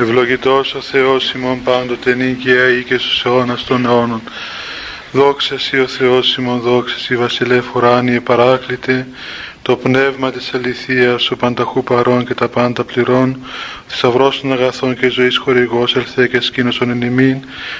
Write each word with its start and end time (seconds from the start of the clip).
Ευλογητός 0.00 0.74
ο 0.74 0.80
Θεός 0.80 1.32
ημών 1.32 1.62
πάντοτε 1.62 2.14
νίκαια 2.14 2.68
ή 2.68 2.82
και 2.82 2.98
στους 2.98 3.24
αιώνας 3.24 3.64
των 3.64 3.86
αιώνων. 3.86 4.22
Δόξα 5.12 5.58
Σύ 5.58 5.80
ο 5.80 5.86
Θεός 5.86 6.36
ημών, 6.36 6.60
δόξα 6.60 6.98
Σύ 6.98 7.16
βασιλεύ 7.16 7.62
ουράνιε 7.74 8.20
παράκλητε, 8.20 9.06
το 9.62 9.76
πνεύμα 9.76 10.30
της 10.30 10.54
αληθείας, 10.54 11.30
ο 11.30 11.36
πανταχού 11.36 11.82
παρών 11.82 12.26
και 12.26 12.34
τα 12.34 12.48
πάντα 12.48 12.84
πληρών, 12.84 13.40
θησαυρός 13.86 14.40
των 14.40 14.52
αγαθών 14.52 14.96
και 14.96 15.08
ζωής 15.08 15.36
χορηγός, 15.36 15.96
ελθέ 15.96 16.26
και 16.26 16.40
σκήνωσον 16.40 16.90
εν 16.90 17.02
ημίν, 17.02 17.38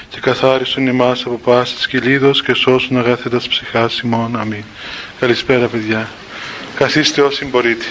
και 0.09 0.21
καθάρισον 0.21 0.87
ημάς 0.87 1.23
από 1.25 1.41
πάσης 1.45 1.75
της 1.77 1.87
κυλίδος 1.87 2.43
και 2.43 2.55
σώσουν 2.55 2.98
αγαθέτας 2.98 3.48
ψυχάς 3.48 3.98
ημών. 4.00 4.37
Αμήν. 4.37 4.64
Καλησπέρα 5.21 5.66
παιδιά. 5.66 6.09
Καθίστε 6.75 7.21
όσοι 7.23 7.45
μπορείτε. 7.45 7.85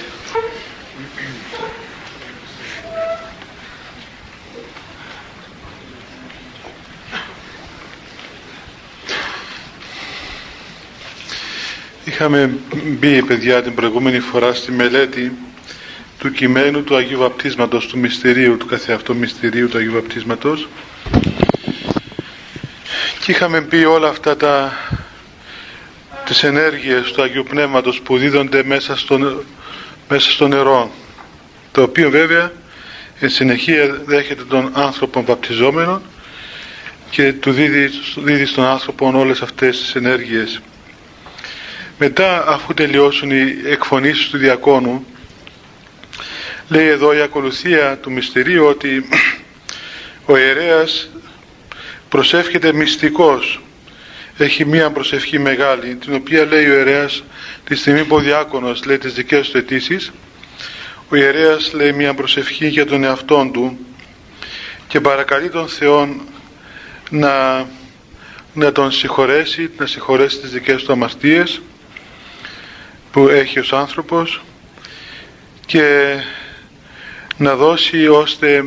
Είχαμε 12.19 12.57
μπει 12.99 13.23
παιδιά 13.23 13.61
την 13.61 13.75
προηγούμενη 13.75 14.19
φορά 14.19 14.53
στη 14.53 14.71
μελέτη 14.71 15.31
του 16.19 16.31
κειμένου 16.31 16.83
του 16.83 16.95
Αγίου 16.95 17.19
Βαπτίσματος, 17.19 17.87
του 17.87 17.99
μυστηρίου, 17.99 18.57
του 18.57 18.65
καθεαυτού 18.65 19.15
μυστηρίου 19.15 19.69
του 19.69 19.77
Αγίου 19.77 19.93
Βαπτίσματος. 19.93 20.67
Και 23.19 23.31
είχαμε 23.31 23.61
πει 23.61 23.75
όλα 23.75 24.07
αυτά 24.07 24.37
τα 24.37 24.73
τις 26.25 26.43
ενέργειες 26.43 27.11
του 27.11 27.21
Αγίου 27.21 27.43
Πνεύματος 27.43 28.01
που 28.01 28.17
δίδονται 28.17 28.63
μέσα 28.63 28.97
στο, 28.97 29.43
μέσα 30.09 30.31
στο 30.31 30.47
νερό 30.47 30.91
το 31.71 31.81
οποίο 31.81 32.09
βέβαια 32.09 32.51
εν 33.19 33.29
συνεχεία 33.29 34.01
δέχεται 34.05 34.43
τον 34.43 34.71
άνθρωπο 34.73 35.23
βαπτιζόμενο 35.23 36.01
και 37.09 37.33
του 37.33 37.51
δίδει, 37.51 37.89
δίδει 38.15 38.45
στον 38.45 38.65
άνθρωπο 38.65 39.11
όλες 39.15 39.41
αυτές 39.41 39.79
τις 39.79 39.95
ενέργειες 39.95 40.61
μετά 41.97 42.47
αφού 42.47 42.73
τελειώσουν 42.73 43.31
οι 43.31 43.61
εκφωνήσεις 43.65 44.29
του 44.29 44.37
διακόνου 44.37 45.05
λέει 46.67 46.87
εδώ 46.87 47.13
η 47.13 47.21
ακολουθία 47.21 47.97
του 47.97 48.11
μυστηρίου 48.11 48.65
ότι 48.65 49.07
ο 50.31 50.37
ιερέας 50.37 51.09
προσεύχεται 52.09 52.73
μυστικός 52.73 53.61
έχει 54.37 54.65
μία 54.65 54.91
προσευχή 54.91 55.39
μεγάλη 55.39 55.95
την 55.95 56.13
οποία 56.13 56.45
λέει 56.45 56.69
ο 56.69 56.73
ιερέας 56.73 57.23
τη 57.63 57.75
στιγμή 57.75 58.03
που 58.03 58.15
ο 58.15 58.19
διάκονος 58.19 58.85
λέει 58.85 58.97
τις 58.97 59.13
δικές 59.13 59.49
του 59.49 59.57
αιτήσεις. 59.57 60.11
ο 61.09 61.15
ιερέας 61.15 61.73
λέει 61.73 61.91
μία 61.91 62.13
προσευχή 62.13 62.67
για 62.67 62.85
τον 62.85 63.03
εαυτόν 63.03 63.51
του 63.51 63.77
και 64.87 64.99
παρακαλεί 65.01 65.49
τον 65.49 65.67
Θεό 65.67 66.15
να, 67.09 67.65
να 68.53 68.71
τον 68.71 68.91
συγχωρέσει 68.91 69.69
να 69.77 69.85
συγχωρέσει 69.85 70.39
τις 70.39 70.51
δικές 70.51 70.83
του 70.83 70.91
αμαρτίες 70.91 71.61
που 73.17 73.27
έχει 73.27 73.59
ως 73.59 73.73
άνθρωπος 73.73 74.41
και 75.65 76.15
να 77.37 77.55
δώσει 77.55 78.07
ώστε 78.07 78.65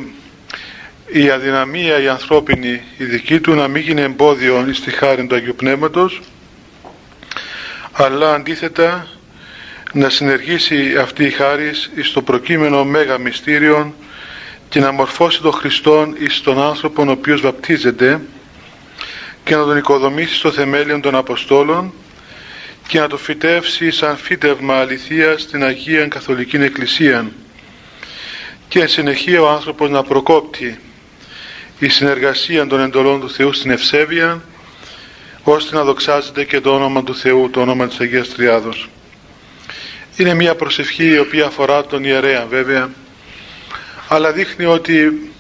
η 1.07 1.31
αδυναμία 1.31 2.03
η 2.03 2.09
ανθρώπινη 2.09 2.83
η 2.97 3.05
δική 3.05 3.41
του 3.41 3.55
να 3.55 3.69
μην 3.69 3.83
γίνει 3.83 4.01
εμπόδιο 4.01 4.67
στη 4.73 4.91
χάρη 4.91 5.27
του 5.27 5.35
Αγίου 5.35 5.55
Πνεύματος 5.55 6.21
αλλά 7.93 8.35
αντίθετα 8.35 9.07
να 9.93 10.09
συνεργήσει 10.09 10.97
αυτή 10.97 11.25
η 11.25 11.31
χάρη 11.31 11.71
στο 12.03 12.23
προκείμενο 12.23 12.85
μέγα 12.85 13.19
μυστήριο 13.19 13.95
και 14.69 14.81
να 14.81 14.93
μορφώσει 14.93 15.41
τον 15.43 15.53
Χριστόν 15.53 16.17
εις 16.19 16.41
τον 16.41 16.63
άνθρωπο 16.63 17.03
ο 17.03 17.11
οποίος 17.11 17.41
βαπτίζεται 17.41 18.21
και 19.45 19.57
να 19.57 19.65
τον 19.65 19.77
οικοδομήσει 19.77 20.35
στο 20.35 20.51
θεμέλιο 20.51 21.01
των 21.01 21.15
Αποστόλων 21.15 21.93
και 22.91 23.01
να 23.01 23.09
το 23.09 23.17
φυτεύσει 23.17 23.91
σαν 23.91 24.17
φύτευμα 24.17 24.77
αληθείας 24.77 25.43
στην 25.43 25.65
Αγία 25.65 26.07
Καθολική 26.07 26.57
Εκκλησία 26.57 27.31
και 28.69 28.87
συνεχεία 28.87 29.43
ο 29.43 29.49
άνθρωπος 29.49 29.91
να 29.91 30.03
προκόπτει 30.03 30.79
η 31.79 31.89
συνεργασία 31.89 32.67
των 32.67 32.81
εντολών 32.81 33.21
του 33.21 33.31
Θεού 33.31 33.53
στην 33.53 33.71
ευσέβεια 33.71 34.43
ώστε 35.43 35.77
να 35.77 35.85
δοξάζεται 35.85 36.45
και 36.45 36.61
το 36.61 36.75
όνομα 36.75 37.05
του 37.05 37.15
Θεού, 37.15 37.51
το 37.51 37.61
όνομα 37.61 37.89
της 37.89 38.01
Αγίας 38.01 38.29
Τριάδος. 38.29 38.89
Είναι 40.17 40.35
μια 40.35 40.55
προσευχή 40.55 41.07
η 41.07 41.19
οποία 41.19 41.47
αφορά 41.47 41.85
τον 41.85 42.05
ιερέα 42.05 42.47
βέβαια 42.47 42.91
αλλά 44.09 44.33
δείχνει 44.33 44.65
ότι 44.65 45.31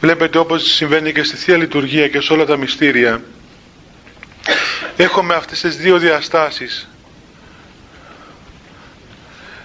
βλέπετε 0.00 0.38
όπως 0.38 0.62
συμβαίνει 0.62 1.12
και 1.12 1.22
στη 1.22 1.36
Θεία 1.36 1.56
Λειτουργία 1.56 2.08
και 2.08 2.20
σε 2.20 2.32
όλα 2.32 2.44
τα 2.44 2.56
μυστήρια 2.56 3.22
έχουμε 4.96 5.34
αυτές 5.34 5.60
τις 5.60 5.76
δύο 5.76 5.98
διαστάσεις. 5.98 6.88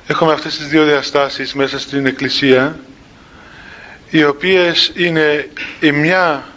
Έχουμε 0.08 0.34
αυτές 0.34 0.58
τις 0.58 0.68
δύο 0.68 0.86
διαστάσεις 0.86 1.54
μέσα 1.54 1.80
στην 1.80 2.06
Εκκλησία 2.06 2.80
οι 4.10 4.24
οποίες 4.24 4.92
είναι 4.96 5.50
η 5.80 5.92
μια 5.92 6.48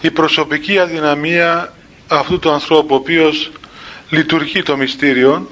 η 0.00 0.10
προσωπική 0.10 0.78
αδυναμία 0.78 1.74
αυτού 2.08 2.38
του 2.38 2.50
ανθρώπου 2.50 2.94
ο 2.94 2.98
οποίος 2.98 3.50
λειτουργεί 4.10 4.62
το 4.62 4.76
μυστήριο. 4.76 5.50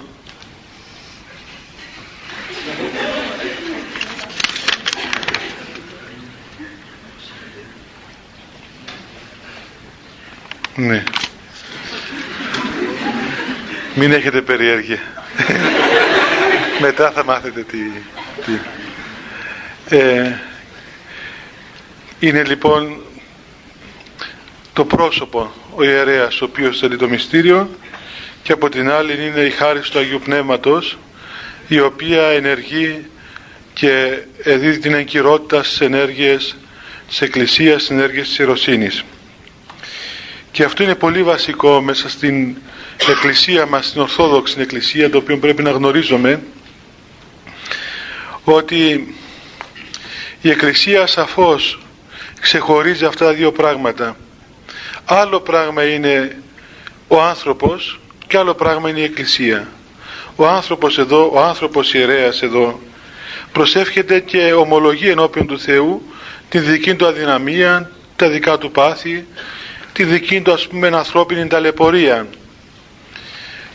Ναι 10.77 11.05
μην 13.95 14.13
έχετε 14.13 14.41
περιέργεια. 14.43 14.99
Μετά 16.81 17.11
θα 17.11 17.25
μάθετε 17.25 17.63
τι... 17.63 17.79
τι. 18.45 18.53
Ε, 19.97 20.39
είναι 22.19 22.43
λοιπόν 22.45 23.03
το 24.73 24.85
πρόσωπο 24.85 25.53
ο 25.75 25.83
ιερέας 25.85 26.41
ο 26.41 26.45
οποίος 26.45 26.79
θέλει 26.79 26.97
το 26.97 27.09
μυστήριο 27.09 27.69
και 28.43 28.53
από 28.53 28.69
την 28.69 28.91
άλλη 28.91 29.27
είναι 29.27 29.41
η 29.41 29.51
χάρη 29.51 29.81
του 29.81 29.99
Αγίου 29.99 30.21
Πνεύματος 30.25 30.99
η 31.69 31.81
οποία 31.81 32.23
ενεργεί 32.27 33.07
και 33.73 34.19
δίδει 34.45 34.79
την 34.79 34.95
εγκυρότητα 34.95 35.63
στις 35.63 35.81
ενέργειες 35.81 36.57
της 37.09 37.21
Εκκλησίας, 37.21 37.83
στις 37.83 37.97
ενέργειες 37.97 38.29
της 38.29 38.39
Ιεροσύνης. 38.39 39.05
Και 40.51 40.65
αυτό 40.65 40.83
είναι 40.83 40.95
πολύ 40.95 41.23
βασικό 41.23 41.81
μέσα 41.81 42.09
στην 42.09 42.57
Εκκλησία 42.97 43.67
μας, 43.67 43.87
στην 43.87 44.01
Ορθόδοξη 44.01 44.61
Εκκλησία, 44.61 45.11
το 45.11 45.19
οποίο 45.19 45.39
πρέπει 45.39 45.63
να 45.63 45.71
γνωρίζουμε, 45.71 46.43
ότι 48.45 49.15
η 50.41 50.51
Εκκλησία 50.51 51.07
σαφώς 51.07 51.79
ξεχωρίζει 52.41 53.05
αυτά 53.05 53.25
τα 53.25 53.33
δύο 53.33 53.53
πράγματα. 53.53 54.17
Άλλο 55.05 55.41
πράγμα 55.41 55.85
είναι 55.85 56.37
ο 57.09 57.23
άνθρωπος 57.23 58.01
και 58.27 58.39
άλλο 58.39 58.55
πράγμα 58.55 58.89
είναι 58.89 59.01
η 59.01 59.05
Εκκλησία. 59.05 59.69
Ο 60.37 60.47
άνθρωπος 60.47 60.99
εδώ, 60.99 61.31
ο 61.35 61.41
άνθρωπος 61.41 61.95
ιερέας 61.95 62.43
εδώ, 62.43 62.81
προσεύχεται 63.53 64.21
και 64.21 64.53
ομολογεί 64.53 65.09
ενώπιον 65.09 65.47
του 65.47 65.59
Θεού 65.61 66.03
τη 66.49 66.59
δική 66.59 66.95
του 66.95 67.07
αδυναμία, 67.07 67.91
τα 68.17 68.29
δικά 68.29 68.59
του 68.59 68.71
πάθη, 68.71 69.27
τη 69.93 70.05
δική 70.05 70.41
του 70.41 70.53
ας 70.53 70.67
πούμε 70.67 70.87
ανθρώπινη 70.87 71.47
ταλαιπωρία 71.47 72.27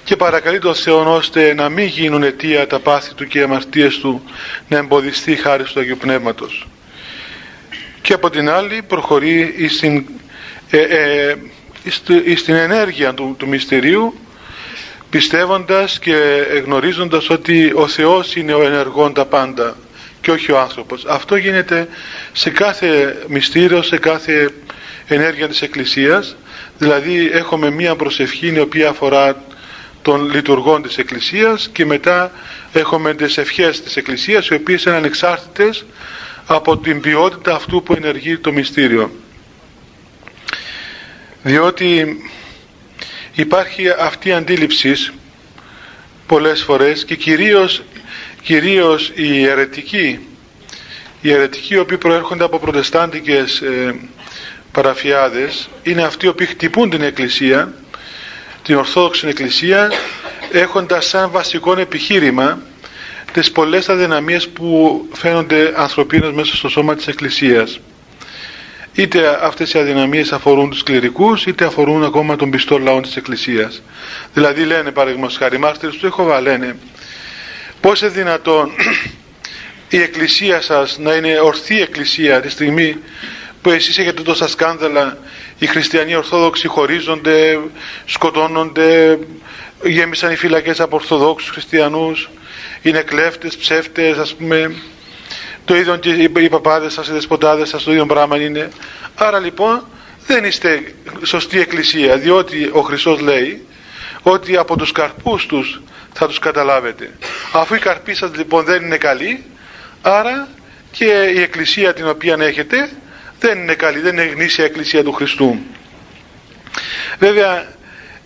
και 0.09 0.15
παρακαλεί 0.15 0.59
τον 0.59 0.75
Θεό 0.75 1.15
ώστε 1.15 1.53
να 1.53 1.69
μην 1.69 1.85
γίνουν 1.85 2.23
αιτία 2.23 2.67
τα 2.67 2.79
πάθη 2.79 3.13
του 3.13 3.27
και 3.27 3.39
οι 3.39 3.41
αμαρτίες 3.41 3.97
του 3.97 4.23
να 4.67 4.77
εμποδιστεί 4.77 5.35
χάρη 5.35 5.63
του 5.63 5.79
Αγίου 5.79 5.97
Πνεύματος 5.97 6.67
και 8.01 8.13
από 8.13 8.29
την 8.29 8.49
άλλη 8.49 8.81
προχωρεί 8.87 9.67
στην, 9.69 10.05
ε, 10.69 10.77
ε, 10.77 11.35
στην 12.35 12.55
ενέργεια 12.55 13.13
του, 13.13 13.35
του 13.39 13.47
μυστηρίου 13.47 14.19
πιστεύοντας 15.09 15.99
και 15.99 16.17
γνωρίζοντας 16.65 17.29
ότι 17.29 17.71
ο 17.75 17.87
Θεός 17.87 18.35
είναι 18.35 18.53
ο 18.53 18.63
ενεργόν 18.63 19.13
τα 19.13 19.25
πάντα 19.25 19.75
και 20.21 20.31
όχι 20.31 20.51
ο 20.51 20.59
άνθρωπος. 20.59 21.05
Αυτό 21.05 21.35
γίνεται 21.35 21.87
σε 22.31 22.49
κάθε 22.49 23.17
μυστήριο, 23.27 23.81
σε 23.81 23.97
κάθε 23.97 24.49
ενέργεια 25.07 25.47
της 25.47 25.61
Εκκλησίας 25.61 26.35
δηλαδή 26.77 27.29
έχουμε 27.31 27.69
μία 27.69 27.95
προσευχή 27.95 28.53
η 28.55 28.59
οποία 28.59 28.89
αφορά 28.89 29.43
των 30.01 30.29
λειτουργών 30.31 30.81
της 30.81 30.97
Εκκλησίας 30.97 31.69
και 31.73 31.85
μετά 31.85 32.31
έχουμε 32.73 33.13
τις 33.13 33.37
ευχές 33.37 33.81
της 33.81 33.97
Εκκλησίας 33.97 34.47
οι 34.47 34.53
οποίες 34.53 34.83
είναι 34.83 34.95
ανεξάρτητες 34.95 35.85
από 36.45 36.77
την 36.77 37.01
ποιότητα 37.01 37.55
αυτού 37.55 37.83
που 37.83 37.93
ενεργεί 37.93 38.37
το 38.37 38.51
μυστήριο. 38.51 39.11
Διότι 41.43 42.17
υπάρχει 43.33 43.89
αυτή 43.99 44.29
η 44.29 44.33
αντίληψη 44.33 44.93
πολλές 46.27 46.61
φορές 46.63 47.05
και 47.05 47.15
κυρίως, 47.15 47.81
κυρίως 48.41 49.11
οι 49.15 49.43
αιρετικοί 49.45 50.19
Οι 51.21 51.31
αιρετικοί 51.31 51.73
οι 51.73 51.77
οποίοι 51.77 51.97
προέρχονται 51.97 52.43
από 52.43 52.59
προτεστάντικες 52.59 53.61
ε, 53.61 53.95
παραφιάδες 54.71 55.69
είναι 55.83 56.01
αυτοί 56.03 56.25
οι 56.25 56.29
οποίοι 56.29 56.47
χτυπούν 56.47 56.89
την 56.89 57.01
Εκκλησία, 57.01 57.73
την 58.69 58.77
Ορθόδοξη 58.77 59.27
Εκκλησία 59.27 59.91
έχοντας 60.51 61.05
σαν 61.07 61.31
βασικό 61.31 61.79
επιχείρημα 61.79 62.61
τις 63.31 63.51
πολλές 63.51 63.89
αδυναμίες 63.89 64.47
που 64.49 65.05
φαίνονται 65.13 65.73
ανθρωπίνως 65.75 66.33
μέσα 66.33 66.55
στο 66.55 66.69
σώμα 66.69 66.95
της 66.95 67.07
Εκκλησίας. 67.07 67.79
Είτε 68.93 69.39
αυτές 69.45 69.73
οι 69.73 69.79
αδυναμίες 69.79 70.31
αφορούν 70.31 70.69
τους 70.69 70.83
κληρικούς, 70.83 71.45
είτε 71.45 71.65
αφορούν 71.65 72.03
ακόμα 72.03 72.35
τον 72.35 72.49
πιστό 72.49 72.77
λαό 72.77 73.01
της 73.01 73.15
Εκκλησίας. 73.15 73.81
Δηλαδή 74.33 74.63
λένε 74.65 74.91
παραδείγματος 74.91 75.37
χάρη 75.37 75.57
μάρτυρες 75.57 75.95
του 75.95 76.05
Εχωβά, 76.05 76.41
λένε 76.41 76.75
πώς 77.81 78.01
είναι 78.01 78.09
δυνατόν 78.09 78.71
η 79.89 80.01
Εκκλησία 80.01 80.61
σας 80.61 80.97
να 80.97 81.13
είναι 81.13 81.39
ορθή 81.39 81.81
Εκκλησία 81.81 82.41
τη 82.41 82.49
στιγμή 82.49 82.97
που 83.61 83.69
εσείς 83.69 83.97
έχετε 83.97 84.21
τόσα 84.21 84.47
σκάνδαλα, 84.47 85.17
οι 85.59 85.65
χριστιανοί 85.65 86.15
Ορθόδοξοι 86.15 86.67
χωρίζονται, 86.67 87.59
σκοτώνονται, 88.05 89.19
γέμισαν 89.83 90.31
οι 90.31 90.35
φυλακές 90.35 90.79
από 90.79 90.95
Ορθοδόξους 90.95 91.49
χριστιανούς, 91.49 92.29
είναι 92.81 93.01
κλέφτες, 93.01 93.57
ψεύτες, 93.57 94.17
ας 94.17 94.33
πούμε, 94.33 94.75
το 95.65 95.75
ίδιο 95.75 95.95
και 95.95 96.09
οι 96.39 96.49
παπάδες 96.49 96.93
σας, 96.93 97.07
οι 97.07 97.11
δεσποτάδες 97.11 97.69
σας, 97.69 97.83
το 97.83 97.91
ίδιο 97.91 98.05
πράγμα 98.05 98.37
είναι. 98.37 98.69
Άρα 99.15 99.39
λοιπόν 99.39 99.87
δεν 100.27 100.43
είστε 100.43 100.93
σωστή 101.23 101.59
εκκλησία, 101.59 102.17
διότι 102.17 102.69
ο 102.73 102.81
Χριστός 102.81 103.19
λέει 103.19 103.67
ότι 104.21 104.57
από 104.57 104.77
τους 104.77 104.91
καρπούς 104.91 105.45
τους 105.45 105.81
θα 106.13 106.27
τους 106.27 106.39
καταλάβετε. 106.39 107.09
Αφού 107.53 107.75
οι 107.75 107.79
καρποί 107.79 108.13
σας 108.13 108.31
λοιπόν 108.35 108.63
δεν 108.63 108.83
είναι 108.83 108.97
καλοί, 108.97 109.43
άρα 110.01 110.47
και 110.91 111.31
η 111.35 111.41
εκκλησία 111.41 111.93
την 111.93 112.07
οποία 112.07 112.37
έχετε 112.39 112.89
δεν 113.39 113.57
είναι 113.57 113.73
καλή, 113.73 113.99
δεν 113.99 114.13
είναι 114.13 114.25
γνήσια 114.25 114.65
εκκλησία 114.65 115.03
του 115.03 115.11
Χριστού. 115.11 115.59
Βέβαια, 117.19 117.67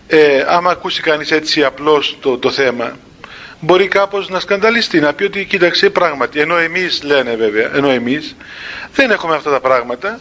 ε, 0.08 0.46
άμα 0.48 0.72
ακούσει 0.72 1.02
κανείς 1.02 1.32
έτσι 1.32 1.64
απλώς 1.64 2.18
το, 2.22 2.38
το 2.38 2.52
θέμα, 2.52 2.98
μπορεί 3.60 3.88
κάπως 3.88 4.30
να 4.30 4.40
σκανδαλιστεί, 4.40 5.00
να 5.00 5.14
πει 5.14 5.24
ότι 5.24 5.46
κοίταξε 5.46 5.90
πράγματι, 5.90 6.40
ενώ 6.40 6.58
εμείς 6.58 7.04
λένε 7.04 7.36
βέβαια, 7.36 7.76
ενώ 7.76 7.90
εμείς 7.90 8.36
δεν 8.94 9.12
έχουμε 9.12 9.36
αυτά 9.36 9.52
τα 9.52 9.60
πράγματα, 9.60 10.20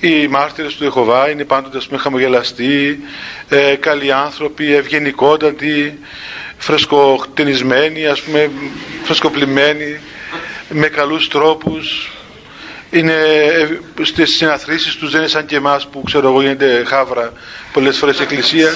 οι 0.00 0.28
μάρτυρες 0.28 0.74
του 0.74 0.84
Ιεχωβά 0.84 1.30
είναι 1.30 1.44
πάντοτε 1.44 1.76
ας 1.76 1.86
πούμε 1.86 2.00
χαμογελαστοί, 2.00 3.00
ε, 3.48 3.74
καλοί 3.74 4.12
άνθρωποι, 4.12 4.74
ευγενικότατοι, 4.74 5.98
φρεσκοκτενισμένοι, 6.58 8.06
ας 8.06 8.20
πούμε 8.20 8.50
φρεσκοπλημένοι, 9.02 10.00
με 10.68 10.88
καλούς 10.88 11.28
τρόπους, 11.28 12.12
είναι 12.92 13.12
ε, 13.12 13.68
στις 14.02 14.36
συναθρήσεις 14.36 14.94
τους 14.96 15.10
δεν 15.10 15.20
είναι 15.20 15.28
σαν 15.28 15.46
και 15.46 15.56
εμάς 15.56 15.86
που 15.88 16.02
ξέρω 16.02 16.28
εγώ 16.28 16.40
γίνεται 16.40 16.84
χάβρα 16.86 17.32
πολλές 17.72 17.96
φορές 17.98 18.20
εκκλησία. 18.20 18.74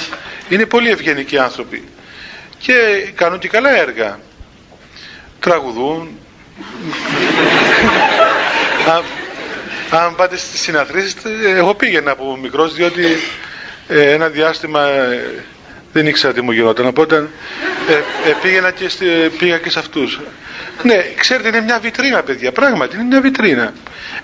Είναι 0.48 0.66
πολύ 0.66 0.90
ευγενικοί 0.90 1.38
άνθρωποι. 1.38 1.84
Και 2.58 2.72
κάνουν 3.14 3.38
και 3.38 3.48
καλά 3.48 3.80
έργα. 3.80 4.18
Τραγουδούν. 5.40 6.08
Αν, 8.94 9.02
αν 9.90 10.14
πάτε 10.14 10.36
στις 10.36 10.60
συναθρήσεις 10.60 11.14
εγώ 11.56 11.74
πήγαινα 11.74 12.10
από 12.10 12.36
μικρός 12.36 12.74
διότι 12.74 13.04
ε, 13.88 14.12
ένα 14.12 14.28
διάστημα 14.28 14.88
ε, 14.88 15.44
δεν 15.96 16.06
ήξερα 16.06 16.32
τι 16.32 16.40
μου 16.40 16.52
γινόταν 16.52 16.86
οπότε 16.86 17.28
ε, 18.26 18.32
πήγαινα 18.42 18.70
και, 18.70 18.90
πήγα 19.38 19.58
και 19.58 19.70
σε 19.70 19.78
αυτούς. 19.78 20.20
Ναι 20.82 21.04
ξέρετε 21.16 21.48
είναι 21.48 21.60
μια 21.60 21.78
βιτρίνα 21.78 22.22
παιδιά 22.22 22.52
πράγματι 22.52 22.96
είναι 22.96 23.04
μια 23.04 23.20
βιτρίνα. 23.20 23.72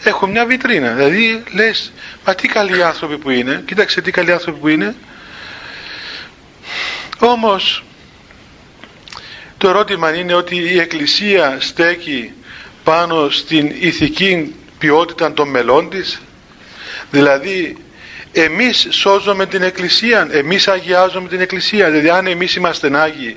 Έχω 0.03 0.27
μια 0.27 0.47
βιτρίνα 0.47 0.93
δηλαδή 0.93 1.43
λες 1.55 1.93
μα 2.27 2.35
τι 2.35 2.49
καλοί 2.49 2.83
άνθρωποι 2.83 3.19
που 3.19 3.31
είναι 3.31 3.63
κοίταξε 3.67 4.01
τι 4.01 4.11
καλοί 4.11 4.33
άνθρωποι 4.33 4.59
που 4.59 4.69
είναι. 4.69 4.95
Όμως 7.19 7.85
το 9.59 9.69
ερώτημα 9.69 10.15
είναι 10.15 10.35
ότι 10.35 10.57
η 10.57 10.79
Εκκλησία 10.79 11.57
στέκει 11.61 12.33
πάνω 12.85 13.31
στην 13.31 13.73
ηθική 13.81 14.55
ποιότητα 14.79 15.33
των 15.33 15.49
μελών 15.49 15.91
της. 15.91 16.21
Δηλαδή 17.11 17.77
εμείς 18.33 18.87
σώζουμε 18.91 19.47
την 19.47 19.63
Εκκλησία 19.63 20.29
εμείς 20.31 20.69
αγιάζουμε 20.69 21.29
την 21.29 21.41
Εκκλησία. 21.41 21.91
Δηλαδή 21.91 22.09
αν 22.11 22.27
εμείς 22.27 22.55
είμαστε 22.55 22.99
Άγιοι 23.01 23.37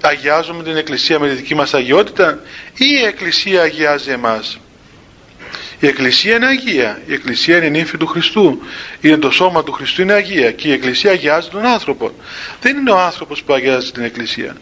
αγιάζουμε 0.00 0.62
την 0.62 0.76
Εκκλησία 0.76 1.18
με 1.18 1.28
τη 1.28 1.34
δική 1.34 1.54
μας 1.54 1.74
αγιότητα 1.74 2.40
ή 2.76 2.84
η 3.02 3.04
Εκκλησία 3.04 3.62
αγιάζει 3.62 4.10
εμάς; 4.10 4.58
Η 5.84 5.86
Εκκλησία 5.86 6.34
είναι 6.34 6.46
Αγία. 6.46 7.00
Η 7.06 7.12
Εκκλησία 7.12 7.56
είναι 7.56 7.68
νύμφη 7.68 7.96
του 7.96 8.06
Χριστού. 8.06 8.60
Είναι 9.00 9.16
το 9.16 9.30
σώμα 9.30 9.62
του 9.62 9.72
Χριστού 9.72 10.02
είναι 10.02 10.12
Αγία. 10.12 10.52
Και 10.52 10.68
η 10.68 10.72
Εκκλησία 10.72 11.10
αγιάζει 11.10 11.48
τον 11.48 11.64
άνθρωπο. 11.64 12.10
Δεν 12.60 12.76
είναι 12.76 12.90
ο 12.90 12.98
άνθρωπος 12.98 13.42
που 13.42 13.52
αγιάζει 13.52 13.90
την 13.92 14.02
Εκκλησία. 14.02 14.56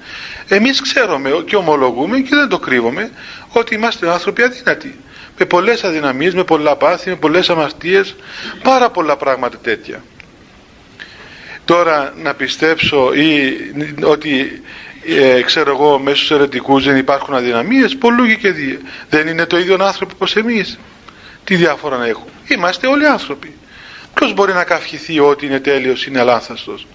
Εμείς 0.48 0.80
ξέρουμε 0.80 1.30
και 1.46 1.56
ομολογούμε 1.56 2.18
και 2.18 2.34
δεν 2.34 2.48
το 2.48 2.58
κρύβουμε 2.58 3.10
ότι 3.48 3.74
είμαστε 3.74 4.10
άνθρωποι 4.10 4.42
αδύνατοι. 4.42 4.98
Με 5.38 5.44
πολλές 5.44 5.84
αδυναμίες, 5.84 6.34
με 6.34 6.44
πολλά 6.44 6.76
πάθη, 6.76 7.10
με 7.10 7.16
πολλές 7.16 7.50
αμαρτίες, 7.50 8.14
πάρα 8.62 8.90
πολλά 8.90 9.16
πράγματα 9.16 9.58
τέτοια. 9.58 10.04
Τώρα 11.64 12.14
να 12.22 12.34
πιστέψω 12.34 13.12
ή 13.14 13.56
ότι 14.02 14.62
ε, 15.06 15.42
ξέρω 15.42 15.70
εγώ 15.70 15.98
μέσα 15.98 16.16
στους 16.16 16.30
αιρετικούς 16.30 16.84
δεν 16.84 16.96
υπάρχουν 16.96 17.34
αδυναμίες, 17.34 17.96
πολλού 17.96 18.26
και 18.26 18.50
δύο. 18.50 18.78
Δεν 19.08 19.26
είναι 19.26 19.46
το 19.46 19.58
ίδιο 19.58 19.76
άνθρωπο 19.80 20.12
όπως 20.14 20.36
εμείς 20.36 20.78
τι 21.44 21.54
διάφορα 21.56 21.96
να 21.96 22.06
έχουν; 22.06 22.26
Είμαστε 22.48 22.86
όλοι 22.86 23.06
άνθρωποι. 23.06 23.56
Ποιος 24.14 24.34
μπορεί 24.34 24.52
να 24.52 24.64
καυχηθεί 24.64 25.20
ότι 25.20 25.46
είναι 25.46 25.60
τέλειος, 25.60 26.06
είναι 26.06 26.20
αλάνθαστος; 26.20 26.86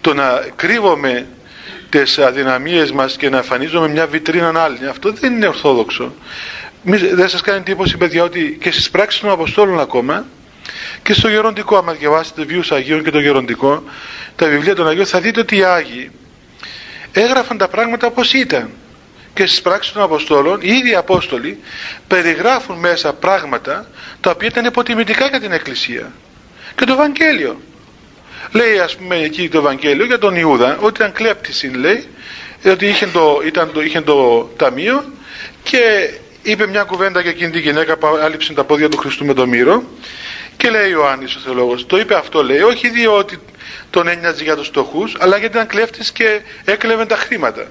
Το 0.00 0.14
να 0.14 0.46
κρύβουμε 0.56 1.26
τις 1.88 2.18
αδυναμίες 2.18 2.92
μας 2.92 3.16
και 3.16 3.28
να 3.28 3.36
εμφανίζουμε 3.36 3.88
μια 3.88 4.06
βιτρίνα 4.06 4.62
άλλη, 4.62 4.88
αυτό 4.88 5.12
δεν 5.12 5.32
είναι 5.32 5.46
ορθόδοξο. 5.46 6.14
Δεν 7.12 7.28
σας 7.28 7.40
κάνει 7.40 7.58
εντύπωση 7.58 7.96
παιδιά 7.96 8.22
ότι 8.22 8.58
και 8.60 8.70
στις 8.70 8.90
πράξεις 8.90 9.20
των 9.20 9.30
Αποστόλων 9.30 9.80
ακόμα 9.80 10.26
και 11.02 11.12
στο 11.12 11.28
γεροντικό, 11.28 11.76
άμα 11.76 11.92
διαβάσετε 11.92 12.44
βιούς 12.44 12.72
Αγίων 12.72 13.04
και 13.04 13.10
το 13.10 13.20
γεροντικό, 13.20 13.82
τα 14.36 14.46
βιβλία 14.46 14.74
των 14.74 14.88
Αγίων 14.88 15.06
θα 15.06 15.20
δείτε 15.20 15.40
ότι 15.40 15.56
οι 15.56 15.64
Άγιοι 15.64 16.10
έγραφαν 17.12 17.58
τα 17.58 17.68
πράγματα 17.68 18.06
όπως 18.06 18.32
ήταν 18.32 18.70
και 19.36 19.46
στις 19.46 19.62
πράξεις 19.62 19.92
των 19.92 20.02
Αποστόλων 20.02 20.60
οι 20.60 20.68
ίδιοι 20.68 20.94
Απόστολοι 20.94 21.58
περιγράφουν 22.08 22.78
μέσα 22.78 23.12
πράγματα 23.12 23.88
τα 24.20 24.30
οποία 24.30 24.48
ήταν 24.48 24.64
υποτιμητικά 24.64 25.26
για 25.26 25.40
την 25.40 25.52
Εκκλησία. 25.52 26.12
Και 26.74 26.84
το 26.84 26.92
Ευαγγέλιο. 26.92 27.60
Λέει 28.52 28.78
ας 28.78 28.96
πούμε 28.96 29.16
εκεί 29.16 29.48
το 29.48 29.58
Ευαγγέλιο 29.58 30.04
για 30.04 30.18
τον 30.18 30.36
Ιούδα 30.36 30.78
ότι 30.80 30.94
ήταν 31.00 31.12
κλέπτης 31.12 31.70
λέει 31.74 32.08
ότι 32.64 32.86
είχε 32.86 33.06
το, 33.06 33.42
ήταν 33.46 33.72
το, 33.72 33.82
είχε 33.82 34.00
το 34.00 34.50
ταμείο 34.56 35.04
και 35.62 36.10
είπε 36.42 36.66
μια 36.66 36.82
κουβέντα 36.82 37.20
για 37.20 37.30
εκείνη 37.30 37.50
τη 37.50 37.60
γυναίκα 37.60 37.96
που 37.96 38.06
άλυψε 38.06 38.52
τα 38.52 38.64
πόδια 38.64 38.88
του 38.88 38.96
Χριστού 38.96 39.24
με 39.24 39.34
το 39.34 39.46
μύρο. 39.46 39.82
Και 40.56 40.70
λέει 40.70 40.84
ο 40.84 40.88
Ιωάννης 40.90 41.34
ο 41.34 41.38
θεολόγος 41.44 41.86
το 41.86 41.98
είπε 41.98 42.14
αυτό 42.14 42.42
λέει 42.44 42.60
όχι 42.60 42.88
διότι 42.88 43.38
τον 43.90 44.08
ένοιαζε 44.08 44.42
για 44.42 44.56
τους 44.56 44.66
φτωχούς 44.66 45.16
αλλά 45.18 45.36
γιατί 45.36 45.54
ήταν 45.56 45.66
κλέφτης 45.66 46.12
και 46.12 46.40
έκλεβε 46.64 47.06
τα 47.06 47.16
χρήματα 47.16 47.66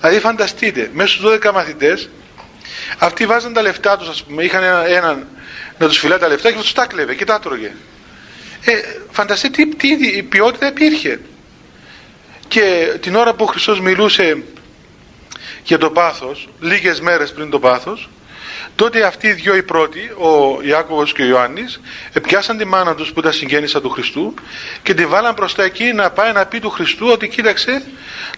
Δηλαδή 0.00 0.20
φανταστείτε, 0.20 0.90
μέσα 0.92 1.08
στους 1.08 1.24
12 1.24 1.52
μαθητές, 1.52 2.08
αυτοί 2.98 3.26
βάζαν 3.26 3.52
τα 3.52 3.62
λεφτά 3.62 3.96
τους, 3.96 4.08
ας 4.08 4.24
πούμε, 4.24 4.42
είχαν 4.42 4.62
έναν, 4.62 4.86
έναν 4.86 5.26
να 5.78 5.86
τους 5.88 5.98
φυλάει 5.98 6.18
τα 6.18 6.28
λεφτά 6.28 6.52
και 6.52 6.58
τους 6.58 6.72
τα 6.72 6.86
κλέβε 6.86 7.14
και 7.14 7.24
τα 7.24 7.38
τρώγε. 7.38 7.72
Ε, 8.64 8.72
φανταστείτε 9.10 9.64
τι, 9.76 9.96
τι 9.96 10.22
ποιότητα 10.22 10.66
υπήρχε. 10.66 11.20
Και 12.48 12.96
την 13.00 13.14
ώρα 13.14 13.34
που 13.34 13.44
ο 13.44 13.46
Χριστός 13.46 13.80
μιλούσε 13.80 14.42
για 15.64 15.78
το 15.78 15.90
πάθος, 15.90 16.48
λίγες 16.60 17.00
μέρες 17.00 17.32
πριν 17.32 17.50
το 17.50 17.58
πάθος, 17.58 18.08
τότε 18.76 19.06
αυτοί 19.06 19.26
οι 19.26 19.32
δυο 19.32 19.56
οι 19.56 19.62
πρώτοι, 19.62 20.00
ο 20.00 20.62
Ιάκωβος 20.62 21.12
και 21.12 21.22
ο 21.22 21.26
Ιωάννης, 21.26 21.80
πιάσαν 22.22 22.56
τη 22.58 22.64
μάνα 22.64 22.94
τους 22.94 23.12
που 23.12 23.20
ήταν 23.20 23.32
συγγέννησα 23.32 23.80
του 23.80 23.90
Χριστού 23.90 24.34
και 24.82 24.94
τη 24.94 25.06
βάλαν 25.06 25.34
μπροστά 25.34 25.62
εκεί 25.62 25.92
να 25.92 26.10
πάει 26.10 26.32
να 26.32 26.46
πει 26.46 26.60
του 26.60 26.70
Χριστού 26.70 27.08
ότι 27.12 27.28
κοίταξε 27.28 27.82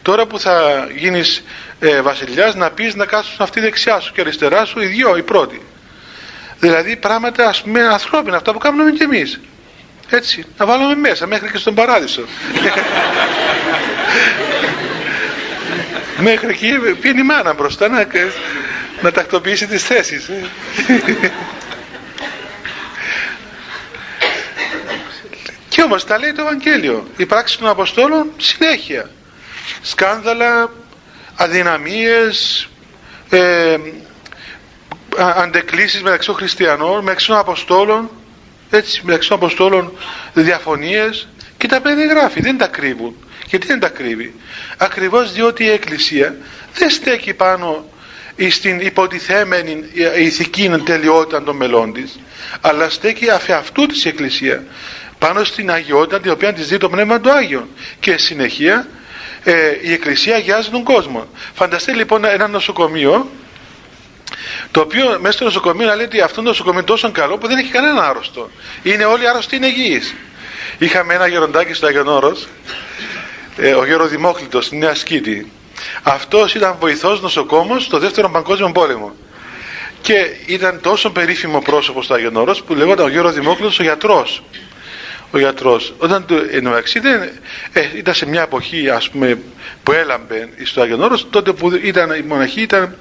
τώρα 0.02 0.26
που 0.26 0.38
θα 0.38 0.87
γίνεις 0.97 1.45
ε, 1.80 2.00
βασιλιάς 2.00 2.54
να 2.54 2.71
πεις 2.71 2.95
να 2.95 3.07
κάτσουν 3.07 3.37
αυτή 3.38 3.61
δεξιά 3.61 4.00
σου 4.00 4.12
και 4.12 4.21
αριστερά 4.21 4.64
σου 4.64 4.80
οι 4.80 4.87
δυο 4.87 5.16
οι 5.16 5.23
πρώτοι. 5.23 5.62
Δηλαδή 6.61 6.97
πράγματα 6.97 7.49
ας 7.49 7.62
πούμε 7.62 7.87
ανθρώπινα, 7.87 8.37
αυτά 8.37 8.52
που 8.52 8.59
κάνουμε 8.59 8.90
και 8.90 9.04
εμείς. 9.04 9.40
Έτσι, 10.11 10.45
να 10.59 10.66
βάλουμε 10.66 10.95
μέσα 10.95 11.26
μέχρι 11.26 11.50
και 11.50 11.59
στον 11.59 11.75
παράδεισο. 11.75 12.23
μέχρι 16.28 16.49
εκεί 16.49 16.73
πιένει 17.00 17.21
η 17.21 17.23
μάνα 17.23 17.54
μπροστά 17.54 17.88
να, 17.88 18.07
να 19.02 19.12
τακτοποιήσει 19.12 19.67
τις 19.67 19.83
θέσεις. 19.83 20.31
και 25.69 25.83
όμως 25.83 26.05
τα 26.05 26.19
λέει 26.19 26.33
το 26.33 26.43
Ευαγγέλιο. 26.43 27.07
Η 27.17 27.26
πράξη 27.26 27.59
των 27.59 27.69
Αποστόλων 27.69 28.31
συνέχεια. 28.37 29.11
Σκάνδαλα, 29.83 30.71
αδυναμίες, 31.35 32.69
ε, 33.31 33.76
αντεκλήσεις 35.17 36.02
μεταξύ 36.02 36.26
των 36.26 36.37
χριστιανών, 36.37 37.02
μεταξύ 37.05 37.26
των 37.26 37.37
αποστόλων, 37.37 38.11
έτσι, 38.71 39.00
μεταξύ 39.05 39.28
των 39.28 39.37
αποστόλων 39.37 39.99
διαφωνίες 40.35 41.28
και 41.59 41.69
τα 41.69 41.81
περιγράφει, 41.81 42.40
δεν 42.40 42.59
τα 42.59 42.67
κρύβουν. 42.67 43.17
Γιατί 43.47 43.67
δεν 43.67 43.81
τα 43.81 43.88
κρύβει. 43.88 44.35
Ακριβώς 44.76 45.33
διότι 45.33 45.64
η 45.64 45.71
Εκκλησία 45.71 46.37
δεν 46.75 46.90
στέκει 46.90 47.35
πάνω 47.35 47.88
στην 48.50 48.80
υποτιθέμενη 48.80 49.85
ηθική 50.18 50.71
τελειότητα 50.85 51.42
των 51.42 51.57
μελών 51.57 51.92
της, 51.92 52.18
αλλά 52.61 52.88
στέκει 52.90 53.30
αφ' 53.30 53.50
αυτού 53.50 53.87
της 53.87 54.04
Εκκλησία 54.04 54.64
πάνω 55.18 55.45
στην 55.45 55.71
αγιότητα 55.71 56.21
την 56.21 56.30
οποία 56.30 56.52
της 56.52 56.68
δει 56.68 56.76
το 56.76 56.88
Πνεύμα 56.88 57.21
του 57.21 57.30
Άγιον 57.33 57.68
και 58.00 58.16
συνεχεία 58.16 58.88
ε, 59.45 59.52
η 59.83 59.92
Εκκλησία 59.92 60.37
αγιάζει 60.37 60.71
τον 60.71 60.83
κόσμο. 60.83 61.26
Φανταστείτε 61.54 61.97
λοιπόν 61.97 62.25
ένα 62.25 62.49
νοσοκομείο 62.49 63.30
το 64.71 64.80
οποίο 64.80 65.18
μέσα 65.21 65.33
στο 65.33 65.45
νοσοκομείο 65.45 65.87
να 65.87 65.95
λέει 65.95 66.04
ότι 66.04 66.21
αυτό 66.21 66.35
το 66.35 66.49
νοσοκομείο 66.49 66.78
είναι 66.78 66.88
τόσο 66.88 67.11
καλό 67.11 67.38
που 67.38 67.47
δεν 67.47 67.59
έχει 67.59 67.71
κανένα 67.71 68.09
άρρωστο. 68.09 68.50
Είναι 68.83 69.04
όλοι 69.04 69.28
άρρωστοι, 69.28 69.57
είναι 69.57 69.66
υγιείς. 69.66 70.14
Είχαμε 70.78 71.14
ένα 71.14 71.26
γεροντάκι 71.26 71.73
στο 71.73 71.87
Άγιον 71.87 72.09
Όρος, 72.09 72.49
ε, 73.57 73.73
ο 73.73 73.85
Γεροδημόκλητος 73.85 74.64
στη 74.64 74.76
Νέα 74.76 74.95
Σκήτη. 74.95 75.52
Αυτός 76.02 76.54
ήταν 76.54 76.76
βοηθός 76.80 77.20
νοσοκόμος 77.20 77.85
στο 77.85 77.99
δεύτερο 77.99 78.30
παγκόσμιο 78.30 78.73
πόλεμο. 78.73 79.14
Και 80.00 80.14
ήταν 80.47 80.80
τόσο 80.80 81.11
περίφημο 81.11 81.58
πρόσωπος 81.58 82.04
στο 82.04 82.14
Άγιον 82.14 82.37
Όρος 82.37 82.62
που 82.62 82.75
λεγόταν 82.75 83.04
ο 83.04 83.08
Γεροδημόκλητος 83.08 83.78
ο 83.78 83.82
γιατρός. 83.82 84.42
Ο 85.30 85.38
γιατρός 85.38 85.94
όταν 85.99 86.26
του 86.26 86.47
εντάξει 86.50 86.99
δεν, 86.99 87.23
ε, 87.73 87.88
ήταν 87.97 88.14
σε 88.14 88.26
μια 88.26 88.42
εποχή 88.42 88.90
ας 88.90 89.11
πούμε 89.11 89.38
που 89.82 89.92
έλαμπε 89.92 90.49
στο 90.64 90.80
Άγιον 90.80 91.02
Όρος 91.02 91.26
τότε 91.30 91.52
που 91.52 91.75
ήταν 91.75 92.11
η 92.11 92.23
μοναχή 92.23 92.61
ήταν 92.61 92.97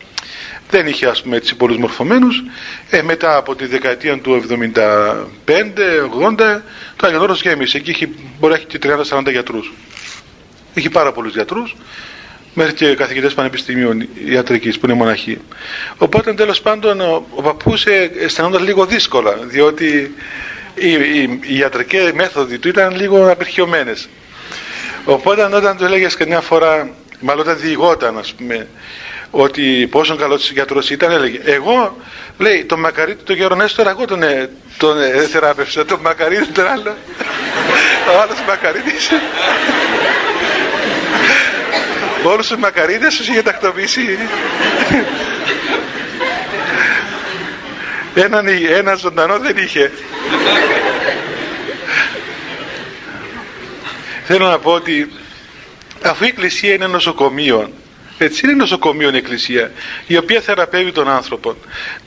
δεν 0.70 0.88
είχε 0.88 1.08
ας 1.08 1.22
πούμε 1.22 1.36
έτσι 1.36 1.56
πολλούς 1.56 1.78
μορφωμένους. 1.78 2.44
Ε, 2.90 3.02
μετά 3.02 3.38
από 3.38 3.56
τη 3.56 3.66
δεκαετία 3.66 4.20
του 4.20 4.34
75-80 4.34 6.64
το 6.96 7.08
Άγιον 7.08 7.22
Όρος 7.22 7.42
γέμισε. 7.42 7.78
Εκεί 7.78 7.90
είχε, 7.90 8.10
μπορεί 8.40 8.54
να 8.54 8.60
έχει 8.60 8.68
και 8.68 8.78
30-40 8.78 9.32
γιατρούς. 9.32 9.74
Έχει 10.74 10.90
πάρα 10.90 11.12
πολλούς 11.12 11.34
γιατρούς 11.34 11.76
μέχρι 12.58 12.74
και 12.74 12.96
καθηγητές 12.96 13.34
πανεπιστημίων 13.34 14.08
ιατρικής 14.26 14.80
που 14.80 14.86
είναι 14.86 14.96
μοναχοί 14.96 15.38
οπότε 15.98 16.34
τέλος 16.34 16.62
πάντων 16.62 17.00
ο, 17.02 17.26
ο 17.36 17.42
παππούς 17.42 17.86
ε, 17.86 18.12
αισθανόταν 18.20 18.64
λίγο 18.64 18.86
δύσκολα 18.86 19.32
διότι 19.32 20.16
οι, 20.76 20.92
οι, 20.92 21.40
οι 21.42 21.58
ιατρικές 21.58 22.12
μέθοδοι 22.12 22.58
του 22.60 22.68
ήταν 22.68 22.96
λίγο 22.96 23.32
απερχιωμένες 23.32 24.10
οπότε 25.06 25.44
όταν 25.44 25.78
του 25.78 25.86
έλεγες 25.86 26.16
καμιά 26.16 26.42
φορά 26.42 26.90
μάλλον 27.20 27.42
όταν 27.42 27.60
διηγόταν 27.60 28.18
ας 28.18 28.34
πούμε 28.34 28.68
ότι 29.32 29.88
πόσο 29.92 30.16
καλός 30.16 30.52
γιατρός 30.52 30.90
ήταν, 30.90 31.12
έλεγε. 31.12 31.40
Εγώ, 31.44 31.98
λέει, 32.38 32.66
τον 32.66 32.80
Μακαρίτη, 32.80 33.24
τον 33.24 33.36
Γερονέστορα, 33.36 33.90
εγώ 33.90 34.06
τον, 34.06 34.24
ε, 34.24 34.50
τον 34.78 35.02
ε, 35.02 35.10
θεράπευσα. 35.32 35.86
Τον 35.86 36.00
Μακαρίτη, 36.02 36.46
τον 36.48 36.68
άλλο. 36.68 36.96
Ο 38.16 38.22
άλλος 38.22 38.38
Μακαρίτης. 38.48 39.10
Όλου 42.24 42.44
του 42.48 42.60
Μακαρίτε 42.60 43.08
του 43.08 43.32
είχε 43.32 43.42
τακτοποιήσει. 43.42 44.18
Έναν, 48.14 48.48
ένα 48.70 48.96
ζωντανό 48.96 49.40
δεν 49.40 49.58
είχε. 49.58 49.92
Θέλω 54.24 54.48
να 54.48 54.60
πω 54.60 54.72
ότι 54.72 55.12
αφού 56.02 56.24
η 56.24 56.28
Εκκλησία 56.28 56.74
είναι 56.74 56.88
νοσοκομείο 56.88 57.70
έτσι 58.18 58.46
είναι 58.46 58.54
νοσοκομείο 58.54 59.10
η 59.14 59.18
Εκκλησία 59.18 59.72
η 60.08 60.18
οποία 60.18 60.42
θεραπεύει 60.42 60.92
τον 60.92 61.10
άνθρωπο 61.10 61.56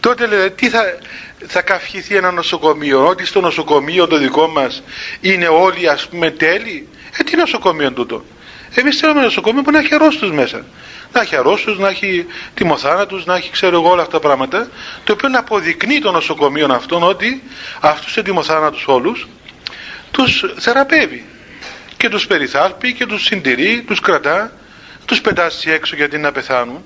τότε 0.00 0.26
λέει 0.26 0.50
τι 0.50 0.68
θα, 0.68 0.98
θα 1.46 1.62
καυχηθεί 1.62 2.16
ένα 2.16 2.30
νοσοκομείο 2.30 3.06
ότι 3.06 3.26
στο 3.26 3.40
νοσοκομείο 3.40 4.06
το 4.06 4.18
δικό 4.18 4.48
μας 4.48 4.82
είναι 5.20 5.48
όλοι 5.48 5.88
ας 5.88 6.08
πούμε 6.08 6.30
τέλειοι 6.30 6.88
ε 7.18 7.22
τι 7.22 7.36
νοσοκομείο 7.36 7.92
τούτο; 7.92 8.24
Εμείς 8.74 8.98
θέλουμε 8.98 9.22
νοσοκομείο 9.22 9.62
που 9.62 9.70
να 9.70 9.78
έχει 9.78 9.94
αρρώστους 9.94 10.30
μέσα. 10.30 10.64
Να 11.12 11.20
έχει 11.20 11.36
αρρώστους, 11.36 11.78
να 11.78 11.88
έχει 11.88 12.26
τιμοθάνατους, 12.54 13.24
να 13.24 13.34
έχει 13.36 13.50
ξέρω 13.50 13.76
εγώ 13.76 13.90
όλα 13.90 14.02
αυτά 14.02 14.12
τα 14.12 14.26
πράγματα 14.26 14.68
το 15.04 15.12
οποίο 15.12 15.28
να 15.28 15.38
αποδεικνύει 15.38 15.98
το 15.98 16.10
νοσοκομείο 16.10 16.72
αυτόν 16.72 17.02
ότι 17.02 17.42
αυτούς 17.80 18.12
τους 18.12 18.22
τιμοθάνατους 18.22 18.84
όλους 18.86 19.28
τους 20.10 20.44
θεραπεύει. 20.58 21.24
Και 21.96 22.08
τους 22.08 22.26
περιθάλπει 22.26 22.92
και 22.92 23.06
τους 23.06 23.24
συντηρεί, 23.24 23.82
τους 23.86 24.00
κρατά 24.00 24.52
τους 25.04 25.20
πετάσει 25.20 25.70
έξω 25.70 25.96
γιατί 25.96 26.18
να 26.18 26.32
πεθάνουν 26.32 26.84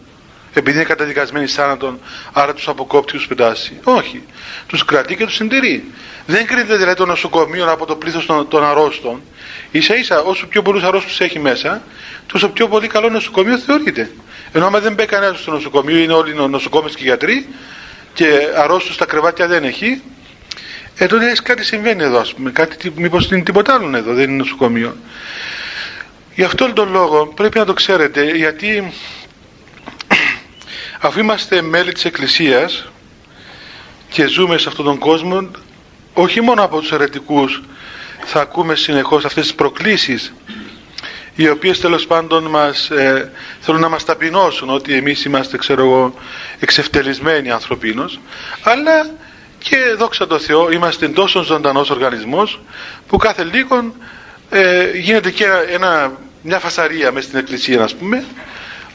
επειδή 0.55 0.77
είναι 0.77 0.85
καταδικασμένοι 0.85 1.47
θάνατον 1.47 2.01
άρα 2.33 2.55
τους 2.55 2.69
αποκόπτει 2.69 3.13
τους 3.13 3.27
πετάσει. 3.27 3.81
Όχι, 3.85 4.23
τους 4.67 4.85
κρατεί 4.85 5.17
και 5.17 5.25
τους 5.25 5.35
συντηρεί. 5.35 5.85
Δεν 6.27 6.47
κρίνεται 6.47 6.77
δηλαδή 6.77 6.97
το 6.97 7.07
νοσοκομείο 7.07 7.71
από 7.71 7.87
το 7.87 7.97
πλήθος 7.97 8.27
των, 8.27 8.49
των 8.49 8.65
αρρώστων. 8.65 9.23
Ίσα 9.71 9.97
ίσα 9.97 10.21
όσο 10.21 10.47
πιο 10.47 10.63
πολλούς 10.63 10.83
αρρώστους 10.83 11.21
έχει 11.21 11.39
μέσα 11.39 11.83
τόσο 12.27 12.49
πιο 12.49 12.69
πολύ 12.69 12.87
καλό 12.87 13.09
νοσοκομείο 13.09 13.59
θεωρείται. 13.59 14.11
Ενώ 14.53 14.67
άμα 14.67 14.81
δεν 14.81 14.95
μπαίνει 14.95 15.09
κανένας 15.09 15.41
στο 15.41 15.51
νοσοκομείο 15.51 15.97
είναι 15.97 16.13
όλοι 16.13 16.35
νοσοκόμες 16.35 16.95
και 16.95 17.05
γιατροί 17.05 17.49
και 18.15 18.27
αρρώστους 18.57 18.95
στα 18.95 19.05
κρεβάτια 19.05 19.47
δεν 19.47 19.65
έχει 19.65 20.03
ε 20.97 21.07
τότε 21.07 21.33
κάτι 21.43 21.65
συμβαίνει 21.65 22.03
εδώ 22.03 22.19
ας 22.19 22.35
πούμε. 22.35 22.51
Κάτι, 22.51 22.93
μήπως 22.97 23.31
είναι 23.31 23.43
τίποτα 23.43 23.75
άλλο 23.75 23.97
εδώ 23.97 24.15
δεν 24.15 24.29
είναι 24.29 24.37
νοσοκομείο. 24.37 24.97
Γι' 26.35 26.43
αυτόν 26.43 26.75
τον 26.75 26.91
λόγο 26.91 27.27
πρέπει 27.27 27.59
να 27.59 27.65
το 27.65 27.73
ξέρετε 27.73 28.25
γιατί 28.25 28.93
αφού 31.01 31.19
είμαστε 31.21 31.63
μέλη 31.63 31.93
της 31.93 32.05
Εκκλησίας 32.05 32.85
και 34.09 34.27
ζούμε 34.27 34.59
σε 34.59 34.69
αυτόν 34.69 34.85
τον 34.85 34.99
κόσμο 34.99 35.51
όχι 36.15 36.41
μόνο 36.41 36.63
από 36.63 36.81
τους 36.81 36.93
αιρετικούς 36.93 37.63
θα 38.25 38.41
ακούμε 38.41 38.75
συνεχώς 38.75 39.25
αυτές 39.25 39.43
τις 39.43 39.55
προκλήσεις 39.55 40.33
οι 41.35 41.49
οποίες 41.49 41.81
τέλος 41.81 42.07
πάντων 42.07 42.45
μας, 42.45 42.91
ε, 42.91 43.33
θέλουν 43.61 43.81
να 43.81 43.89
μας 43.89 44.05
ταπεινώσουν 44.05 44.71
ότι 44.71 44.95
εμείς 44.95 45.25
είμαστε 45.25 45.57
ξέρω 45.57 45.83
εγώ 45.83 46.15
εξευτελισμένοι 46.61 47.51
ανθρωπίνως 47.51 48.21
αλλά 48.63 49.11
και 49.59 49.77
δόξα 49.99 50.27
τω 50.27 50.39
Θεώ 50.39 50.71
είμαστε 50.71 51.09
τόσο 51.09 51.43
ζωντανός 51.43 51.91
οργανισμός 51.91 52.61
που 53.09 53.17
κάθε 53.17 53.45
λίγο 53.45 53.95
ε, 54.51 54.91
γίνεται 54.95 55.31
και 55.31 55.47
ένα, 55.71 56.13
μια 56.43 56.59
φασαρία 56.59 57.13
μέσα 57.13 57.27
στην 57.27 57.39
εκκλησία 57.39 57.83
ας 57.83 57.95
πούμε 57.95 58.25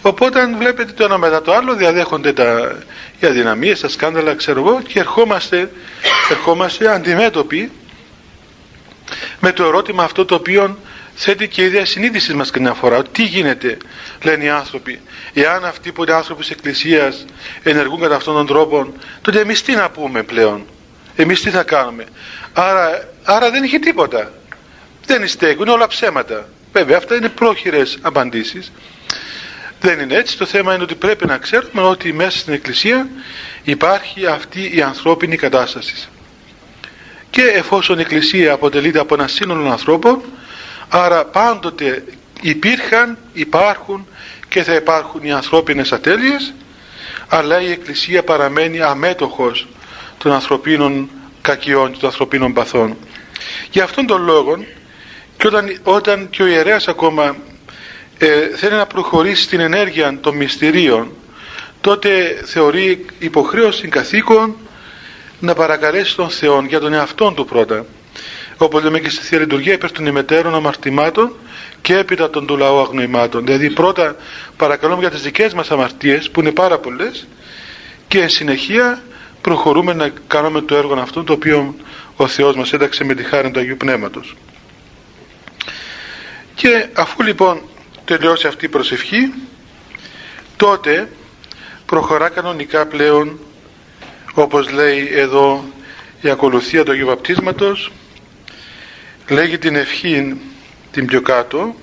οπότε 0.01 0.47
βλέπετε 0.57 0.91
το 0.91 1.03
ένα 1.03 1.17
μετά 1.17 1.41
το 1.41 1.53
άλλο 1.53 1.75
διαδέχονται 1.75 2.33
τα, 2.33 2.77
οι 3.19 3.25
αδυναμίες, 3.25 3.79
τα 3.79 3.87
σκάνδαλα 3.89 4.35
ξέρω 4.35 4.59
εγώ 4.59 4.81
και 4.81 4.99
ερχόμαστε, 4.99 5.71
ερχόμαστε 6.31 6.91
αντιμέτωποι 6.93 7.71
με 9.39 9.51
το 9.51 9.63
ερώτημα 9.63 10.03
αυτό 10.03 10.25
το 10.25 10.35
οποίο 10.35 10.77
θέτει 11.15 11.47
και 11.47 11.61
η 11.61 11.65
ιδέα 11.65 11.85
συνείδησης 11.85 12.33
μας 12.33 12.51
καμιά 12.51 12.73
φορά 12.73 13.03
τι 13.03 13.23
γίνεται 13.23 13.77
λένε 14.23 14.43
οι 14.43 14.49
άνθρωποι 14.49 14.99
εάν 15.33 15.65
αυτοί 15.65 15.91
που 15.91 16.03
είναι 16.03 16.13
άνθρωποι 16.13 16.41
της 16.41 16.49
Εκκλησίας 16.51 17.25
ενεργούν 17.63 17.99
κατά 17.99 18.15
αυτόν 18.15 18.33
τον 18.33 18.45
τρόπο 18.45 18.93
τότε 19.21 19.39
εμείς 19.39 19.61
τι 19.61 19.75
να 19.75 19.89
πούμε 19.89 20.23
πλέον; 20.23 20.65
Εμείς 21.15 21.41
τι 21.41 21.49
θα 21.49 21.63
κάνουμε; 21.63 22.05
Άρα, 22.53 23.09
άρα 23.23 23.51
δεν 23.51 23.63
είχε 23.63 23.79
τίποτα 23.79 24.31
δεν 25.13 25.27
στέκουν, 25.27 25.61
είναι 25.61 25.71
όλα 25.71 25.87
ψέματα. 25.87 26.49
Βέβαια 26.73 26.97
αυτά 26.97 27.15
είναι 27.15 27.29
πρόχειρες 27.29 27.97
απαντήσεις. 28.01 28.71
Δεν 29.79 29.99
είναι 29.99 30.15
έτσι. 30.15 30.37
Το 30.37 30.45
θέμα 30.45 30.73
είναι 30.73 30.83
ότι 30.83 30.95
πρέπει 30.95 31.25
να 31.25 31.37
ξέρουμε 31.37 31.81
ότι 31.81 32.13
μέσα 32.13 32.37
στην 32.37 32.53
Εκκλησία 32.53 33.09
υπάρχει 33.63 34.25
αυτή 34.25 34.71
η 34.75 34.81
ανθρώπινη 34.81 35.35
κατάσταση. 35.35 36.07
Και 37.29 37.41
εφόσον 37.41 37.97
η 37.97 38.01
Εκκλησία 38.01 38.53
αποτελείται 38.53 38.99
από 38.99 39.13
ένα 39.13 39.27
σύνολο 39.27 39.69
ανθρώπων, 39.69 40.21
άρα 40.89 41.25
πάντοτε 41.25 42.03
υπήρχαν, 42.41 43.17
υπάρχουν 43.33 44.07
και 44.49 44.63
θα 44.63 44.73
υπάρχουν 44.73 45.23
οι 45.23 45.31
ανθρώπινες 45.31 45.91
ατέλειες, 45.91 46.53
αλλά 47.27 47.61
η 47.61 47.71
Εκκλησία 47.71 48.23
παραμένει 48.23 48.81
αμέτωχος 48.81 49.67
των 50.17 50.31
ανθρωπίνων 50.31 51.09
κακιών 51.41 51.91
και 51.91 51.97
των 51.99 52.09
ανθρωπίνων 52.09 52.53
παθών. 52.53 52.97
Γι' 53.71 53.79
αυτόν 53.79 54.05
τον 54.07 54.23
λόγο 54.23 54.65
και 55.37 55.47
όταν, 55.47 55.79
όταν 55.83 56.29
και 56.29 56.43
ο 56.43 56.47
ιερέας 56.47 56.87
ακόμα 56.87 57.35
ε, 58.21 58.55
θέλει 58.55 58.75
να 58.75 58.85
προχωρήσει 58.85 59.43
στην 59.43 59.59
ενέργεια 59.59 60.17
των 60.21 60.35
μυστηρίων 60.35 61.11
τότε 61.81 62.41
θεωρεί 62.45 63.05
υποχρέωση 63.19 63.87
καθήκον 63.87 64.55
να 65.39 65.53
παρακαλέσει 65.53 66.15
τον 66.15 66.29
Θεό 66.29 66.63
για 66.67 66.79
τον 66.79 66.93
εαυτόν 66.93 67.35
του 67.35 67.45
πρώτα. 67.45 67.85
Όπως 68.57 68.83
λέμε 68.83 68.99
και 68.99 69.09
στη 69.09 69.25
Θεία 69.25 69.39
Λειτουργία 69.39 69.73
υπέρ 69.73 69.91
των 69.91 70.05
ημετέρων 70.05 70.55
αμαρτημάτων 70.55 71.35
και 71.81 71.97
έπειτα 71.97 72.29
των 72.29 72.45
του 72.45 72.57
λαού 72.57 72.79
αγνοημάτων. 72.79 73.45
Δηλαδή 73.45 73.69
πρώτα 73.69 74.15
παρακαλούμε 74.57 74.99
για 74.99 75.09
τις 75.09 75.21
δικές 75.21 75.53
μας 75.53 75.71
αμαρτίες 75.71 76.29
που 76.29 76.39
είναι 76.39 76.51
πάρα 76.51 76.77
πολλές 76.79 77.27
και 78.07 78.19
εν 78.21 78.29
συνεχεία 78.29 79.01
προχωρούμε 79.41 79.93
να 79.93 80.11
κάνουμε 80.27 80.61
το 80.61 80.75
έργο 80.75 80.93
αυτό 80.93 81.23
το 81.23 81.33
οποίο 81.33 81.75
ο 82.15 82.27
Θεός 82.27 82.55
μας 82.55 82.73
ένταξε 82.73 83.03
με 83.03 83.15
τη 83.15 83.23
χάρη 83.23 83.51
του 83.51 83.59
Αγίου 83.59 83.77
Πνεύματος. 83.77 84.35
Και 86.55 86.87
αφού 86.93 87.23
λοιπόν 87.23 87.61
τελειώσει 88.17 88.47
αυτή 88.47 88.65
η 88.65 88.69
προσευχή 88.69 89.33
τότε 90.57 91.09
προχωρά 91.85 92.29
κανονικά 92.29 92.85
πλέον 92.85 93.39
όπως 94.33 94.69
λέει 94.71 95.09
εδώ 95.11 95.63
η 96.21 96.29
ακολουθία 96.29 96.83
του 96.83 96.91
Αγίου 96.91 97.05
Βαπτίσματος 97.05 97.91
λέγει 99.29 99.57
την 99.57 99.75
ευχή 99.75 100.41
την 100.91 101.05
πιο 101.05 101.21
κάτω 101.21 101.75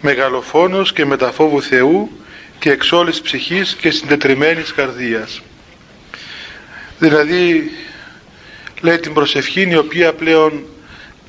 μεγαλοφόνος 0.00 0.92
και 0.92 1.04
μεταφόβου 1.04 1.62
Θεού 1.62 2.10
και 2.58 2.70
εξ 2.70 2.92
όλης 2.92 3.20
ψυχής 3.20 3.74
και 3.74 3.90
συντετριμένης 3.90 4.72
καρδίας 4.72 5.40
δηλαδή 6.98 7.70
λέει 8.80 8.98
την 8.98 9.12
προσευχή 9.12 9.68
η 9.70 9.76
οποία 9.76 10.12
πλέον 10.12 10.64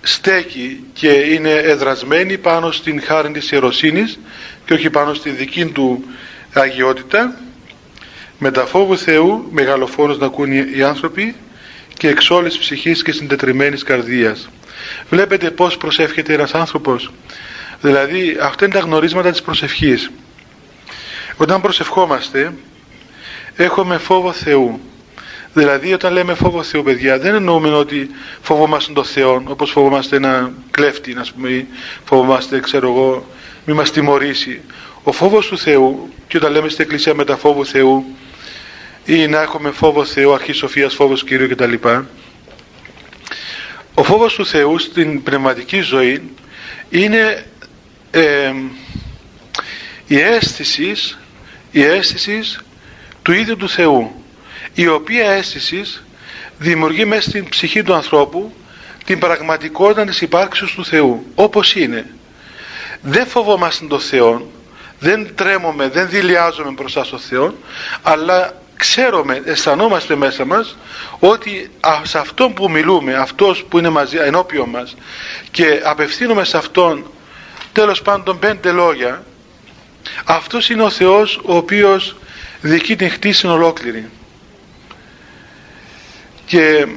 στέκει 0.01 0.83
και 0.93 1.09
είναι 1.09 1.51
εδρασμένη 1.51 2.37
πάνω 2.37 2.71
στην 2.71 3.01
χάρη 3.01 3.31
της 3.31 3.51
ιεροσύνης 3.51 4.19
και 4.65 4.73
όχι 4.73 4.89
πάνω 4.89 5.13
στη 5.13 5.29
δική 5.29 5.65
του 5.65 6.03
αγιότητα. 6.53 7.39
Με 8.41 8.51
τα 8.51 8.65
φόβου 8.65 8.97
Θεού 8.97 9.47
μεγαλοφόνος 9.51 10.17
να 10.17 10.25
ακούν 10.25 10.51
οι 10.51 10.83
άνθρωποι 10.83 11.35
και 11.97 12.07
εξ 12.07 12.29
όλης 12.29 12.57
ψυχής 12.57 13.03
και 13.03 13.11
συντετριμένης 13.11 13.83
καρδίας. 13.83 14.49
Βλέπετε 15.09 15.51
πως 15.51 15.77
προσεύχεται 15.77 16.33
ένας 16.33 16.53
άνθρωπος. 16.53 17.11
Δηλαδή 17.81 18.37
αυτά 18.41 18.65
είναι 18.65 18.73
τα 18.73 18.79
γνωρίσματα 18.79 19.31
της 19.31 19.41
προσευχής. 19.41 20.11
Όταν 21.37 21.61
προσευχόμαστε 21.61 22.53
έχουμε 23.55 23.97
φόβο 23.97 24.31
Θεού 24.31 24.79
Δηλαδή 25.53 25.93
όταν 25.93 26.13
λέμε 26.13 26.33
φόβο 26.33 26.63
Θεού 26.63 26.83
παιδιά 26.83 27.19
δεν 27.19 27.33
εννοούμε 27.33 27.69
ότι 27.69 28.09
φοβόμαστε 28.41 28.93
τον 28.93 29.05
Θεό 29.05 29.43
όπως 29.47 29.71
φοβόμαστε 29.71 30.15
ένα 30.15 30.51
κλέφτη 30.71 31.13
να 31.13 31.25
πούμε 31.35 31.49
ή 31.49 31.67
φοβόμαστε 32.03 32.59
ξέρω 32.59 32.89
εγώ 32.89 33.27
μη 33.65 33.73
μας 33.73 33.91
τιμωρήσει. 33.91 34.61
Ο 35.03 35.11
φόβος 35.11 35.47
του 35.47 35.57
Θεού 35.57 36.09
και 36.27 36.37
όταν 36.37 36.51
λέμε 36.51 36.69
στην 36.69 36.83
Εκκλησία 36.83 37.13
με 37.13 37.25
τα 37.25 37.37
φόβου 37.37 37.65
Θεού 37.65 38.05
ή 39.05 39.27
να 39.27 39.41
έχουμε 39.41 39.71
φόβο 39.71 40.05
Θεού, 40.05 40.33
αρχή 40.33 40.51
σοφίας, 40.51 40.93
φόβος 40.93 41.23
Κύριου 41.23 41.49
κτλ. 41.49 41.73
Ο 43.93 44.03
φόβος 44.03 44.33
του 44.33 44.45
Θεού 44.45 44.77
στην 44.77 45.23
πνευματική 45.23 45.81
ζωή 45.81 46.21
είναι 46.89 47.45
ε, 48.11 48.53
η 50.07 50.19
αίσθησης 50.19 51.19
η 51.71 51.83
αίσθησης 51.83 52.59
του 53.21 53.31
ίδιου 53.31 53.57
του 53.57 53.69
Θεού 53.69 54.18
η 54.81 54.87
οποία 54.87 55.29
αίσθησης 55.29 56.03
δημιουργεί 56.57 57.05
μέσα 57.05 57.29
στην 57.29 57.49
ψυχή 57.49 57.83
του 57.83 57.93
ανθρώπου 57.93 58.53
την 59.05 59.19
πραγματικότητα 59.19 60.05
της 60.05 60.21
υπάρξεως 60.21 60.71
του 60.71 60.85
Θεού 60.85 61.25
όπως 61.35 61.75
είναι. 61.75 62.05
Δεν 63.01 63.27
φοβόμαστε 63.27 63.85
τον 63.85 63.99
Θεό 63.99 64.51
δεν 64.99 65.35
τρέμουμε, 65.35 65.89
δεν 65.89 66.09
δηλιάζουμε 66.09 66.71
μπροστά 66.71 67.03
στον 67.03 67.19
Θεό 67.19 67.53
αλλά 68.01 68.53
ξέρουμε, 68.75 69.41
αισθανόμαστε 69.45 70.15
μέσα 70.15 70.45
μας 70.45 70.77
ότι 71.19 71.71
σε 72.03 72.17
αυτόν 72.17 72.53
που 72.53 72.69
μιλούμε 72.69 73.13
αυτός 73.13 73.63
που 73.63 73.77
είναι 73.77 73.89
μαζί 73.89 74.17
ενώπιον 74.17 74.69
μας 74.69 74.95
και 75.51 75.81
απευθύνουμε 75.83 76.43
σε 76.43 76.57
αυτόν 76.57 77.11
τέλος 77.71 78.01
πάντων 78.01 78.39
πέντε 78.39 78.71
λόγια 78.71 79.23
αυτός 80.23 80.69
είναι 80.69 80.83
ο 80.83 80.89
Θεός 80.89 81.39
ο 81.43 81.55
οποίος 81.55 82.15
δική 82.61 82.95
την 82.95 83.09
χτίση 83.09 83.47
ολόκληρη 83.47 84.09
και 86.49 86.87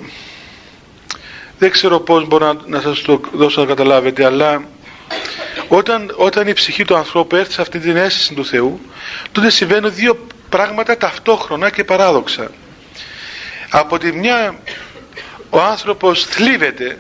δεν 1.59 1.71
ξέρω 1.71 2.01
πώς 2.01 2.27
μπορώ 2.27 2.63
να, 2.67 2.81
σας 2.81 3.01
το 3.03 3.21
δώσω 3.33 3.61
να 3.61 3.67
καταλάβετε 3.67 4.25
αλλά 4.25 4.65
όταν, 5.69 6.15
όταν 6.17 6.49
η 6.49 6.53
ψυχή 6.53 6.85
του 6.85 6.97
ανθρώπου 6.97 7.37
έρθει 7.37 7.53
σε 7.53 7.61
αυτή 7.61 7.79
την 7.79 7.97
αίσθηση 7.97 8.35
του 8.35 8.45
Θεού 8.45 8.81
τότε 9.33 9.51
συμβαίνουν 9.51 9.95
δύο 9.95 10.27
πράγματα 10.49 10.97
ταυτόχρονα 10.97 11.71
και 11.71 11.85
παράδοξα. 11.85 12.51
Από 13.71 13.99
τη 13.99 14.13
μια 14.13 14.59
ο 15.51 15.61
άνθρωπος 15.61 16.25
θλίβεται 16.25 16.99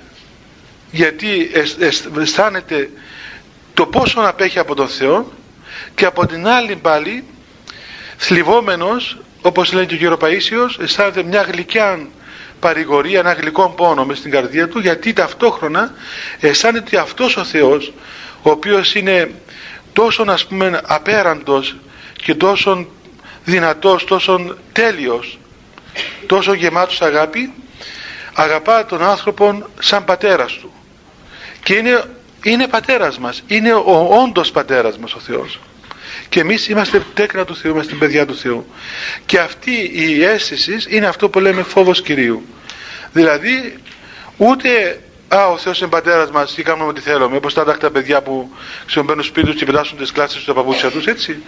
γιατί 0.90 1.50
αισθάνεται 2.20 2.90
το 3.74 3.86
πόσο 3.86 4.20
απέχει 4.20 4.58
από 4.58 4.74
τον 4.74 4.88
Θεό 4.88 5.32
και 5.94 6.04
από 6.04 6.26
την 6.26 6.46
άλλη 6.46 6.76
πάλι 6.76 7.24
θλιβόμενος 8.16 9.18
όπως 9.42 9.72
λέει 9.72 9.86
και 9.86 9.94
ο 9.94 9.96
κύριο 9.96 10.18
Παΐσιος 10.20 10.80
αισθάνεται 10.82 11.22
μια 11.22 11.42
γλυκιά 11.42 12.06
παρηγορία, 12.62 13.18
ένα 13.18 13.32
γλυκό 13.32 13.68
πόνο 13.76 14.04
μες 14.04 14.18
στην 14.18 14.30
καρδία 14.30 14.68
του 14.68 14.78
γιατί 14.78 15.12
ταυτόχρονα 15.12 15.94
αισθάνεται 16.40 16.84
ότι 16.86 16.96
αυτός 16.96 17.36
ο 17.36 17.44
Θεός 17.44 17.92
ο 18.42 18.50
οποίος 18.50 18.94
είναι 18.94 19.30
τόσο 19.92 20.24
ας 20.28 20.46
πούμε 20.46 20.80
απέραντος 20.84 21.76
και 22.22 22.34
τόσο 22.34 22.86
δυνατός, 23.44 24.04
τόσο 24.04 24.56
τέλειος 24.72 25.38
τόσο 26.26 26.52
γεμάτος 26.52 27.02
αγάπη 27.02 27.52
αγαπά 28.34 28.86
τον 28.86 29.02
άνθρωπο 29.02 29.66
σαν 29.78 30.04
πατέρας 30.04 30.52
του. 30.52 30.72
Και 31.62 31.74
είναι, 31.74 32.04
είναι 32.42 32.68
πατέρας 32.68 33.18
μας 33.18 33.42
είναι 33.46 33.72
ο 33.72 34.08
όντος 34.22 34.50
πατέρας 34.50 34.98
μας 34.98 35.14
ο 35.14 35.18
Θεός 35.18 35.58
και 36.32 36.40
εμείς 36.40 36.68
είμαστε 36.68 37.02
τέκνα 37.14 37.44
του 37.44 37.56
Θεού, 37.56 37.70
είμαστε 37.72 37.94
παιδιά 37.94 38.26
του 38.26 38.36
Θεού 38.36 38.66
και 39.26 39.38
αυτή 39.38 39.90
η 39.92 40.24
αίσθηση 40.24 40.76
είναι 40.88 41.06
αυτό 41.06 41.28
που 41.28 41.40
λέμε 41.40 41.62
φόβος 41.62 42.02
Κυρίου 42.02 42.42
δηλαδή 43.12 43.76
ούτε 44.36 45.00
Α, 45.34 45.46
ο 45.46 45.58
Θεός 45.58 45.80
είναι 45.80 45.88
πατέρας 45.88 46.30
μας 46.30 46.52
και 46.52 46.62
κάνουμε 46.62 46.88
ό,τι 46.88 47.00
θέλουμε. 47.00 47.36
Όπως 47.36 47.54
τα 47.54 47.76
τα 47.76 47.90
παιδιά 47.90 48.22
που 48.22 48.50
ξεμπαίνουν 48.86 49.24
σπίτι 49.24 49.46
τους 49.46 49.56
και 49.56 49.64
πετάσουν 49.64 49.98
τις 49.98 50.12
κλάσεις 50.12 50.34
τους 50.34 50.42
στα 50.42 50.54
παπούτσια 50.54 50.90
τους, 50.90 51.06
έτσι. 51.06 51.42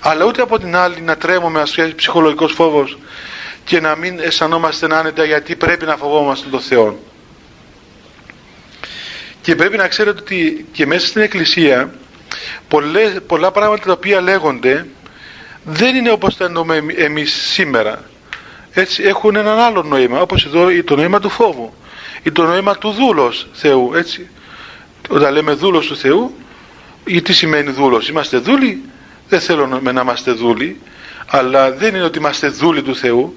Αλλά 0.00 0.24
ούτε 0.24 0.42
από 0.42 0.58
την 0.58 0.76
άλλη 0.76 1.00
να 1.00 1.16
τρέμουμε, 1.16 1.60
ας 1.60 1.74
πούμε, 1.74 1.88
ψυχολογικός 1.88 2.52
φόβος 2.52 2.98
και 3.64 3.80
να 3.80 3.96
μην 3.96 4.18
αισθανόμαστε 4.18 4.86
άνετα 4.94 5.24
γιατί 5.24 5.56
πρέπει 5.56 5.84
να 5.84 5.96
φοβόμαστε 5.96 6.48
τον 6.48 6.60
Θεό. 6.60 6.98
Και 9.40 9.54
πρέπει 9.54 9.76
να 9.76 9.88
ξέρετε 9.88 10.20
ότι 10.20 10.66
και 10.72 10.86
μέσα 10.86 11.06
στην 11.06 11.22
Εκκλησία 11.22 11.94
πολλές, 12.68 13.20
πολλά 13.26 13.50
πράγματα 13.50 13.84
τα 13.84 13.92
οποία 13.92 14.20
λέγονται 14.20 14.86
δεν 15.64 15.96
είναι 15.96 16.10
όπως 16.10 16.36
τα 16.36 16.44
εννοούμε 16.44 16.84
εμείς 16.96 17.32
σήμερα. 17.32 18.02
Έτσι 18.72 19.02
έχουν 19.02 19.36
έναν 19.36 19.58
άλλο 19.58 19.82
νόημα, 19.82 20.20
όπως 20.20 20.44
εδώ 20.44 20.66
το 20.84 20.96
νόημα 20.96 21.20
του 21.20 21.28
φόβου 21.28 21.72
ή 22.22 22.32
το 22.32 22.42
νόημα 22.46 22.76
του 22.76 22.90
δούλος 22.90 23.46
Θεού, 23.52 23.92
έτσι. 23.94 24.28
Όταν 25.08 25.32
λέμε 25.32 25.52
δούλος 25.52 25.86
του 25.86 25.96
Θεού, 25.96 26.34
τι 27.22 27.32
σημαίνει 27.32 27.70
δούλος, 27.70 28.08
είμαστε 28.08 28.38
δούλοι, 28.38 28.82
δεν 29.28 29.40
θέλω 29.40 29.80
να 29.82 30.00
είμαστε 30.00 30.32
δούλοι, 30.32 30.80
αλλά 31.26 31.72
δεν 31.72 31.94
είναι 31.94 32.04
ότι 32.04 32.18
είμαστε 32.18 32.48
δούλοι 32.48 32.82
του 32.82 32.96
Θεού, 32.96 33.36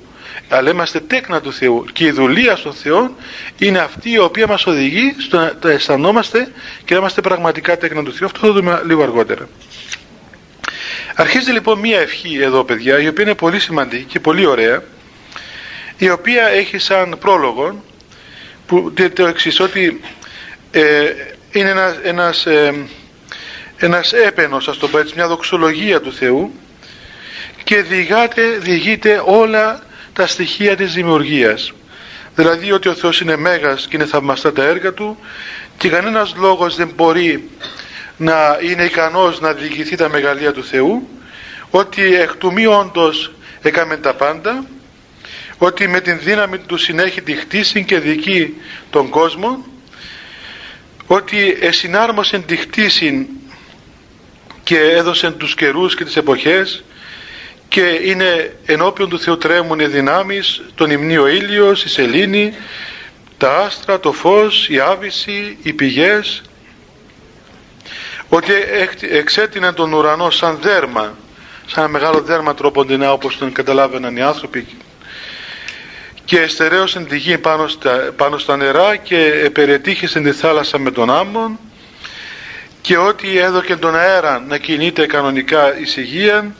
αλλά 0.53 0.69
είμαστε 0.69 0.99
τέκνα 0.99 1.41
του 1.41 1.53
Θεού 1.53 1.85
και 1.93 2.05
η 2.05 2.11
δουλεία 2.11 2.55
στον 2.55 2.73
Θεό 2.73 3.15
είναι 3.57 3.79
αυτή 3.79 4.11
η 4.11 4.17
οποία 4.17 4.47
μας 4.47 4.65
οδηγεί 4.65 5.15
στο 5.17 5.37
να 5.37 5.55
τα 5.55 5.69
αισθανόμαστε 5.71 6.51
και 6.85 6.93
να 6.93 6.99
είμαστε 6.99 7.21
πραγματικά 7.21 7.77
τέκνα 7.77 8.03
του 8.03 8.13
Θεού. 8.13 8.25
Αυτό 8.25 8.39
θα 8.39 8.53
δούμε 8.53 8.81
λίγο 8.85 9.03
αργότερα. 9.03 9.47
Αρχίζει 11.15 11.51
λοιπόν 11.51 11.79
μία 11.79 11.99
ευχή 11.99 12.39
εδώ 12.41 12.63
παιδιά 12.63 12.99
η 12.99 13.07
οποία 13.07 13.23
είναι 13.23 13.35
πολύ 13.35 13.59
σημαντική 13.59 14.03
και 14.03 14.19
πολύ 14.19 14.45
ωραία 14.45 14.83
η 15.97 16.09
οποία 16.09 16.47
έχει 16.47 16.77
σαν 16.77 17.17
πρόλογο 17.19 17.83
που 18.65 18.93
το 19.13 19.25
εξής 19.25 19.59
ότι 19.59 20.01
ε, 20.71 20.81
είναι 21.51 21.69
ένας, 21.69 21.95
ένας, 22.03 22.45
ε, 22.45 22.73
ένας 23.77 24.13
έπαινος 24.13 24.67
ας 24.67 24.77
το 24.77 24.87
πω 24.87 24.99
έτσι, 24.99 25.13
μια 25.15 25.27
δοξολογία 25.27 26.01
του 26.01 26.13
Θεού 26.13 26.53
και 27.63 27.81
διηγάται, 27.81 28.41
διηγείται 28.59 29.21
όλα 29.25 29.83
τα 30.13 30.27
στοιχεία 30.27 30.75
της 30.75 30.93
δημιουργίας. 30.93 31.73
Δηλαδή 32.35 32.71
ότι 32.71 32.87
ο 32.87 32.93
Θεός 32.93 33.21
είναι 33.21 33.35
μέγας 33.35 33.87
και 33.87 33.95
είναι 33.95 34.05
θαυμαστά 34.05 34.53
τα 34.53 34.63
έργα 34.63 34.93
του 34.93 35.17
και 35.77 35.89
κανένας 35.89 36.35
λόγος 36.37 36.75
δεν 36.75 36.91
μπορεί 36.95 37.49
να 38.17 38.57
είναι 38.61 38.83
ικανός 38.83 39.39
να 39.39 39.53
διηγηθεί 39.53 39.95
τα 39.95 40.09
μεγαλεία 40.09 40.51
του 40.51 40.63
Θεού 40.63 41.07
ότι 41.69 42.15
εκ 42.15 42.35
του 42.35 42.53
μη 42.53 42.65
όντως 42.65 43.31
έκαμε 43.61 43.97
τα 43.97 44.13
πάντα 44.13 44.65
ότι 45.57 45.87
με 45.87 46.01
την 46.01 46.19
δύναμη 46.19 46.57
του 46.57 46.77
συνέχει 46.77 47.21
τη 47.21 47.33
χτίση 47.33 47.83
και 47.83 47.99
δική 47.99 48.53
τον 48.89 49.09
κόσμο 49.09 49.65
ότι 51.07 51.57
εσυνάρμοσε 51.61 52.39
τη 52.39 52.55
χτίση 52.55 53.27
και 54.63 54.79
έδωσε 54.79 55.31
τους 55.31 55.55
καιρούς 55.55 55.95
και 55.95 56.03
τις 56.03 56.17
εποχές 56.17 56.83
και 57.73 57.99
είναι 58.03 58.55
ενώπιον 58.65 59.09
του 59.09 59.19
Θεού 59.19 59.37
τρέμουν 59.37 59.79
οι 59.79 59.85
δυνάμεις 59.85 60.61
τον 60.75 60.91
υμνείο 60.91 61.27
ήλιος, 61.27 61.83
η 61.83 61.89
σελήνη 61.89 62.53
τα 63.37 63.57
άστρα, 63.57 63.99
το 63.99 64.11
φως, 64.11 64.69
η 64.69 64.79
άβυση, 64.79 65.57
οι 65.63 65.73
πηγές. 65.73 66.41
Ότι 68.29 68.51
εξέτεινε 69.11 69.71
τον 69.71 69.93
ουρανό 69.93 70.29
σαν 70.29 70.57
δέρμα 70.61 71.17
σαν 71.65 71.83
ένα 71.83 71.91
μεγάλο 71.91 72.21
δέρμα 72.21 72.53
τρόποντινά 72.53 73.11
όπως 73.11 73.37
τον 73.37 73.51
καταλάβαιναν 73.51 74.17
οι 74.17 74.21
άνθρωποι 74.21 74.67
και 76.25 76.39
εστερέωσε 76.39 76.99
τη 76.99 77.17
γη 77.17 77.37
πάνω 77.37 77.67
στα, 77.67 78.13
πάνω 78.15 78.37
στα 78.37 78.57
νερά 78.57 78.95
και 78.95 79.25
επερετύχησε 79.43 80.19
τη 80.19 80.31
θάλασσα 80.31 80.77
με 80.77 80.91
τον 80.91 81.09
άμμον. 81.09 81.59
Και 82.81 82.97
ότι 82.97 83.37
έδωκε 83.37 83.75
τον 83.75 83.95
αέρα 83.95 84.43
να 84.47 84.57
κινείται 84.57 85.05
κανονικά 85.05 85.79
ησυχία 85.79 86.55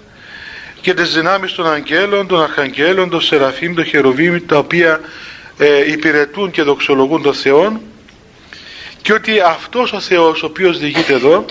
και 0.83 0.93
τις 0.93 1.13
δυνάμεις 1.13 1.53
των 1.53 1.71
αγγέλων, 1.71 2.27
των 2.27 2.41
αρχαγγέλων, 2.41 3.09
των 3.09 3.21
σεραφείμ, 3.21 3.73
των 3.73 3.85
χεροβίμ 3.85 4.37
τα 4.45 4.57
οποία 4.57 4.99
ε, 5.57 5.91
υπηρετούν 5.91 6.51
και 6.51 6.61
δοξολογούν 6.61 7.21
τον 7.21 7.33
Θεό 7.33 7.81
και 9.01 9.13
ότι 9.13 9.39
αυτός 9.39 9.93
ο 9.93 9.99
Θεός 9.99 10.43
ο 10.43 10.45
οποίος 10.45 10.79
διηγείται 10.79 11.13
εδώ 11.13 11.45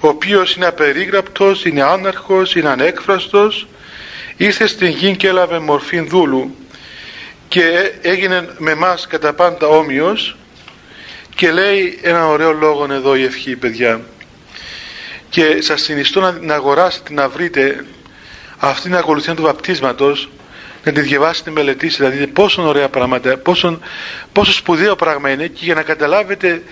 ο 0.00 0.08
οποίος 0.08 0.54
είναι 0.54 0.66
απερίγραπτος, 0.66 1.64
είναι 1.64 1.82
άναρχος, 1.82 2.54
είναι 2.54 2.68
ανέκφραστος 2.68 3.66
ήρθε 4.36 4.66
στην 4.66 4.88
γη 4.88 5.16
και 5.16 5.28
έλαβε 5.28 5.58
μορφή 5.58 6.00
δούλου 6.00 6.56
και 7.48 7.92
έγινε 8.00 8.48
με 8.58 8.74
μας 8.74 9.06
κατά 9.06 9.32
πάντα 9.32 9.66
όμοιος 9.66 10.36
και 11.34 11.50
λέει 11.50 11.98
ένα 12.02 12.26
ωραίο 12.26 12.52
λόγο 12.52 12.86
εδώ 12.92 13.16
η 13.16 13.24
ευχή 13.24 13.56
παιδιά. 13.56 14.00
Και 15.30 15.60
σας 15.60 15.82
συνιστώ 15.82 16.20
να, 16.20 16.38
να 16.40 16.54
αγοράσετε 16.54 17.12
να 17.12 17.28
βρείτε 17.28 17.84
αυτή 18.64 18.82
την 18.82 18.96
ακολουθία 18.96 19.34
του 19.34 19.42
βαπτίσματος 19.42 20.28
να 20.84 20.92
τη 20.92 21.00
διαβάσετε, 21.00 21.50
τη 21.50 21.56
μελετήσετε, 21.56 22.08
δηλαδή 22.08 22.26
πόσο 22.26 22.62
ωραία 22.62 22.88
πράγματα, 22.88 23.36
πόσο, 23.36 23.78
πόσο 24.32 24.52
σπουδαίο 24.52 24.96
πράγμα 24.96 25.30
είναι 25.30 25.46
και 25.46 25.64
για 25.64 25.74
να 25.74 25.82
καταλάβετε 25.82 26.62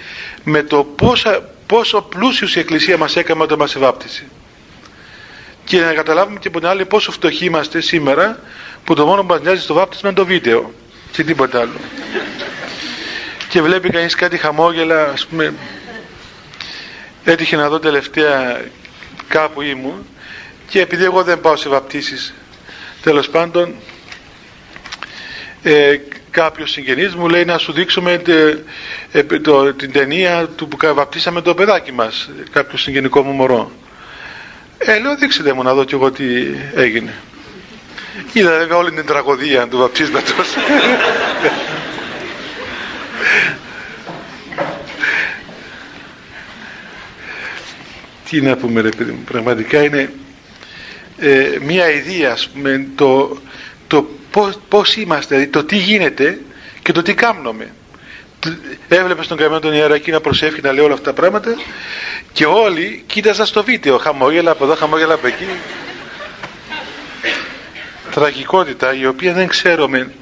με 0.44 0.62
το 0.62 0.84
πόσα, 0.84 1.48
πόσο 1.66 2.02
πλούσιος 2.02 2.56
η 2.56 2.58
Εκκλησία 2.58 2.96
μας 2.96 3.16
έκαμε 3.16 3.42
όταν 3.42 3.58
μας 3.58 3.74
ευάπτισε. 3.74 4.24
Και 5.64 5.80
να 5.80 5.92
καταλάβουμε 5.92 6.38
και 6.38 6.48
από 6.48 6.58
την 6.58 6.68
άλλη 6.68 6.84
πόσο 6.84 7.12
φτωχοί 7.12 7.44
είμαστε 7.44 7.80
σήμερα 7.80 8.38
που 8.84 8.94
το 8.94 9.06
μόνο 9.06 9.20
που 9.20 9.26
μας 9.28 9.40
νοιάζει 9.40 9.60
στο 9.62 9.74
βάπτισμα 9.74 10.08
είναι 10.08 10.18
το 10.18 10.26
βίντεο 10.26 10.72
και 11.12 11.24
τίποτα 11.24 11.60
άλλο. 11.60 11.80
και 13.48 13.62
βλέπει 13.62 13.90
κανείς 13.90 14.14
κάτι 14.14 14.36
χαμόγελα, 14.36 15.10
ας 15.12 15.26
πούμε, 15.26 15.54
έτυχε 17.24 17.56
να 17.56 17.68
δω 17.68 17.78
τελευταία 17.78 18.60
κάπου 19.28 19.62
ήμουν 19.62 20.06
και 20.70 20.80
επειδή 20.80 21.04
εγώ 21.04 21.22
δεν 21.22 21.40
πάω 21.40 21.56
σε 21.56 21.68
βαπτίσεις 21.68 22.34
τέλος 23.02 23.28
πάντων 23.28 23.74
ε, 25.62 25.96
κάποιος 26.30 26.70
συγγενής 26.70 27.14
μου 27.14 27.28
λέει 27.28 27.44
να 27.44 27.58
σου 27.58 27.72
δείξουμε 27.72 28.22
ε, 29.12 29.22
το, 29.22 29.74
την 29.74 29.92
ταινία 29.92 30.48
του 30.56 30.68
που 30.68 30.76
βαπτίσαμε 30.94 31.40
το 31.40 31.54
παιδάκι 31.54 31.92
μας 31.92 32.30
κάποιο 32.52 32.78
συγγενικό 32.78 33.22
μου 33.22 33.32
μωρό. 33.32 33.72
Ε, 34.78 34.98
λέω 34.98 35.16
δείξτε 35.16 35.52
μου 35.52 35.62
να 35.62 35.74
δω 35.74 35.84
κι 35.84 35.94
εγώ 35.94 36.10
τι 36.10 36.24
έγινε. 36.74 37.14
Είδα 38.32 38.58
βέβαια 38.58 38.76
όλη 38.76 38.90
την 38.90 39.06
τραγωδία 39.06 39.68
του 39.68 39.78
βαπτίσματος. 39.78 40.48
Τι 48.30 48.40
να 48.40 48.56
πούμε 48.56 48.80
ρε 48.80 48.88
παιδί 48.88 49.10
μου 49.10 49.22
πραγματικά 49.24 49.82
είναι 49.82 50.12
ε, 51.20 51.58
μια 51.60 51.90
ιδέα 51.90 52.32
ας 52.32 52.48
πούμε 52.48 52.86
το, 52.94 53.38
το 53.86 54.08
πώς, 54.30 54.58
πώς 54.68 54.96
είμαστε 54.96 55.34
δηλαδή 55.34 55.52
το 55.52 55.64
τι 55.64 55.76
γίνεται 55.76 56.38
και 56.82 56.92
το 56.92 57.02
τι 57.02 57.14
κάνουμε. 57.14 57.72
Έβλεπες 58.88 59.26
τον 59.26 59.36
καημένο 59.36 59.60
τον 59.60 59.72
ιερακή 59.72 60.10
να 60.10 60.20
προσεύχει 60.20 60.60
να 60.60 60.72
λέει 60.72 60.84
όλα 60.84 60.94
αυτά 60.94 61.04
τα 61.04 61.20
πράγματα 61.20 61.54
και 62.32 62.46
όλοι 62.46 63.04
κοίταζαν 63.06 63.46
στο 63.46 63.64
βίντεο. 63.64 63.98
Χαμόγελα 63.98 64.50
από 64.50 64.64
εδώ 64.64 64.74
χαμόγελα 64.74 65.14
από 65.14 65.26
εκεί. 65.26 65.44
Τραγικότητα 68.10 68.94
η 68.94 69.06
οποία 69.06 69.32
δεν 69.32 69.46
ξέρουμε. 69.48 70.12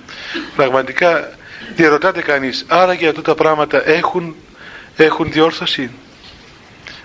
Πραγματικά 0.57 1.31
διαρωτάται 1.75 2.23
κανείς 2.23 2.65
άρα 2.69 2.93
για 2.93 3.09
αυτά 3.09 3.23
τα 3.23 3.35
πράγματα 3.35 3.89
έχουν, 3.89 4.37
έχουν 4.97 5.33
διόρθωση; 5.33 5.91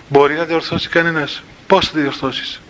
Μπορεί 0.08 0.34
να 0.34 0.44
διορθώσει 0.44 0.88
κανένας. 0.88 1.42
Πώς 1.66 1.88
θα 1.88 2.00
διορθώσεις; 2.00 2.60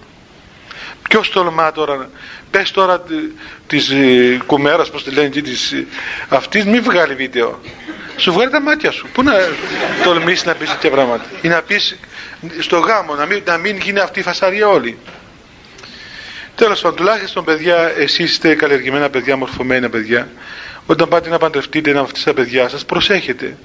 Ποιος 1.09 1.31
τολμά 1.31 1.73
τώρα 1.73 2.11
πες 2.51 2.71
τώρα 2.71 3.03
της 3.67 3.91
ε, 3.91 4.41
κουμέρας 4.47 4.91
πως 4.91 5.05
τη 5.05 5.11
λένε 5.11 5.27
εκεί 5.27 5.43
της, 5.43 5.73
ε, 5.73 5.87
αυτής 6.29 6.65
μη 6.65 6.81
βγάλει 6.81 7.15
βίντεο. 7.15 7.61
Σου 8.17 8.33
βγάλει 8.33 8.51
τα 8.51 8.61
μάτια 8.61 8.91
σου. 8.91 9.07
Πού 9.13 9.23
να 9.23 9.33
τολμήσεις 10.05 10.45
να 10.45 10.55
πεις 10.55 10.71
τέτοια 10.71 10.91
πράγματα 10.91 11.25
ή 11.43 11.49
να 11.49 11.63
πεις 11.63 11.97
στο 12.59 12.79
γάμο 12.79 13.15
να 13.15 13.27
μην, 13.27 13.43
να 13.47 13.57
μην 13.57 13.77
γίνει 13.77 13.99
αυτή 13.99 14.21
η 14.21 14.23
φασαρία 14.23 14.69
όλη. 14.69 14.99
Τέλος 16.55 16.81
πάντων 16.81 16.97
τουλάχιστον 16.97 17.45
παιδιά 17.45 17.93
εσείς 17.97 18.31
είστε 18.31 18.55
καλλιεργημένα 18.55 19.11
παιδιά 19.11 19.37
μορφωμένα 19.37 19.89
παιδιά. 19.89 20.29
Όταν 20.87 21.09
πάτε 21.09 21.29
να 21.29 21.39
παντρευτείτε 21.39 21.91
ένα 21.91 22.01
από 22.01 22.11
τα 22.25 22.35
παιδιά 22.35 22.69
σας 22.69 22.85
προσέχετε 22.85 23.57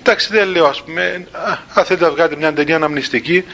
εντάξει 0.00 0.28
δεν 0.30 0.48
λέω 0.48 0.66
ας 0.66 0.82
πούμε 0.82 1.26
αν 1.74 1.84
θέλετε 1.84 2.04
να 2.04 2.10
βγάλετε 2.10 2.36
μια 2.36 2.52
ταινία 2.52 2.76
αναμνηστική 2.76 3.44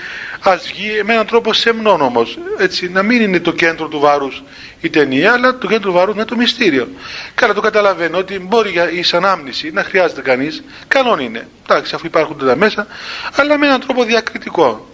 ας 0.40 0.66
βγει 0.66 1.02
με 1.04 1.12
έναν 1.12 1.26
τρόπο 1.26 1.52
σεμνόν 1.52 2.00
όμως 2.00 2.38
έτσι 2.58 2.88
να 2.88 3.02
μην 3.02 3.22
είναι 3.22 3.40
το 3.40 3.52
κέντρο 3.52 3.88
του 3.88 3.98
βάρους 4.00 4.42
η 4.84 4.90
ταινία 4.90 5.32
αλλά 5.32 5.58
το 5.58 5.66
κέντρο 5.66 5.90
του 5.90 5.92
βάρους 5.92 6.14
είναι 6.14 6.24
το 6.24 6.36
μυστήριο. 6.36 6.88
Καλά 7.34 7.54
το 7.54 7.60
καταλαβαίνω 7.60 8.18
ότι 8.18 8.38
μπορεί 8.38 8.70
για 8.70 8.90
η 8.90 9.04
ανάμνηση 9.12 9.70
να 9.70 9.82
χρειάζεται 9.84 10.20
κανείς 10.20 10.62
κανόν 10.88 11.18
είναι. 11.18 11.48
Εντάξει 11.62 11.94
αφού 11.94 12.06
υπάρχουν 12.06 12.38
τα 12.38 12.56
μέσα 12.56 12.86
αλλά 13.34 13.58
με 13.58 13.66
έναν 13.66 13.80
τρόπο 13.80 14.04
διακριτικό. 14.04 14.88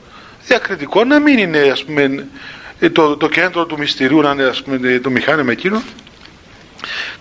Διακριτικό 0.46 1.04
να 1.04 1.18
μην 1.18 1.38
είναι 1.38 1.58
ας 1.58 1.84
πούμε 1.84 2.26
το, 2.92 3.16
το 3.16 3.28
κέντρο 3.28 3.66
του 3.66 3.78
μυστηρίου 3.78 4.20
να 4.20 4.30
είναι 4.30 4.44
ας 4.44 4.62
πούμε 4.62 4.98
το 4.98 5.10
μηχάνημα 5.10 5.52
εκείνο. 5.52 5.82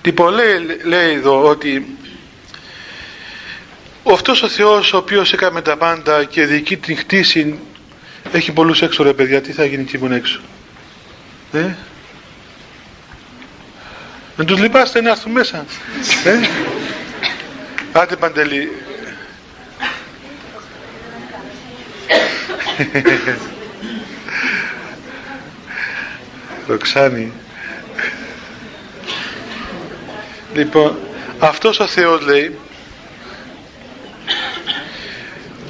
Λοιπόν 0.01 0.33
λέει, 0.33 0.55
λέει 0.83 1.13
εδώ 1.13 1.43
ότι 1.49 1.97
αυτός 4.13 4.43
ο 4.43 4.47
Θεός 4.47 4.93
ο 4.93 4.97
οποίος 4.97 5.33
έκαμε 5.33 5.61
τα 5.61 5.77
πάντα 5.77 6.23
και 6.23 6.45
διοικεί 6.45 6.77
την 6.77 6.97
χτίση 6.97 7.59
έχει 8.31 8.51
πολλούς 8.51 8.81
έξω 8.81 9.03
ρε 9.03 9.13
παιδιά. 9.13 9.41
Τι 9.41 9.51
θα 9.51 9.65
γίνει 9.65 9.81
εκεί 9.81 9.99
έξω. 10.13 10.39
Ε; 11.51 11.75
δεν 14.35 14.45
τους 14.45 14.59
λυπάστε 14.59 15.01
να 15.01 15.09
έρθουν 15.09 15.31
μέσα. 15.31 15.65
Ε; 16.23 16.39
άντε 17.91 18.15
Παντελή. 18.15 18.71
Ροξάνη. 26.67 27.31
Λοιπόν 30.53 30.97
αυτός 31.39 31.79
ο 31.79 31.87
Θεός 31.87 32.21
λέει 32.21 32.57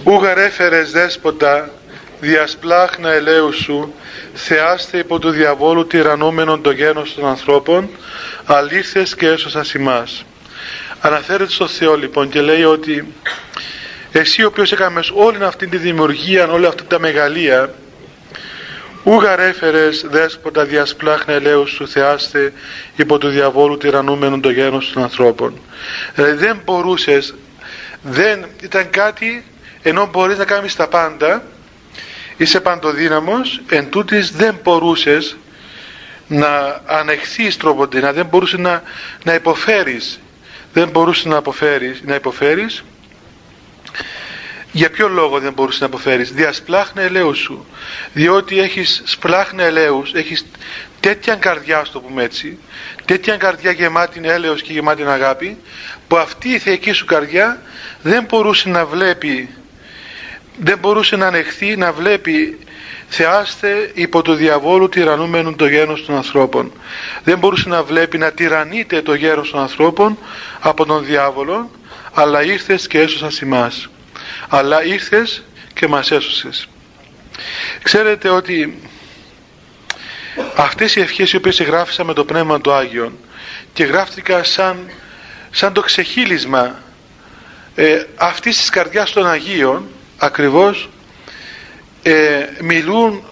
ούγαρ 0.10 0.38
έφερες 0.38 0.92
δέσποτα 0.92 1.72
διασπλάχνα 2.20 3.12
ελέους 3.12 3.58
σου 3.58 3.94
θεάστε 4.34 4.98
υπό 4.98 5.20
του 5.20 5.30
διαβόλου 5.30 5.88
τυραννούμενον 5.88 6.62
το 6.62 6.72
γένος 6.72 7.14
των 7.14 7.26
ανθρώπων 7.26 7.90
αλήθες 8.46 9.16
και 9.16 9.28
έσωσας 9.28 9.74
ημάς. 9.74 10.26
Αναφέρεται 11.00 11.52
στο 11.52 11.68
Θεό 11.68 11.98
λοιπόν 11.98 12.30
και 12.30 12.42
λέει 12.42 12.64
ότι 12.64 13.14
εσύ 14.12 14.44
ο 14.44 14.48
οποίος 14.48 14.72
έκαμες 14.72 15.12
όλη 15.14 15.44
αυτή 15.44 15.68
τη 15.68 15.78
δημιουργία 15.78 16.48
όλη 16.48 16.66
αυτή 16.66 16.84
τα 16.84 17.00
μεγαλεία 17.00 17.74
ούγαρ 19.04 19.40
έφερες 19.40 20.06
δέσποτα 20.10 20.66
διασπλάχνα 20.66 21.34
ελέους 21.34 21.72
σου 21.72 21.88
θεάστε 21.88 22.54
υπό 22.96 23.18
του 23.18 23.30
διαβόλου 23.30 23.78
τυραννούμενον 23.78 24.42
το 24.42 24.50
γένος 24.50 24.92
των 24.94 25.04
ανθρώπων 25.04 25.60
δηλαδή 26.16 26.34
δεν 26.34 26.62
μπορούσες 26.66 27.36
δεν 28.02 28.46
ήταν 28.62 28.90
κάτι 28.90 29.44
ενώ 29.82 30.10
μπορείς 30.12 30.38
να 30.38 30.46
κάνεις 30.46 30.76
τα 30.76 30.88
πάντα 30.88 31.44
είσαι 32.38 32.60
παντοδύναμος 32.62 33.62
εν 33.70 33.90
τούτης 33.90 34.32
δεν 34.32 34.60
μπορούσες 34.64 35.38
να 36.28 36.82
ανεχθείς 36.86 37.58
τροποντινά 37.58 38.14
δεν 38.14 38.26
μπορούσες 38.26 38.60
να, 38.60 38.84
να 39.24 39.34
υποφέρεις 39.34 40.20
δεν 40.74 40.90
μπορούσες 40.90 41.26
να, 41.26 41.38
αποφέρεις, 41.38 42.02
να 42.06 42.16
υποφέρεις. 42.16 42.84
Για 44.72 44.90
ποιο 44.90 45.08
λόγο 45.08 45.40
δεν 45.40 45.54
μπορούσες 45.54 45.80
να 45.80 45.86
αποφέρεις; 45.86 46.32
Διασπλάχνε 46.32 47.02
ελέους 47.02 47.38
σου. 47.38 47.66
Διότι 48.14 48.60
έχεις 48.60 49.02
σπλάχνε 49.06 49.64
ελέους 49.64 50.14
έχεις 50.14 50.46
τέτοια 51.00 51.36
καρδιά 51.36 51.84
στο 51.86 52.00
πούμε 52.00 52.24
έτσι 52.24 52.58
τέτοια 53.06 53.38
καρδιά 53.38 53.72
γεμάτη 53.72 54.22
έλεος 54.24 54.62
και 54.62 54.74
γεμάτη 54.74 55.04
αγάπη 55.04 55.58
που 56.08 56.18
αυτή 56.18 56.50
η 56.50 56.60
θεϊκή 56.60 56.92
σου 56.92 57.06
καρδιά 57.06 57.62
δεν 58.02 58.26
μπορούσε 58.30 58.70
να 58.70 58.86
βλέπει 58.86 59.50
δεν 60.60 60.78
μπορούσε 60.78 61.16
να 61.16 61.28
ανεχθεί 61.28 61.76
να 61.76 61.92
βλέπει 61.92 62.58
θεάστε 63.08 63.92
υπό 63.94 64.22
το 64.22 64.34
διαβόλου 64.34 64.90
τυραννούμενον 64.90 65.56
το 65.56 65.68
γένος 65.68 66.06
των 66.06 66.16
ανθρώπων 66.16 66.72
δεν 67.24 67.38
μπορούσε 67.38 67.70
να 67.70 67.84
βλέπει 67.84 68.18
να 68.18 68.32
τυραννείται 68.32 69.02
το 69.02 69.14
γέρος 69.14 69.52
των 69.52 69.60
ανθρώπων 69.60 70.18
από 70.60 70.86
τον 70.86 71.06
διάβολο 71.06 71.72
αλλά 72.14 72.44
ήρθες 72.44 72.88
και 72.88 73.00
έσωσας 73.00 73.42
εμάς 73.42 73.90
αλλά 74.50 74.84
ήρθες 74.84 75.44
και 75.74 75.88
μας 75.88 76.12
έσωσες 76.12 76.68
ξέρετε 77.84 78.30
ότι 78.30 78.80
αυτές 80.56 80.96
οι 80.96 81.02
ευχές 81.02 81.34
οι 81.34 81.36
οποίες 81.36 81.62
γράφησα 81.62 82.04
με 82.04 82.14
το 82.14 82.26
Πνεύμα 82.26 82.62
του 82.62 82.72
Άγιον 82.72 83.18
και 83.74 83.84
γράφτηκα 83.84 84.44
σαν, 84.44 84.90
σαν 85.52 85.74
το 85.74 85.82
ξεχύλισμα 85.82 86.80
ε, 87.76 88.04
αυτής 88.16 88.58
της 88.58 88.70
καρδιάς 88.70 89.12
των 89.12 89.28
Αγίων 89.28 89.88
ακριβώς. 90.20 90.90
Ε, 92.04 92.46
μιλούν 92.62 93.24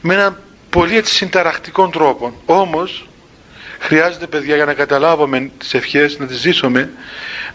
με 0.00 0.14
έναν 0.14 0.42
πολύ 0.70 0.96
έτσι 0.96 1.14
συνταρακτικών 1.14 1.90
τρόπων 1.90 2.34
όμως 2.44 3.08
χρειάζεται 3.78 4.26
παιδιά 4.26 4.54
για 4.56 4.64
να 4.64 4.74
καταλάβουμε 4.74 5.50
τις 5.58 5.74
ευχές 5.74 6.18
να 6.18 6.26
τις 6.26 6.38
ζήσουμε 6.38 6.90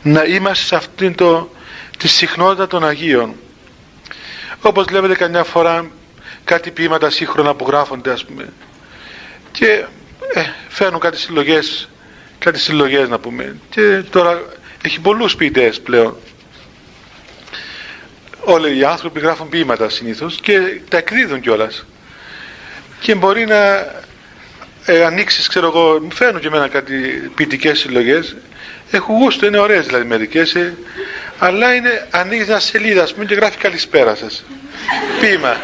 να 0.01 0.23
είμαστε 0.23 0.65
σε 0.65 0.75
αυτήν 0.75 1.15
το, 1.15 1.49
τη 1.97 2.07
συχνότητα 2.07 2.67
των 2.67 2.85
Αγίων. 2.85 3.35
Όπως 4.61 4.85
βλέπετε 4.85 5.15
καμιά 5.15 5.43
φορά 5.43 5.91
κάτι 6.43 6.71
ποίηματα 6.71 7.09
σύγχρονα 7.09 7.55
που 7.55 7.65
γράφονται 7.67 8.11
ας 8.11 8.25
πούμε. 8.25 8.49
Και 9.51 9.85
ε, 10.33 10.41
φέρνουν 10.67 10.99
κάτι 10.99 11.17
συλλογές 11.17 11.87
κάτι 12.43 12.59
συλλογές 12.59 13.09
να 13.09 13.19
πούμε. 13.19 13.55
Και 13.69 14.03
τώρα 14.09 14.41
έχει 14.83 14.99
πολλούς 14.99 15.35
ποιητές 15.35 15.81
πλέον 15.81 16.17
όλοι 18.45 18.77
οι 18.77 18.83
άνθρωποι 18.83 19.19
γράφουν 19.19 19.49
ποίηματα 19.49 19.89
συνήθως 19.89 20.39
και 20.41 20.59
τα 20.89 20.97
εκδίδουν 20.97 21.39
κιόλας. 21.39 21.85
και 22.99 23.15
μπορεί 23.15 23.45
να 23.45 23.91
ε, 24.85 25.03
ανοίξεις 25.03 25.47
ξέρω 25.47 25.67
εγώ 25.67 25.99
μου 26.01 26.11
φέρνουν 26.11 26.41
και 26.41 26.47
εμένα 26.47 26.67
κάτι 26.67 26.95
ποιητικές 27.35 27.79
συλλογές. 27.79 28.35
Έχουν 28.91 29.15
γούστο 29.15 29.45
είναι 29.45 29.59
ωραίες 29.59 29.85
δηλαδή 29.85 30.05
μερικές 30.05 30.55
ε, 30.55 30.77
αλλά 31.39 31.73
είναι 31.73 32.07
ανοίγεις 32.11 32.47
μια 32.47 32.59
σελίδα 32.59 33.03
ας 33.03 33.13
πούμε 33.13 33.25
και 33.25 33.35
γράφει 33.35 33.57
καλησπέρα 33.57 34.15
σας 34.15 34.43
ποίημα. 35.19 35.57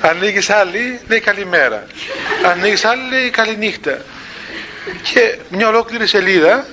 Ανοίγεις 0.00 0.50
άλλη 0.50 1.00
λέει 1.08 1.20
καλημέρα 1.20 1.86
ανοίγεις 2.44 2.84
άλλη 2.84 3.02
λέει 3.10 3.30
καληνύχτα 3.30 3.98
και 5.12 5.38
μια 5.48 5.68
ολόκληρη 5.68 6.06
σελίδα 6.06 6.66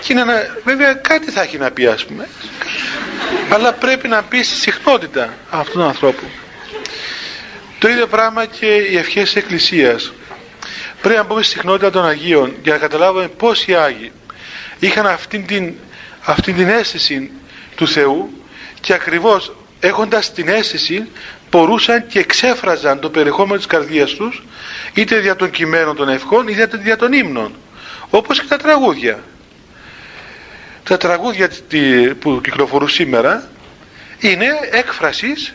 και 0.00 0.12
είναι 0.12 0.20
ένα, 0.20 0.56
βέβαια 0.64 0.94
κάτι 0.94 1.30
θα 1.30 1.42
έχει 1.42 1.58
να 1.58 1.70
πει 1.70 1.86
ας 1.86 2.04
πούμε 2.04 2.28
αλλά 3.50 3.72
πρέπει 3.72 4.08
να 4.08 4.22
πεις 4.22 4.46
στη 4.46 4.56
συχνότητα 4.56 5.34
αυτού 5.50 5.72
του 5.72 5.84
ανθρώπου. 5.84 6.24
Το 7.78 7.88
ίδιο 7.88 8.06
πράγμα 8.06 8.46
και 8.46 8.66
οι 8.66 8.96
ευχές 8.96 9.22
της 9.22 9.36
Εκκλησίας. 9.36 10.12
Πρέπει 11.02 11.18
να 11.18 11.26
πούμε 11.26 11.42
στη 11.42 11.52
συχνότητα 11.52 11.90
των 11.90 12.06
Αγίων 12.06 12.54
για 12.62 12.72
να 12.72 12.78
καταλάβουμε 12.78 13.28
πως 13.28 13.66
οι 13.66 13.74
Άγιοι 13.74 14.12
είχαν 14.78 15.06
αυτήν 15.06 15.46
την, 15.46 15.74
αυτήν 16.24 16.56
την 16.56 16.68
αίσθηση 16.68 17.30
του 17.76 17.88
Θεού 17.88 18.42
και 18.80 18.92
ακριβώς 18.92 19.56
έχοντας 19.80 20.32
την 20.32 20.48
αίσθηση 20.48 21.08
μπορούσαν 21.50 22.06
και 22.06 22.18
εξέφραζαν 22.18 23.00
το 23.00 23.10
περιεχόμενο 23.10 23.56
της 23.56 23.66
καρδιάς 23.66 24.14
τους 24.14 24.42
είτε 24.94 25.18
δια 25.18 25.36
των 25.36 25.50
κειμένων 25.50 25.96
των 25.96 26.08
ευχών 26.08 26.48
είτε 26.48 26.76
δια 26.76 26.96
των 26.96 27.12
ύμνων 27.12 27.54
όπως 28.10 28.40
και 28.40 28.46
τα 28.48 28.56
τραγούδια 28.56 29.22
τα 30.88 30.96
τραγούδια 30.96 31.50
που 32.18 32.40
κυκλοφορούν 32.42 32.88
σήμερα 32.88 33.48
είναι 34.18 34.46
έκφρασης 34.70 35.54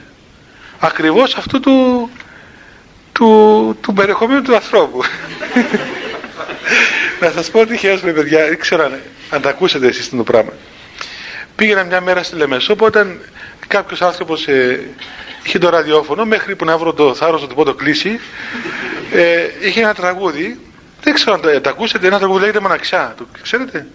ακριβώς 0.80 1.36
αυτού 1.36 1.60
του 1.60 2.10
του, 3.12 3.78
του 3.82 3.94
περιεχομένου 3.94 4.42
του 4.42 4.56
ανθρώπου. 4.56 5.02
Να 7.22 7.32
σας 7.32 7.50
πω 7.50 7.60
ότι 7.60 7.78
χαίρομαι 7.78 8.12
παιδιά. 8.12 8.48
Δεν 8.48 8.60
ξέρω 8.60 8.84
αν, 8.84 9.00
αν 9.30 9.42
τα 9.42 9.50
ακούσατε 9.50 9.88
εσείς 9.88 10.10
το 10.10 10.24
πράγμα. 10.24 10.52
Πήγαινα 11.56 11.84
μια 11.84 12.02
μέρα 12.02 12.24
στη 12.24 12.36
Λεμεσό 12.36 12.76
όταν 12.80 13.20
κάποιος 13.68 14.02
άνθρωπος 14.02 14.48
ε, 14.48 14.84
είχε 15.44 15.58
το 15.58 15.70
ραδιόφωνο 15.70 16.26
μέχρι 16.26 16.56
που 16.56 16.66
να 16.66 16.78
βρω 16.78 16.94
το 16.94 17.16
θάρρος 17.16 17.42
να 17.42 17.48
του 17.48 17.56
πω 17.56 17.64
το 17.64 17.74
κλείσει 17.74 18.20
ε, 19.12 19.48
είχε 19.62 19.80
ένα 19.80 19.94
τραγούδι. 19.94 20.60
Δεν 21.02 21.14
ξέρω 21.14 21.34
αν 21.34 21.42
το, 21.42 21.62
το 21.62 21.70
ακούσατε 21.70 22.08
ένα 22.08 22.18
τραγούδι 22.18 22.40
λέγεται 22.40 22.60
Μοναξιά 22.60 23.14
το 23.18 23.28
ξέρετε; 23.42 23.88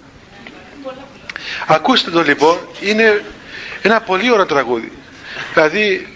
Ακούστε 1.66 2.10
το 2.10 2.22
λοιπόν 2.22 2.58
είναι 2.80 3.24
ένα 3.82 4.00
πολύ 4.00 4.32
ωραίο 4.32 4.46
τραγούδι 4.46 4.92
δηλαδή 5.52 6.14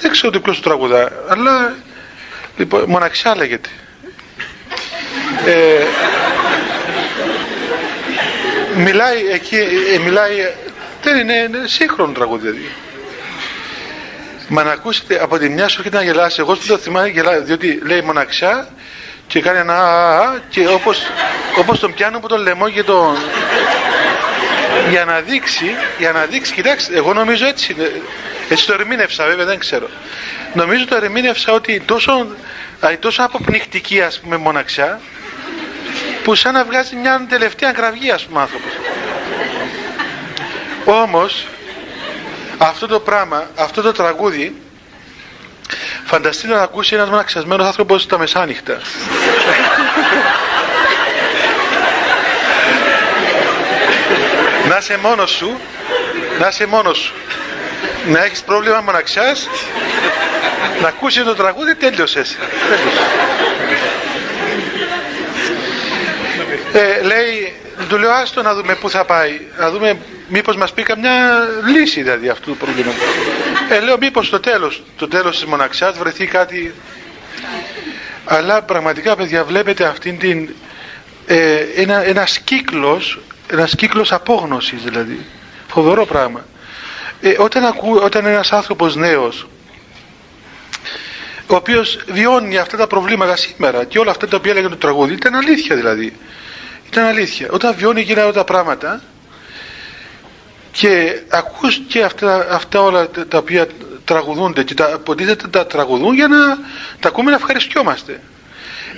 δεν 0.00 0.10
ξέρω 0.10 0.40
ποιος 0.40 0.56
το 0.56 0.62
τραγουδά 0.62 1.12
αλλά 1.28 1.74
λοιπόν, 2.56 2.84
μοναξιά 2.88 3.36
λέγεται 3.36 3.68
ε, 5.46 5.84
μιλάει 8.76 9.26
εκεί 9.32 9.56
ε, 9.94 9.98
μιλάει 9.98 10.32
δεν 11.02 11.16
είναι, 11.18 11.34
είναι 11.34 11.66
σύγχρονο 11.66 12.12
τραγούδι 12.12 12.50
δηλαδή 12.50 12.70
Μα 14.48 14.62
να 14.62 14.70
ακούσετε 14.70 15.22
από 15.22 15.38
τη 15.38 15.48
μια 15.48 15.68
σου 15.68 15.76
έρχεται 15.78 15.96
να 15.96 16.02
γελάσει. 16.04 16.40
Εγώ 16.40 16.52
που 16.54 16.66
το 16.66 16.78
θυμάμαι 16.78 17.08
γελάει, 17.08 17.40
διότι 17.40 17.80
λέει 17.84 18.00
μοναξιά 18.00 18.68
και 19.26 19.40
κάνει 19.40 19.58
ένα 19.58 19.74
α, 19.74 20.38
και 20.48 20.68
όπως, 20.68 21.02
όπως 21.58 21.78
τον 21.78 21.94
πιάνω 21.94 22.16
από 22.16 22.28
τον 22.28 22.40
λαιμό 22.40 22.70
και 22.70 22.82
τον... 22.82 23.16
για 24.90 25.04
να 25.04 25.20
δείξει, 25.20 25.74
για 25.98 26.12
να 26.12 26.24
δείξει, 26.24 26.52
κοιτάξτε, 26.52 26.96
εγώ 26.96 27.12
νομίζω 27.12 27.46
έτσι, 27.46 27.76
έτσι 28.48 28.66
το 28.66 28.72
ερμήνευσα 28.72 29.24
βέβαια, 29.26 29.44
δεν 29.44 29.58
ξέρω. 29.58 29.88
Νομίζω 30.54 30.86
το 30.86 30.94
ερμήνευσα 30.96 31.52
ότι 31.52 31.80
τόσο, 31.80 32.26
τόσο 32.98 33.22
αποπνιχτική 33.22 34.02
ας 34.02 34.20
πούμε 34.20 34.36
μοναξιά, 34.36 35.00
που 36.24 36.34
σαν 36.34 36.52
να 36.52 36.64
βγάζει 36.64 36.96
μια 36.96 37.26
τελευταία 37.28 37.72
κραυγή 37.72 38.10
ας 38.10 38.24
πούμε 38.24 38.40
άνθρωπος. 38.40 38.72
Όμως, 40.84 41.46
αυτό 42.58 42.86
το 42.86 43.00
πράγμα, 43.00 43.50
αυτό 43.56 43.82
το 43.82 43.92
τραγούδι 43.92 44.54
φανταστείτε 46.04 46.54
να 46.54 46.62
ακούσει 46.62 46.94
ένας 46.94 47.08
μοναξιασμένος 47.08 47.66
άνθρωπος 47.66 48.06
τα 48.06 48.18
μεσάνυχτα 48.18 48.80
να 54.68 54.76
είσαι 54.76 54.98
μόνος 55.02 55.30
σου. 55.30 55.60
Να 56.40 56.48
είσαι 56.48 56.66
μόνος 56.66 56.98
σου. 56.98 57.12
Να 58.06 58.24
έχεις 58.24 58.42
πρόβλημα 58.42 58.80
μοναξιάς. 58.80 59.48
Να 60.82 60.88
ακούσεις 60.88 61.24
το 61.24 61.34
τραγούδι 61.34 61.74
τέλειωσες. 61.74 62.36
Ε, 66.72 67.02
λέει 67.02 67.52
του 67.88 67.98
λέω 67.98 68.10
άστο 68.10 68.42
να 68.42 68.54
δούμε 68.54 68.74
πού 68.74 68.90
θα 68.90 69.04
πάει. 69.04 69.40
Να 69.58 69.70
δούμε 69.70 69.98
μήπως 70.28 70.56
μας 70.56 70.72
πει 70.72 70.82
καμιά 70.82 71.48
λύση 71.66 72.02
δηλαδή 72.02 72.28
αυτού 72.28 72.50
του 72.50 72.56
προβλήματος. 72.56 73.02
Ε, 73.68 73.80
λέω 73.80 73.96
μήπως 73.98 74.26
στο 74.26 74.40
τέλος 74.40 74.82
το 74.96 75.08
τέλος 75.08 75.36
της 75.36 75.44
μοναξιάς 75.44 75.98
βρεθεί 75.98 76.26
κάτι. 76.26 76.74
Αλλά 78.24 78.62
πραγματικά 78.62 79.16
παιδιά 79.16 79.44
βλέπετε 79.44 79.84
αυτήν 79.84 80.18
την 80.18 80.48
ε, 81.26 81.64
ένα, 81.76 82.04
ένας 82.04 82.38
κύκλος 82.38 83.18
ένας 83.54 83.74
κύκλος 83.74 84.12
απόγνωσης 84.12 84.82
δηλαδή. 84.82 85.26
Φοβερό 85.68 86.06
πράγμα. 86.06 86.44
Ε, 87.20 87.34
όταν, 87.38 87.64
ακού, 87.64 87.94
όταν 88.02 88.26
ένας 88.26 88.52
άνθρωπος 88.52 88.96
νέος 88.96 89.46
ο 91.46 91.54
οποίος 91.54 91.98
βιώνει 92.06 92.58
αυτά 92.58 92.76
τα 92.76 92.86
προβλήματα 92.86 93.36
σήμερα 93.36 93.84
και 93.84 93.98
όλα 93.98 94.10
αυτά 94.10 94.28
τα 94.28 94.36
οποία 94.36 94.50
έλεγε 94.50 94.68
το 94.68 94.76
τραγούδι 94.76 95.12
ήταν 95.12 95.34
αλήθεια 95.34 95.76
δηλαδή. 95.76 96.16
Ήταν 96.86 97.04
αλήθεια. 97.04 97.48
Όταν 97.50 97.74
βιώνει 97.74 98.00
εκείνα 98.00 98.22
όλα 98.22 98.32
τα 98.32 98.44
πράγματα 98.44 99.02
και 100.72 101.22
ακούς 101.28 101.80
και 101.88 102.02
αυτά, 102.02 102.46
αυτά 102.50 102.82
όλα 102.82 103.08
τα 103.08 103.38
οποία 103.38 103.66
τραγουδούνται 104.04 104.62
και 104.62 104.74
τα 104.74 104.90
υποτίθεται 105.00 105.48
τα 105.48 105.66
τραγουδούν 105.66 106.14
για 106.14 106.28
να 106.28 106.38
τα 107.00 107.08
ακούμε 107.08 107.30
να 107.30 107.36
ευχαριστιόμαστε. 107.36 108.20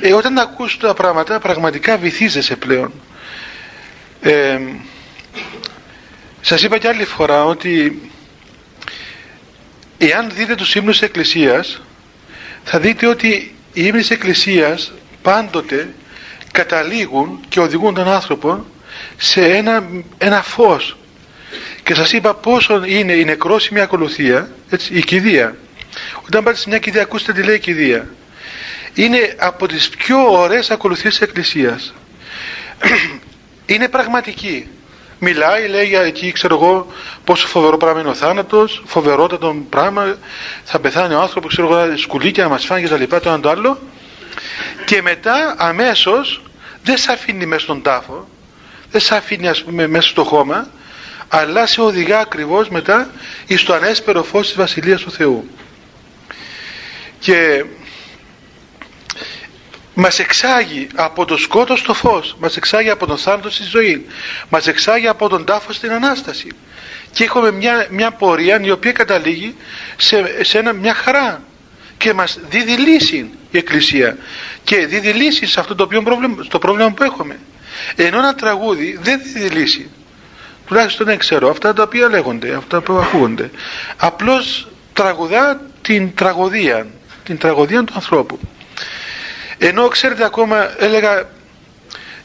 Ε, 0.01 0.13
όταν 0.13 0.39
ακούς 0.39 0.77
τα 0.77 0.95
πράγματα 0.95 1.39
πραγματικά 1.39 1.97
βυθίζεσαι 1.97 2.57
πλέον 2.57 2.93
ε, 4.27 4.59
σας 6.41 6.63
είπα 6.63 6.79
και 6.79 6.89
άλλη 6.89 7.05
φορά 7.05 7.45
ότι 7.45 8.01
εάν 9.99 10.31
δείτε 10.35 10.55
τους 10.55 10.75
ύμνους 10.75 10.99
της 10.99 11.09
Εκκλησίας 11.09 11.83
θα 12.65 12.79
δείτε 12.81 13.07
ότι 13.07 13.55
οι 13.73 13.83
ύμνοι 13.85 14.01
της 14.01 14.11
Εκκλησίας 14.11 14.93
πάντοτε 15.23 15.95
καταλήγουν 16.53 17.41
και 17.49 17.61
οδηγούν 17.61 17.95
τον 17.95 18.09
άνθρωπο 18.09 18.65
σε 19.17 19.41
ένα, 19.45 19.89
ένα 20.19 20.43
φως. 20.43 20.97
Και 21.83 21.95
σας 21.95 22.13
είπα 22.13 22.35
πόσο 22.35 22.85
είναι 22.85 23.13
η 23.13 23.25
νεκρόσιμη 23.25 23.81
ακολουθία 23.81 24.51
έτσι, 24.71 24.95
η 24.95 25.01
κηδεία. 25.01 25.57
Όταν 26.27 26.45
πάτε 26.45 26.57
σε 26.57 26.69
μια 26.69 26.79
κηδεία 26.79 27.03
ακούστε 27.03 27.33
τι 27.33 27.43
λέει 27.43 27.55
η 27.57 27.59
κηδεία. 27.61 28.09
Είναι 28.95 29.35
από 29.39 29.67
τις 29.67 29.89
πιο 29.89 30.33
ωραίες 30.41 30.71
ακολουθίες 30.71 31.13
της 31.19 31.29
Εκκλησίας 31.29 31.95
είναι 33.67 33.89
πραγματική. 33.89 34.69
Μιλάει, 35.19 35.69
λέει 35.69 35.87
για 35.87 36.03
εκεί 36.03 36.33
ξέρω 36.33 36.55
εγώ 36.55 36.87
πόσο 37.25 37.47
φοβερό 37.47 37.77
πράγμα 37.77 38.01
είναι 38.01 38.09
ο 38.09 38.15
θάνατος 38.15 38.83
φοβερότατο 38.87 39.57
πράγμα 39.71 40.17
θα 40.65 40.79
πεθάνει 40.81 41.15
ο 41.15 41.21
άνθρωπος 41.21 41.53
ξέρω 41.53 41.81
εγώ 41.81 41.97
σκουλίκια 41.97 42.43
να 42.43 42.49
μας 42.49 42.65
φάνε 42.65 42.81
και 42.81 42.89
τα 42.89 42.97
λοιπά 42.97 43.21
το 43.21 43.29
ένα 43.29 43.41
το 43.41 43.51
άλλο. 43.51 43.79
Και 44.85 45.03
μετά 45.03 45.55
αμέσως 45.59 46.43
δεν 46.83 46.97
σε 46.97 47.13
αφήνει 47.13 47.47
μέσα 47.47 47.63
στον 47.63 47.83
τάφο 47.83 48.29
δεν 48.91 49.01
σε 49.01 49.15
αφήνει 49.17 49.49
ας 49.49 49.63
πούμε 49.63 49.87
μέσα 49.87 50.09
στο 50.09 50.25
χώμα 50.25 50.69
αλλά 51.29 51.67
σε 51.67 51.81
οδηγά 51.81 52.19
ακριβώς 52.19 52.69
μετά 52.69 53.11
εις 53.47 53.63
το 53.63 53.75
ανέσπερο 53.75 54.23
φως 54.23 54.47
της 54.47 54.57
Βασιλείας 54.57 55.01
του 55.01 55.11
Θεού. 55.11 55.49
Και 57.19 57.65
μας 59.99 60.19
εξάγει 60.19 60.87
από 60.95 61.25
το 61.25 61.37
σκότος 61.37 61.79
στο 61.79 61.95
φως 61.95 62.37
μας 62.41 62.57
εξάγει 62.57 62.91
από 62.91 63.07
τον 63.07 63.19
θάνατο 63.19 63.51
στη 63.51 63.63
ζωή 63.63 64.07
μας 64.49 64.67
εξάγει 64.67 65.09
από 65.09 65.29
τον 65.29 65.45
τάφο 65.45 65.73
στην 65.73 65.93
Ανάσταση. 65.93 66.49
Και 67.11 67.25
έχουμε 67.25 67.51
μια, 67.51 67.87
μια 67.91 68.11
πορεία 68.11 68.61
η 68.61 68.71
οποία 68.71 68.93
καταλήγει 68.93 69.55
σε, 69.97 70.45
σε 70.45 70.59
ένα, 70.59 70.73
μια 70.73 70.95
χαρά. 70.95 71.43
Και 71.99 72.13
μας 72.13 72.39
δίδει 72.49 72.77
λύση 72.77 73.31
η 73.51 73.59
Εκκλησία. 73.59 74.17
Και 74.65 74.87
δίδει 74.87 75.13
λύση 75.13 75.47
σε 75.47 75.61
αυτό 75.61 75.75
το 75.75 75.83
οποίο 75.83 76.03
πρόβλημα, 76.03 76.43
στο 76.43 76.59
πρόβλημα 76.59 76.91
που 76.91 77.03
έχουμε. 77.03 77.39
Ενώ 77.97 78.19
ένα 78.19 78.35
τραγούδι 78.35 78.99
δεν 79.03 79.21
δίδει 79.25 79.49
λύση. 79.49 79.91
Τουλάχιστον 80.67 81.07
δεν 81.07 81.19
ξέρω. 81.19 81.51
Αυτά 81.51 81.73
τα 81.73 81.83
οποία 81.83 82.09
λέγονται 82.09 82.55
αυτά 82.55 82.81
που 82.81 82.93
ακούγονται. 82.93 83.51
Απλώς 83.97 84.69
τραγουδά 84.93 85.61
την 85.83 86.15
τραγωδία 86.15 86.87
την 87.25 87.39
τραγωδία 87.39 87.85
του 87.85 87.93
ανθρώπου 87.97 88.39
ενώ 89.59 89.89
ξέρετε 89.89 90.25
ακόμα 90.25 90.83
έλεγα 90.83 91.29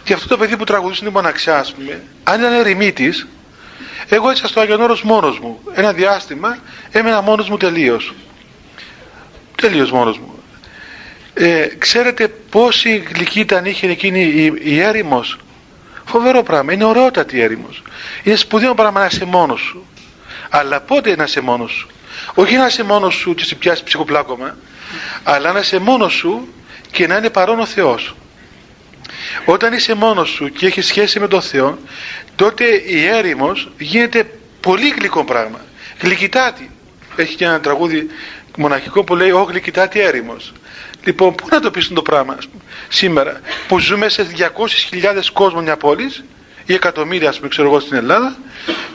και 0.03 0.13
αυτό 0.13 0.27
το 0.27 0.37
παιδί 0.37 0.57
που 0.57 0.63
τραγουδούσε 0.63 1.03
την 1.03 1.11
μοναξιά 1.11 1.57
ας 1.59 1.73
πούμε 1.73 2.01
αν 2.23 2.39
ήταν 2.39 2.53
ερημίτης 2.53 3.27
εγώ 4.09 4.29
έτσι 4.29 4.47
στο 4.47 4.59
Άγιον 4.59 4.81
Όρος 4.81 5.03
μόνος 5.03 5.39
μου. 5.39 5.59
Ένα 5.73 5.93
διάστημα 5.93 6.57
έμενα 6.91 7.21
μόνος 7.21 7.49
μου 7.49 7.57
τελείως. 7.57 8.13
Τελείως 9.55 9.91
μόνος 9.91 10.17
μου. 10.17 10.43
Ε, 11.33 11.67
ξέρετε 11.77 12.27
πόση 12.27 12.97
γλυκή 12.97 13.39
ήταν 13.39 13.65
είχε 13.65 13.87
εκείνη 13.87 14.21
η, 14.21 14.53
η 14.61 14.79
έρημος; 14.79 15.37
Φοβερό 16.05 16.43
πράγμα. 16.43 16.73
Είναι 16.73 16.85
ωραιότατη 16.85 17.37
η 17.37 17.41
έρημος. 17.41 17.83
Είναι 18.23 18.35
σπουδαίο 18.35 18.73
πράγμα 18.73 18.99
να 18.99 19.05
είσαι 19.05 19.25
μόνος 19.25 19.61
σου. 19.61 19.85
Αλλά 20.49 20.79
πότε 20.81 21.15
να 21.15 21.23
είσαι 21.23 21.41
μόνος 21.41 21.71
σου; 21.71 21.87
Όχι 22.33 22.55
να 22.55 22.65
είσαι 22.65 22.83
μόνος 22.83 23.13
σου 23.13 23.35
και 23.35 23.43
σε 23.43 23.55
πιάσει 23.55 23.83
ψυχοπλάκωμα 23.83 24.57
αλλά 25.23 25.51
να 25.51 25.59
είσαι 25.59 25.79
μόνος 25.79 26.13
σου 26.13 26.47
και 26.91 27.07
να 27.07 27.17
είναι 27.17 27.29
παρόν 27.29 27.59
ο 27.59 27.65
Θεός. 27.65 28.15
Όταν 29.45 29.73
είσαι 29.73 29.93
μόνος 29.93 30.29
σου 30.29 30.49
και 30.49 30.65
έχεις 30.65 30.85
σχέση 30.85 31.19
με 31.19 31.27
τον 31.27 31.41
Θεό 31.41 31.79
τότε 32.35 32.65
η 32.85 33.05
έρημος 33.05 33.71
γίνεται 33.77 34.29
πολύ 34.59 34.89
γλυκό 34.89 35.23
πράγμα. 35.23 35.59
Γλυκητάτη. 36.01 36.69
Έχει 37.15 37.35
και 37.35 37.45
ένα 37.45 37.59
τραγούδι 37.59 38.07
μοναχικό 38.57 39.03
που 39.03 39.15
λέει 39.15 39.31
«Ω 39.31 39.43
γλυκητάτη 39.43 39.99
έρημος». 39.99 40.53
Λοιπόν, 41.03 41.35
πού 41.35 41.47
να 41.49 41.59
το 41.59 41.71
πεις 41.71 41.87
το 41.87 42.01
πράγμα 42.01 42.37
σήμερα 42.87 43.41
που 43.67 43.79
ζούμε 43.79 44.09
σε 44.09 44.27
200.000 44.37 45.31
κόσμος 45.33 45.63
μιας 45.63 45.77
πόλης 45.77 46.23
ή 46.65 46.73
εκατομμύρια 46.73 47.29
ας 47.29 47.35
πούμε 47.35 47.47
ξέρω 47.47 47.67
εγώ 47.67 47.79
στην 47.79 47.97
Ελλάδα 47.97 48.37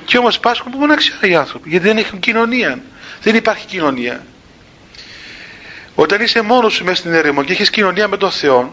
και 0.05 0.19
όμως 0.19 0.39
πάσχουν 0.39 0.73
που 0.73 0.79
μοναξιά 0.79 1.19
οι 1.21 1.35
άνθρωποι 1.35 1.69
γιατί 1.69 1.87
δεν 1.87 1.97
έχουν 1.97 2.19
κοινωνία. 2.19 2.83
Δεν 3.23 3.35
υπάρχει 3.35 3.67
κοινωνία 3.67 4.25
όταν 5.99 6.21
είσαι 6.21 6.43
μόνος 6.43 6.73
σου 6.75 6.85
μέσα 6.85 6.97
στην 6.97 7.13
έρημο 7.13 7.43
και 7.43 7.53
έχεις 7.53 7.71
κοινωνία 7.71 8.09
με 8.09 8.17
τον 8.17 8.31
Θεό 8.31 8.73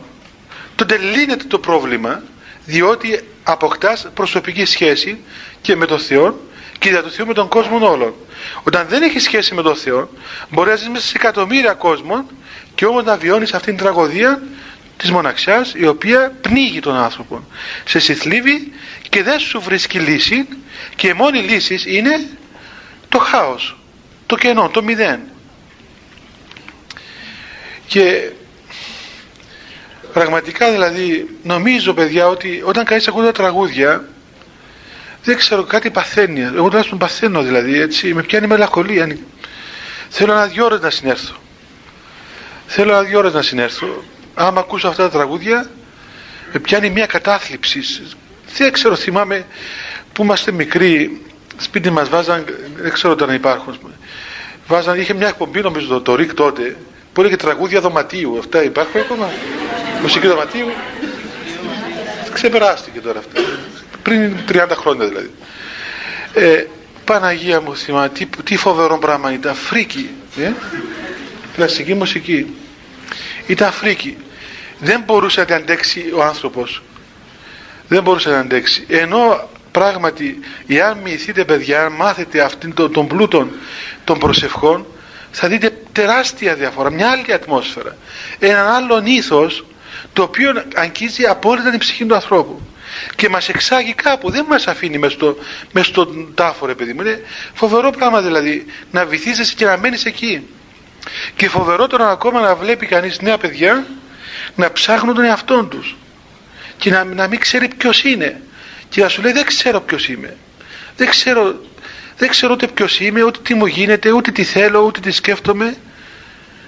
τότε 0.75 0.97
λύνεται 0.97 1.43
το 1.47 1.59
πρόβλημα 1.59 2.21
διότι 2.65 3.19
αποκτάς 3.43 4.07
προσωπική 4.13 4.65
σχέση 4.65 5.19
και 5.61 5.75
με 5.75 5.85
τον 5.85 5.99
Θεό 5.99 6.39
και 6.79 6.89
για 6.89 7.03
το 7.03 7.09
Θεό 7.09 7.25
με 7.25 7.33
τον 7.33 7.47
κόσμο 7.47 7.89
όλων. 7.91 8.13
Όταν 8.63 8.85
δεν 8.87 9.03
έχεις 9.03 9.23
σχέση 9.23 9.53
με 9.53 9.61
τον 9.61 9.75
Θεό, 9.75 10.09
μπορεί 10.49 10.69
να 10.69 10.75
ζεις 10.75 10.89
μέσα 10.89 11.05
σε 11.07 11.13
εκατομμύρια 11.15 11.73
κόσμων 11.73 12.25
και 12.75 12.85
όμως 12.85 13.03
να 13.03 13.17
βιώνεις 13.17 13.53
αυτήν 13.53 13.75
την 13.75 13.83
τραγωδία 13.83 14.41
της 14.97 15.11
μοναξιάς 15.11 15.73
η 15.75 15.85
οποία 15.85 16.31
πνίγει 16.41 16.79
τον 16.79 16.95
άνθρωπο. 16.95 17.43
Σε 17.85 17.99
συθλίβει 17.99 18.73
και 19.09 19.23
δεν 19.23 19.39
σου 19.39 19.61
βρίσκει 19.61 19.99
λύση 19.99 20.47
και 20.95 21.07
η 21.07 21.13
μόνη 21.13 21.39
λύση 21.39 21.83
είναι 21.85 22.27
το 23.09 23.17
χάος, 23.19 23.77
το 24.25 24.35
κενό, 24.35 24.69
το 24.69 24.83
μηδέν. 24.83 25.19
Και 27.93 28.31
πραγματικά 30.13 30.71
δηλαδή 30.71 31.37
νομίζω 31.43 31.93
παιδιά 31.93 32.27
ότι 32.27 32.61
όταν 32.65 32.85
κανείς 32.85 33.07
ακούει 33.07 33.25
τα 33.25 33.31
τραγούδια 33.31 34.07
δεν 35.23 35.37
ξέρω 35.37 35.63
κάτι 35.63 35.89
παθαίνει. 35.89 36.41
Εγώ 36.41 36.67
τουλάχιστον 36.67 36.97
παθαίνω 36.97 37.43
δηλαδή 37.43 37.79
έτσι. 37.79 38.13
Με 38.13 38.23
πιάνει 38.23 38.47
μελαγχολία. 38.47 39.17
Θέλω 40.09 40.31
ένα 40.31 40.47
δυο 40.47 40.65
ώρες 40.65 40.81
να 40.81 40.89
συνέρθω. 40.89 41.35
Θέλω 42.67 42.91
ένα 42.91 43.03
δυο 43.03 43.19
ώρες 43.19 43.33
να 43.33 43.41
συνέρθω. 43.41 44.03
Άμα 44.33 44.59
ακούσω 44.59 44.87
αυτά 44.87 45.03
τα 45.03 45.09
τραγούδια 45.09 45.69
με 46.53 46.59
πιάνει 46.59 46.89
μια 46.89 47.05
κατάθλιψη. 47.05 47.81
Δεν 48.55 48.71
ξέρω 48.71 48.95
θυμάμαι 48.95 49.45
που 50.13 50.23
είμαστε 50.23 50.51
μικροί 50.51 51.21
σπίτι 51.57 51.89
μας 51.89 52.09
βάζαν 52.09 52.45
δεν 52.75 52.91
ξέρω 52.91 53.13
όταν 53.13 53.35
υπάρχουν 53.35 53.79
βάζαν, 54.67 54.99
είχε 54.99 55.13
μια 55.13 55.27
εκπομπή 55.27 55.61
νομίζω 55.61 55.87
το, 55.87 56.01
το 56.01 56.15
ΡΙΚ 56.15 56.33
τότε 56.33 56.75
που 57.13 57.21
έλεγε 57.21 57.35
τραγούδια 57.35 57.81
δωματίου. 57.81 58.37
Αυτά 58.37 58.63
υπάρχουν 58.63 58.99
ακόμα. 58.99 59.29
Μουσική 60.01 60.27
δωματίου. 60.27 60.67
Ξεπεράστηκε 62.33 62.99
τώρα 62.99 63.19
αυτά. 63.19 63.41
Πριν 64.03 64.37
30 64.49 64.67
χρόνια 64.71 65.07
δηλαδή. 65.07 65.31
Ε, 66.33 66.65
Παναγία 67.05 67.61
μου 67.61 67.75
θυμάμαι 67.75 68.09
τι, 68.09 68.25
τι 68.43 68.57
φοβερό 68.57 68.97
πράγμα. 68.97 69.33
Ήταν 69.33 69.55
φρίκη 69.55 70.09
ε; 70.37 70.51
κλασική 71.55 71.93
μουσική. 71.93 72.55
Ήταν 73.47 73.71
φρίκη. 73.71 74.17
Δεν 74.79 75.03
μπορούσε 75.05 75.45
να 75.49 75.55
αντέξει 75.55 76.11
ο 76.15 76.23
άνθρωπος. 76.23 76.83
Δεν 77.87 78.03
μπορούσε 78.03 78.29
να 78.29 78.39
αντέξει. 78.39 78.85
Ενώ 78.87 79.49
πράγματι 79.71 80.39
εάν 80.67 80.97
μυηθείτε 80.97 81.45
παιδιά 81.45 81.85
αν 81.85 81.91
μάθετε 81.91 82.41
αυτήν 82.41 82.73
τον, 82.73 82.91
τον 82.93 83.07
πλούτον 83.07 83.51
των 84.03 84.19
προσευχών 84.19 84.85
θα 85.35 85.47
δείτε 85.47 85.77
τεράστια 85.91 86.55
διαφορά 86.55 86.91
μια 86.91 87.09
άλλη 87.09 87.33
ατμόσφαιρα. 87.33 87.97
Έναν 88.39 88.67
άλλον 88.67 89.05
ήθος 89.05 89.65
το 90.13 90.23
οποίο 90.23 90.63
αγγίζει 90.75 91.25
απόλυτα 91.25 91.69
την 91.69 91.79
ψυχή 91.79 92.05
του 92.05 92.15
ανθρώπου. 92.15 92.61
Και 93.15 93.29
μας 93.29 93.49
εξάγει 93.49 93.93
κάπου 93.93 94.29
δεν 94.29 94.45
μας 94.49 94.67
αφήνει 94.67 94.97
μες, 94.97 95.11
στο, 95.11 95.37
μες 95.71 95.85
στον 95.85 96.31
τάφο 96.35 96.65
ρε 96.65 96.75
παιδί 96.75 96.93
μου. 96.93 97.01
Είναι 97.01 97.21
φοβερό 97.53 97.89
πράγμα 97.89 98.21
δηλαδή 98.21 98.65
να 98.91 99.05
βυθίζεσαι 99.05 99.53
και 99.55 99.65
να 99.65 99.77
μένεις 99.77 100.05
εκεί. 100.05 100.47
Και 101.35 101.49
φοβερότερο 101.49 102.05
ακόμα 102.05 102.41
να 102.41 102.55
βλέπει 102.55 102.85
κανείς 102.85 103.21
νέα 103.21 103.37
παιδιά 103.37 103.85
να 104.55 104.71
ψάχνουν 104.71 105.15
τον 105.15 105.23
εαυτό 105.23 105.63
τους. 105.63 105.95
Και 106.77 106.89
να, 106.89 107.03
να 107.03 107.27
μην 107.27 107.39
ξέρει 107.39 107.67
ποιος 107.67 108.03
είναι. 108.03 108.41
Και 108.89 109.01
να 109.01 109.07
σου 109.07 109.21
λέει 109.21 109.31
δεν 109.31 109.45
ξέρω 109.45 109.81
ποιος 109.81 110.07
είμαι. 110.07 110.37
Δεν 110.97 111.09
ξέρω, 111.09 111.61
δεν 112.17 112.29
ξέρω 112.29 112.53
ούτε 112.53 112.67
ποιος 112.67 112.99
είμαι 112.99 113.23
ούτε 113.23 113.39
τι 113.43 113.53
μου 113.53 113.65
γίνεται 113.65 114.11
ούτε 114.11 114.31
τι 114.31 114.43
θέλω 114.43 114.79
ούτε 114.79 114.99
τι 114.99 115.11
σκέφτομαι. 115.11 115.77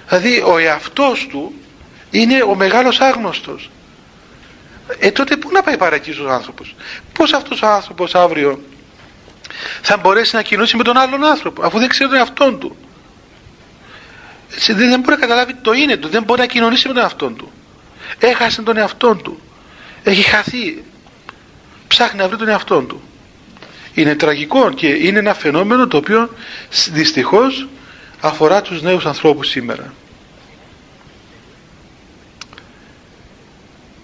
Δηλαδή 0.08 0.42
ο 0.46 0.58
εαυτός 0.58 1.26
του 1.30 1.54
είναι 2.10 2.42
ο 2.42 2.54
μεγάλος 2.54 3.00
άγνωστος. 3.00 3.70
Ε 4.98 5.10
τότε 5.10 5.36
πού 5.36 5.50
να 5.52 5.62
πάει 5.62 5.76
παρακείς 5.76 6.18
ο 6.18 6.30
άνθρωπος; 6.30 6.74
Πως 7.12 7.32
αυτός 7.32 7.62
ο 7.62 7.66
άνθρωπος 7.66 8.14
αύριο 8.14 8.60
θα 9.82 9.96
μπορέσει 9.96 10.34
να 10.34 10.42
κοινώσει 10.42 10.76
με 10.76 10.82
τον 10.82 10.96
άλλον 10.96 11.24
άνθρωπο 11.24 11.62
αφού 11.66 11.78
δεν 11.78 11.88
ξέρει 11.88 12.08
τον 12.08 12.18
εαυτόν 12.18 12.58
του; 12.58 12.76
Δεν 14.66 15.00
μπορεί 15.00 15.10
να 15.10 15.16
καταλάβει 15.16 15.54
το 15.54 15.72
είναι 15.72 15.96
του 15.96 16.08
δεν 16.08 16.22
μπορεί 16.22 16.40
να 16.40 16.46
κοινωνήσει 16.46 16.88
με 16.88 16.94
τον 16.94 17.02
εαυτόν 17.02 17.36
του. 17.36 17.52
Έχασε 18.18 18.62
τον 18.62 18.76
εαυτόν 18.76 19.22
του. 19.22 19.40
Έχει 20.02 20.22
χαθεί. 20.22 20.84
Ψάχνει 21.88 22.18
να 22.18 22.28
βρει 22.28 22.36
τον 22.36 22.48
εαυτόν 22.48 22.86
του 22.86 23.02
είναι 23.96 24.14
τραγικό 24.14 24.72
και 24.72 24.86
είναι 24.86 25.18
ένα 25.18 25.34
φαινόμενο 25.34 25.86
το 25.86 25.96
οποίο 25.96 26.30
δυστυχώς 26.92 27.68
αφορά 28.20 28.62
τους 28.62 28.82
νέους 28.82 29.06
ανθρώπους 29.06 29.48
σήμερα. 29.48 29.94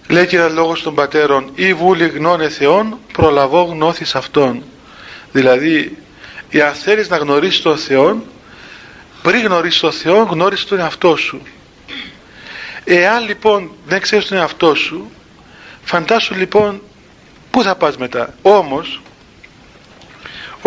Λέει 0.07 0.27
και 0.27 0.37
ένα 0.37 0.47
λόγος 0.47 0.81
των 0.81 0.95
πατέρων 0.95 1.51
ή 1.55 1.73
βούλη 1.73 2.07
γνώνε 2.07 2.49
Θεόν 2.49 2.97
προλαβώ 3.13 3.63
γνώθεις 3.63 4.15
Αυτόν 4.15 4.63
δηλαδή 5.31 5.97
αν 6.67 6.73
θέλεις 6.73 7.09
να 7.09 7.17
γνωρίσεις 7.17 7.61
τον 7.61 7.77
Θεό 7.77 8.23
πριν 9.21 9.41
γνωρίσεις 9.41 9.79
τον 9.79 9.91
Θεό 9.91 10.23
γνώρισες 10.23 10.65
τον 10.65 10.79
εαυτό 10.79 11.15
σου. 11.15 11.41
Εάν 12.83 13.25
λοιπόν 13.25 13.71
δεν 13.85 14.01
ξέρεις 14.01 14.27
τον 14.27 14.37
εαυτό 14.37 14.75
σου 14.75 15.11
φαντάσου 15.83 16.35
λοιπόν 16.35 16.81
πού 17.51 17.63
θα 17.63 17.75
πας 17.75 17.97
μετά. 17.97 18.33
Όμως 18.41 19.01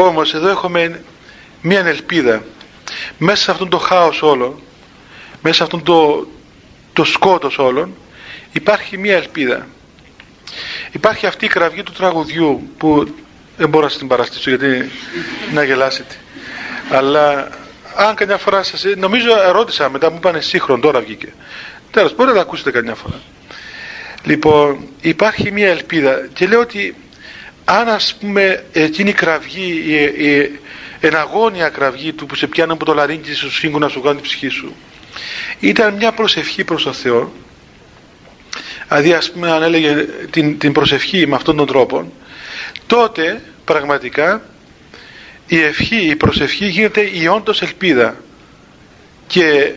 όμως 0.05 0.35
εδώ 0.35 0.49
έχουμε 0.49 1.03
μία 1.63 1.81
ελπίδα 1.87 2.45
μέσα 3.19 3.43
σε 3.43 3.51
αυτόν 3.51 3.69
το 3.69 3.79
χάος 3.79 4.23
όλο 4.23 4.61
μέσα 5.43 5.57
σε 5.57 5.63
αυτόν 5.63 5.83
το, 5.83 6.27
το 6.93 7.05
σκότος 7.05 7.59
όλων 7.59 7.95
υπάρχει 8.53 8.99
μία 8.99 9.17
ελπίδα. 9.17 9.67
Υπάρχει 10.93 11.27
αυτή 11.27 11.45
η 11.45 11.49
κραυγή 11.49 11.83
του 11.83 11.93
τραγουδιού 11.93 12.71
που 12.79 13.15
δεν 13.57 13.69
μπορώ 13.69 13.87
να 13.87 13.93
την 13.93 14.07
παραστήσω 14.09 14.51
γιατί 14.51 14.91
να 15.53 15.63
γελάσετε. 15.63 16.15
Αλλά 16.91 17.49
αν 17.97 18.15
καμιά 18.15 18.37
φορά 18.39 18.63
σας 18.63 18.85
νομίζω 18.97 19.31
ερώτησα 19.43 19.91
μετά 19.91 20.11
μου 20.11 20.17
είπανε 20.17 20.41
σύγχρον 20.41 20.81
τώρα 20.81 21.01
βγήκε. 21.01 21.33
Τέλος 21.91 22.11
μπορείτε 22.15 22.37
να 22.37 22.43
τα 22.43 22.47
ακούσετε 22.47 22.71
καμιά 22.71 22.95
φορά. 22.95 23.21
Λοιπόν 24.25 24.89
υπάρχει 25.01 25.53
μία 25.53 25.69
ελπίδα 25.69 26.29
και 26.33 26.47
λέω 26.47 26.61
ότι 26.61 26.95
αν 27.69 27.89
ας 27.89 28.17
πούμε 28.21 28.65
εκείνη 28.73 29.11
η 29.11 29.13
κραυγή 29.13 29.83
η, 29.87 30.27
η 30.29 30.61
εναγώνια 31.01 31.69
κραυγή 31.69 32.13
του 32.13 32.27
που 32.27 32.35
σε 32.35 32.47
πιάνει 32.47 32.73
από 32.73 32.85
το 32.85 32.95
λαρίνκι 32.95 33.33
σου 33.33 33.51
σύγκου 33.53 33.79
να 33.79 33.89
σου 33.89 34.01
κάνει 34.01 34.15
την 34.15 34.25
ψυχή 34.25 34.49
σου 34.49 34.75
ήταν 35.61 35.95
μια 35.95 36.13
προσευχή 36.13 36.65
προς 36.65 36.83
τον 36.83 36.95
Θεό. 36.95 37.33
Δηλαδή 38.89 39.13
ας 39.13 39.31
πούμε 39.31 39.51
αν 39.51 39.63
έλεγε 39.63 40.07
την, 40.31 40.59
την 40.59 40.73
προσευχή 40.73 41.27
με 41.27 41.35
αυτόν 41.35 41.57
τον 41.57 41.67
τρόπο 41.67 42.13
τότε 42.87 43.43
πραγματικά 43.65 44.43
η 45.47 45.61
ευχή, 45.61 46.07
η 46.07 46.17
προσευχή 46.17 46.67
γίνεται 46.67 47.01
η 47.13 47.27
όντως 47.27 47.63
ελπίδα. 47.63 48.17
Και 49.27 49.73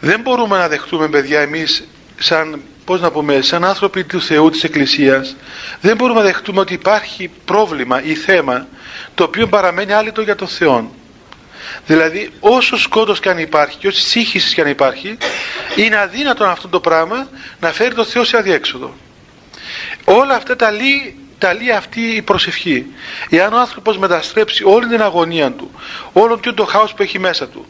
δεν 0.00 0.20
μπορούμε 0.20 0.58
να 0.58 0.68
δεχτούμε 0.68 1.08
παιδιά 1.08 1.40
εμείς 1.40 1.88
σαν, 2.18 2.62
πώς 2.84 3.00
να 3.00 3.10
πούμε, 3.10 3.40
σαν 3.40 3.64
άνθρωποι 3.64 4.04
του 4.04 4.20
Θεού 4.20 4.50
της 4.50 4.64
Εκκλησίας 4.64 5.36
δεν 5.80 5.96
μπορούμε 5.96 6.20
να 6.20 6.26
δεχτούμε 6.26 6.60
ότι 6.60 6.74
υπάρχει 6.74 7.30
πρόβλημα 7.44 8.02
ή 8.02 8.14
θέμα 8.14 8.66
το 9.14 9.24
οποίο 9.24 9.46
παραμένει 9.46 9.92
άλυτο 9.92 10.22
για 10.22 10.36
τον 10.36 10.48
Θεό. 10.48 10.90
Δηλαδή 11.86 12.30
όσος 12.40 12.82
σκότος 12.82 13.20
και 13.20 13.28
αν 13.28 13.38
υπάρχει 13.38 13.76
και 13.76 13.86
όσης 13.86 14.04
σύγχυσης 14.04 14.54
και 14.54 14.60
αν 14.60 14.66
υπάρχει 14.66 15.16
είναι 15.76 15.96
αδύνατο 15.96 16.44
αυτό 16.44 16.68
το 16.68 16.80
πράγμα 16.80 17.28
να 17.60 17.72
φέρει 17.72 17.94
τον 17.94 18.04
Θεό 18.04 18.24
σε 18.24 18.36
αδιέξοδο. 18.36 18.94
Όλα 20.04 20.34
αυτά 20.34 20.56
τα 20.56 20.70
λέει, 20.70 21.16
τα 21.38 21.54
λέει 21.54 21.70
αυτή 21.70 22.00
η 22.00 22.22
προσευχή. 22.22 22.86
Εάν 23.30 23.52
ο 23.52 23.58
άνθρωπος 23.58 23.98
μεταστρέψει 23.98 24.64
όλη 24.64 24.86
την 24.86 25.02
αγωνία 25.02 25.52
του 25.52 25.70
όλο 26.12 26.38
και 26.38 26.52
το 26.52 26.64
χάος 26.64 26.94
που 26.94 27.02
έχει 27.02 27.18
μέσα 27.18 27.48
του 27.48 27.66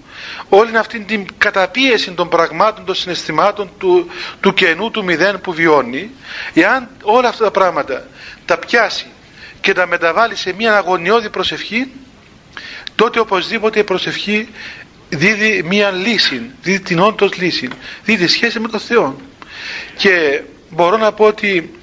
όλη 0.49 0.76
αυτή 0.76 1.01
την 1.01 1.26
καταπίεση 1.39 2.11
των 2.11 2.28
πραγμάτων, 2.28 2.85
των 2.85 2.95
συναισθημάτων 2.95 3.70
του, 3.78 4.11
του 4.41 4.55
κενού, 4.55 4.91
του 4.91 5.05
μηδέν 5.05 5.41
που 5.41 5.53
βιώνει 5.53 6.11
εάν 6.55 6.89
όλα 7.03 7.28
αυτά 7.28 7.45
τα 7.45 7.51
πράγματα 7.51 8.07
τα 8.45 8.59
πιάσει 8.59 9.07
και 9.61 9.72
τα 9.72 9.87
μεταβάλει 9.87 10.37
σε 10.37 10.53
μια 10.53 10.76
αγωνιώδη 10.76 11.30
προσευχή 11.30 11.91
τότε 12.95 13.20
οπωσδήποτε 13.20 13.78
η 13.78 13.85
προσευχή 13.85 14.49
δίδει 15.09 15.62
μια 15.62 15.91
λύση, 15.91 16.51
δίδει 16.62 16.80
την 16.80 16.99
όντως 16.99 17.37
λύση, 17.37 17.68
δίδει 18.05 18.26
σχέση 18.26 18.61
με 18.61 18.68
τον 18.68 18.80
Θεό. 18.80 19.16
Και 19.97 20.43
μπορώ 20.70 20.97
να 20.97 21.12
πω 21.12 21.24
ότι 21.24 21.80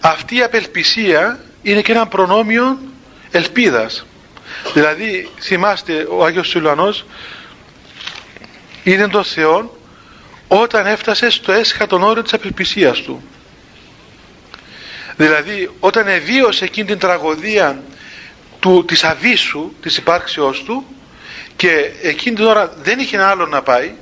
αυτή 0.00 0.36
η 0.36 0.42
απελπισία 0.42 1.44
είναι 1.62 1.82
και 1.82 1.92
ένα 1.92 2.06
προνόμιο 2.06 2.78
ελπίδας. 3.30 4.06
Δηλαδή 4.72 5.28
θυμάστε 5.40 6.06
ο 6.10 6.24
Άγιος 6.24 6.48
Σιλουανός 6.48 7.04
είδε 8.82 9.06
τον 9.06 9.24
Θεό 9.24 9.78
όταν 10.48 10.86
έφτασε 10.86 11.30
στο 11.30 11.52
έσχατον 11.52 12.02
όριο 12.02 12.22
της 12.22 12.32
απελπισίας 12.32 13.00
του. 13.00 13.22
Δηλαδή 15.16 15.70
όταν 15.80 16.08
εβίωσε 16.08 16.64
εκείνη 16.64 16.86
την 16.86 16.98
τραγωδία 16.98 17.82
του, 18.60 18.84
της 18.84 19.04
αβίσου 19.04 19.72
της 19.80 19.96
υπάρξεώς 19.96 20.62
του 20.62 20.86
και 21.56 21.92
εκείνη 22.02 22.36
την 22.36 22.44
ώρα 22.44 22.74
δεν 22.82 22.98
είχε 22.98 23.22
άλλο 23.22 23.46
να 23.46 23.62
πάει 23.62 23.92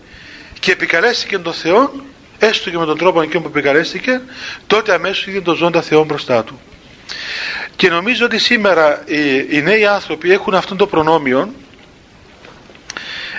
και 0.61 0.73
επικαλέστηκε 0.73 1.39
τον 1.39 1.53
Θεό 1.53 1.93
έστω 2.39 2.71
και 2.71 2.79
με 2.79 2.87
τον 2.87 2.99
τρόπο 2.99 3.23
εκείνο 3.23 3.43
που 3.43 3.49
επικαλέστηκε 3.49 4.21
τότε 4.67 4.95
αμέσως 4.95 5.27
είδε 5.27 5.41
τον 5.41 5.57
ζώντα 5.57 5.83
Θεό 5.83 6.05
μπροστά 6.05 6.45
του 6.45 6.61
και 7.77 7.89
νομίζω 7.89 8.25
ότι 8.25 8.39
σήμερα 8.39 9.03
οι, 9.07 9.37
οι 9.57 9.63
νέοι 9.63 9.87
άνθρωποι 9.87 10.33
έχουν 10.33 10.55
αυτό 10.55 10.77
το 10.77 10.87
προνόμιο 10.87 11.55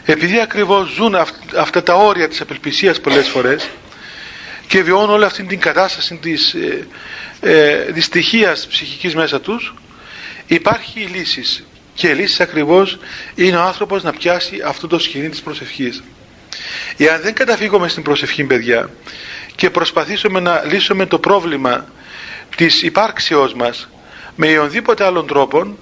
επειδή 0.06 0.40
ακριβώς 0.40 0.90
ζουν 0.90 1.16
αυτά 1.58 1.84
τα 1.84 1.94
όρια 1.94 2.28
της 2.28 2.42
απελπισίας 2.42 3.02
πολλές 3.02 3.28
φορές 3.28 3.70
και 4.68 4.82
βιώνουν 4.82 5.10
όλη 5.10 5.26
αυτή 5.26 5.44
την 5.44 5.60
κατάσταση 5.60 6.16
της 6.16 6.54
ε, 6.54 6.88
ε, 7.40 7.76
δυστυχίας 7.92 8.68
ψυχικής 8.68 9.16
μέσα 9.16 9.42
τους 9.42 9.74
υπάρχει 10.48 11.00
η 11.00 11.06
λύσης. 11.06 11.64
Και 11.94 12.08
η 12.08 12.14
λύσης 12.14 12.40
ακριβώς 12.40 12.98
είναι 13.36 13.58
ο 13.58 13.62
άνθρωπος 13.62 14.04
να 14.04 14.12
πιάσει 14.14 14.62
αυτό 14.66 14.88
το 14.88 15.00
σκηνή 15.00 15.30
της 15.30 15.42
προσευχής. 15.42 16.04
Εάν 16.98 17.22
δεν 17.22 17.34
καταφύγουμε 17.34 17.88
στην 17.88 18.04
προσευχή 18.04 18.44
παιδιά 18.44 18.90
και 19.56 19.70
προσπαθήσουμε 19.70 20.40
να 20.40 20.64
λύσουμε 20.66 21.06
το 21.06 21.20
πρόβλημα 21.20 21.86
της 22.56 22.82
υπάρξεώς 22.84 23.54
μας 23.54 23.88
με 24.36 24.48
οποιονδήποτε 24.48 25.06
άλλον 25.06 25.28
τρόπο 25.28 25.78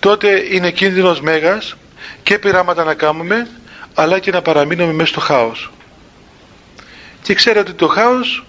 τότε 0.00 0.46
είναι 0.50 0.70
κίνδυνος 0.70 1.20
μέγας 1.20 1.76
και 2.22 2.38
πειράματα 2.38 2.84
να 2.84 2.94
κάνουμε 2.94 3.48
αλλά 3.94 4.18
και 4.18 4.30
να 4.30 4.42
παραμείνουμε 4.42 4.92
μέσα 4.92 5.08
στο 5.08 5.20
χάος 5.20 5.70
και 7.22 7.34
ξέρετε 7.34 7.60
ότι 7.70 7.72
το 7.72 7.86
χάος 7.86 8.44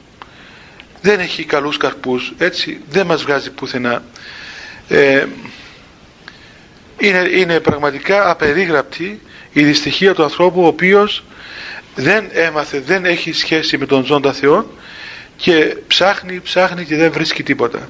δεν 1.01 1.19
έχει 1.19 1.43
καλούς 1.43 1.77
καρπούς 1.77 2.33
έτσι 2.37 2.81
δεν 2.89 3.05
μας 3.05 3.23
βγάζει 3.23 3.51
πουθενά 3.51 4.03
ε, 4.87 5.25
είναι, 6.97 7.27
είναι 7.31 7.59
πραγματικά 7.59 8.29
απερίγραπτη 8.29 9.21
η 9.51 9.63
δυστυχία 9.63 10.13
του 10.13 10.23
ανθρώπου 10.23 10.61
ο 10.61 10.67
οποίος 10.67 11.23
δεν 11.95 12.29
έμαθε, 12.31 12.79
δεν 12.79 13.05
έχει 13.05 13.31
σχέση 13.31 13.77
με 13.77 13.85
τον 13.85 14.05
ζώντα 14.05 14.33
Θεό 14.33 14.69
και 15.35 15.77
ψάχνει, 15.87 16.39
ψάχνει 16.39 16.85
και 16.85 16.95
δεν 16.95 17.11
βρίσκει 17.11 17.43
τίποτα. 17.43 17.89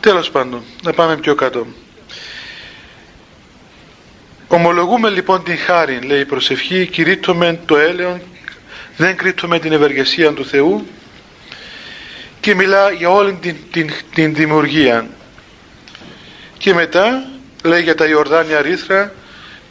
Τέλος 0.00 0.30
πάντων, 0.30 0.62
να 0.82 0.92
πάμε 0.92 1.16
πιο 1.16 1.34
κάτω. 1.34 1.66
Ομολογούμε 4.48 5.08
λοιπόν 5.08 5.42
την 5.42 5.58
χάρη, 5.58 5.98
λέει 6.00 6.20
η 6.20 6.24
προσευχή, 6.24 6.86
κηρύττουμε 6.86 7.60
το 7.66 7.76
έλεον, 7.76 8.20
δεν 8.96 9.16
κρύπτουμε 9.16 9.58
την 9.58 9.72
ευεργεσία 9.72 10.32
του 10.32 10.46
Θεού 10.46 10.86
και 12.40 12.54
μιλά 12.54 12.90
για 12.90 13.10
όλη 13.10 13.32
την, 13.32 13.56
την, 13.70 13.90
την 14.14 14.34
δημιουργία. 14.34 15.06
Και 16.58 16.74
μετά 16.74 17.28
λέει 17.64 17.82
για 17.82 17.94
τα 17.94 18.06
Ιορδάνια 18.06 18.62
ρήθρα, 18.62 19.14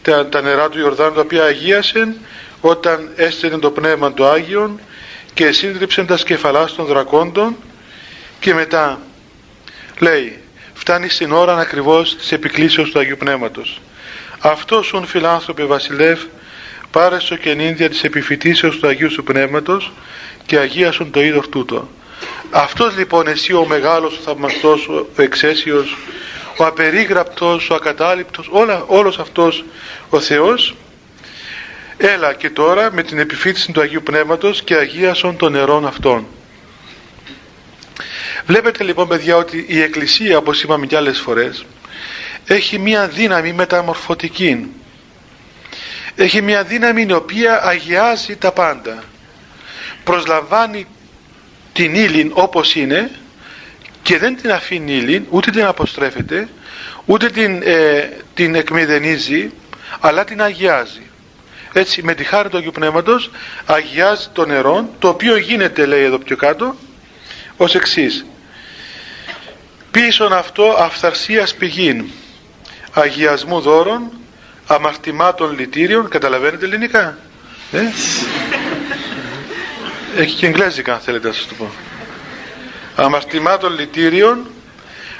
τα, 0.01 0.27
τα 0.27 0.41
νερά 0.41 0.69
του 0.69 0.79
Ιορδάνου 0.79 1.13
τα 1.13 1.21
οποία 1.21 1.43
αγίασαν 1.43 2.15
όταν 2.61 3.11
έστειλε 3.15 3.57
το 3.57 3.71
πνεύμα 3.71 4.13
του 4.13 4.25
Άγιον 4.25 4.79
και 5.33 5.51
σύντριψαν 5.51 6.05
τα 6.05 6.17
σκεφαλά 6.17 6.65
των 6.75 6.85
δρακόντων 6.85 7.55
και 8.39 8.53
μετά 8.53 8.99
λέει 9.99 10.39
φτάνει 10.73 11.09
στην 11.09 11.31
ώρα 11.31 11.57
ακριβώς 11.57 12.15
της 12.15 12.31
επικλήσεως 12.31 12.91
του 12.91 12.99
Αγίου 12.99 13.17
Πνεύματος. 13.17 13.81
Αυτός 14.39 14.93
ουν 14.93 15.05
φιλάνθρωπε 15.05 15.63
βασιλεύ 15.63 16.17
πάρεσο 16.91 17.35
και 17.35 17.53
νύντια 17.53 17.89
της 17.89 18.03
επιφυτίσεως 18.03 18.79
του 18.79 18.87
Αγίου 18.87 19.11
σου 19.11 19.23
Πνεύματος 19.23 19.91
και 20.45 20.57
αγίασον 20.57 21.11
το 21.11 21.21
είδος 21.21 21.49
τούτο. 21.49 21.89
Αυτός 22.51 22.97
λοιπόν 22.97 23.27
εσύ 23.27 23.53
ο 23.53 23.65
μεγάλος, 23.65 24.17
ο 24.17 24.21
θαυμαστός, 24.23 24.87
ο 24.87 25.07
εξαίσιος, 25.15 25.97
ο 26.57 26.65
απερίγραπτος, 26.65 27.69
ο 27.69 27.75
ακατάληπτος, 27.75 28.47
όλα, 28.51 28.83
όλος 28.87 29.19
αυτός 29.19 29.63
ο 30.09 30.19
Θεός 30.19 30.75
έλα 31.97 32.33
και 32.33 32.49
τώρα 32.49 32.91
με 32.93 33.03
την 33.03 33.19
επιφύτηση 33.19 33.71
του 33.71 33.81
Αγίου 33.81 34.01
Πνεύματος 34.03 34.63
και 34.63 34.75
αγίασον 34.75 35.37
των 35.37 35.51
νερών 35.51 35.85
αυτών. 35.87 36.27
Βλέπετε 38.45 38.83
λοιπόν 38.83 39.07
παιδιά 39.07 39.35
ότι 39.35 39.65
η 39.67 39.81
Εκκλησία 39.81 40.37
όπως 40.37 40.63
είπαμε 40.63 40.85
και 40.85 40.95
άλλες 40.95 41.19
φορές 41.19 41.65
έχει 42.45 42.79
μία 42.79 43.07
δύναμη 43.07 43.53
μεταμορφωτική. 43.53 44.71
Έχει 46.15 46.41
μία 46.41 46.63
δύναμη 46.63 47.05
η 47.09 47.13
οποία 47.13 47.63
αγιάζει 47.63 48.35
τα 48.35 48.51
πάντα. 48.51 49.03
Προσλαμβάνει 50.03 50.87
την 51.73 51.95
ύλη 51.95 52.29
όπως 52.33 52.75
είναι 52.75 53.11
και 54.01 54.17
δεν 54.17 54.35
την 54.35 54.51
αφήνει 54.51 54.91
ύλη, 54.93 55.27
ούτε 55.29 55.51
την 55.51 55.63
αποστρέφεται, 55.65 56.49
ούτε 57.05 57.29
την, 57.29 57.61
ε, 57.63 58.09
την 58.33 58.55
εκμηδενίζει, 58.55 59.51
αλλά 59.99 60.23
την 60.23 60.41
αγιάζει. 60.41 61.01
Έτσι 61.73 62.03
με 62.03 62.13
τη 62.13 62.23
χάρη 62.23 62.49
του 62.49 62.57
Αγίου 62.57 62.71
Πνεύματος 62.71 63.31
αγιάζει 63.65 64.27
το 64.33 64.45
νερό, 64.45 64.89
το 64.99 65.07
οποίο 65.07 65.37
γίνεται 65.37 65.85
λέει 65.85 66.03
εδώ 66.03 66.17
πιο 66.17 66.35
κάτω, 66.35 66.75
ως 67.57 67.75
εξής. 67.75 68.25
Πίσον 69.91 70.33
αυτό 70.33 70.75
αυθαρσίας 70.79 71.55
πηγήν, 71.55 72.05
αγιασμού 72.93 73.59
δώρων, 73.59 74.11
αμαρτημάτων 74.67 75.55
λυτήριων, 75.59 76.09
καταλαβαίνετε 76.09 76.65
ελληνικά; 76.65 77.17
Ε; 77.71 77.81
Έχει 80.17 80.35
και 80.35 80.45
εγγλέζικα 80.45 80.93
αν 80.93 80.99
θέλετε 80.99 81.27
να 81.27 81.33
σας 81.33 81.47
το 81.47 81.55
πω. 81.57 81.71
Αμαρτημάτων 82.95 83.75
λυτήριων, 83.75 84.47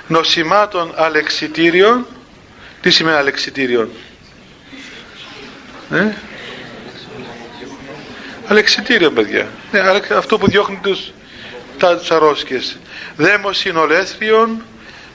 νοσημάτων 0.07 0.93
αλεξιτήριων. 0.95 2.05
Τι 2.81 2.89
σημαίνει 2.89 3.17
αλεξιτήριον. 3.17 3.89
Ε; 5.91 6.11
Αλεξιτήριο 8.47 9.11
παιδιά. 9.11 9.47
Ε, 9.71 10.15
αυτό 10.15 10.37
που 10.37 10.47
διώχνει 10.47 10.79
τους, 10.83 11.11
τα, 11.77 11.97
τους 11.97 12.11
αρρώσκες. 12.11 12.77
Δέμος 13.15 13.65
ολέθριον, 13.65 14.63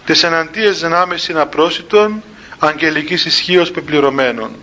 τις 0.05 0.23
εναντίες 0.23 0.81
δυνάμεις 0.81 1.29
είναι 1.29 1.41
απρόσιτον, 1.41 2.23
αγγελικής 2.59 3.25
ισχύως 3.25 3.71
πεπληρωμένων. 3.71 4.57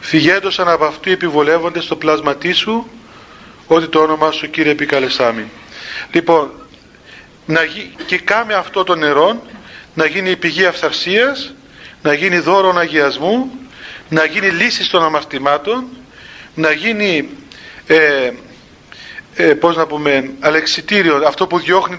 Φυγέντωσαν 0.00 0.68
από 0.68 0.84
αυτού 0.84 1.10
επιβολεύονται 1.10 1.80
στο 1.80 1.96
πλάσμα 1.96 2.36
σου 2.52 2.90
ότι 3.66 3.86
το 3.86 3.98
όνομα 3.98 4.30
σου 4.30 4.50
Κύριε 4.50 4.72
επικαλεσάμι. 4.72 5.50
Λοιπόν, 6.12 6.50
να 7.46 7.62
γι... 7.62 7.94
και 8.06 8.18
κάμε 8.18 8.54
αυτό 8.54 8.84
το 8.84 8.94
νερό 8.94 9.42
να 9.94 10.06
γίνει 10.06 10.30
η 10.30 10.36
πηγή 10.36 10.64
αυθαρσίας, 10.64 11.54
να 12.02 12.12
γίνει 12.12 12.38
δώρο 12.38 12.74
αγιασμού, 12.76 13.50
να 14.08 14.24
γίνει 14.24 14.48
λύση 14.50 14.90
των 14.90 15.02
αμαρτημάτων, 15.04 15.86
να 16.56 16.72
γίνει 16.72 17.28
ε, 17.86 18.30
ε, 19.34 19.54
πώς 19.54 19.76
να 19.76 19.86
πούμε 19.86 20.30
αλεξιτήριο 20.40 21.22
αυτό 21.26 21.46
που 21.46 21.58
διώχνει 21.58 21.98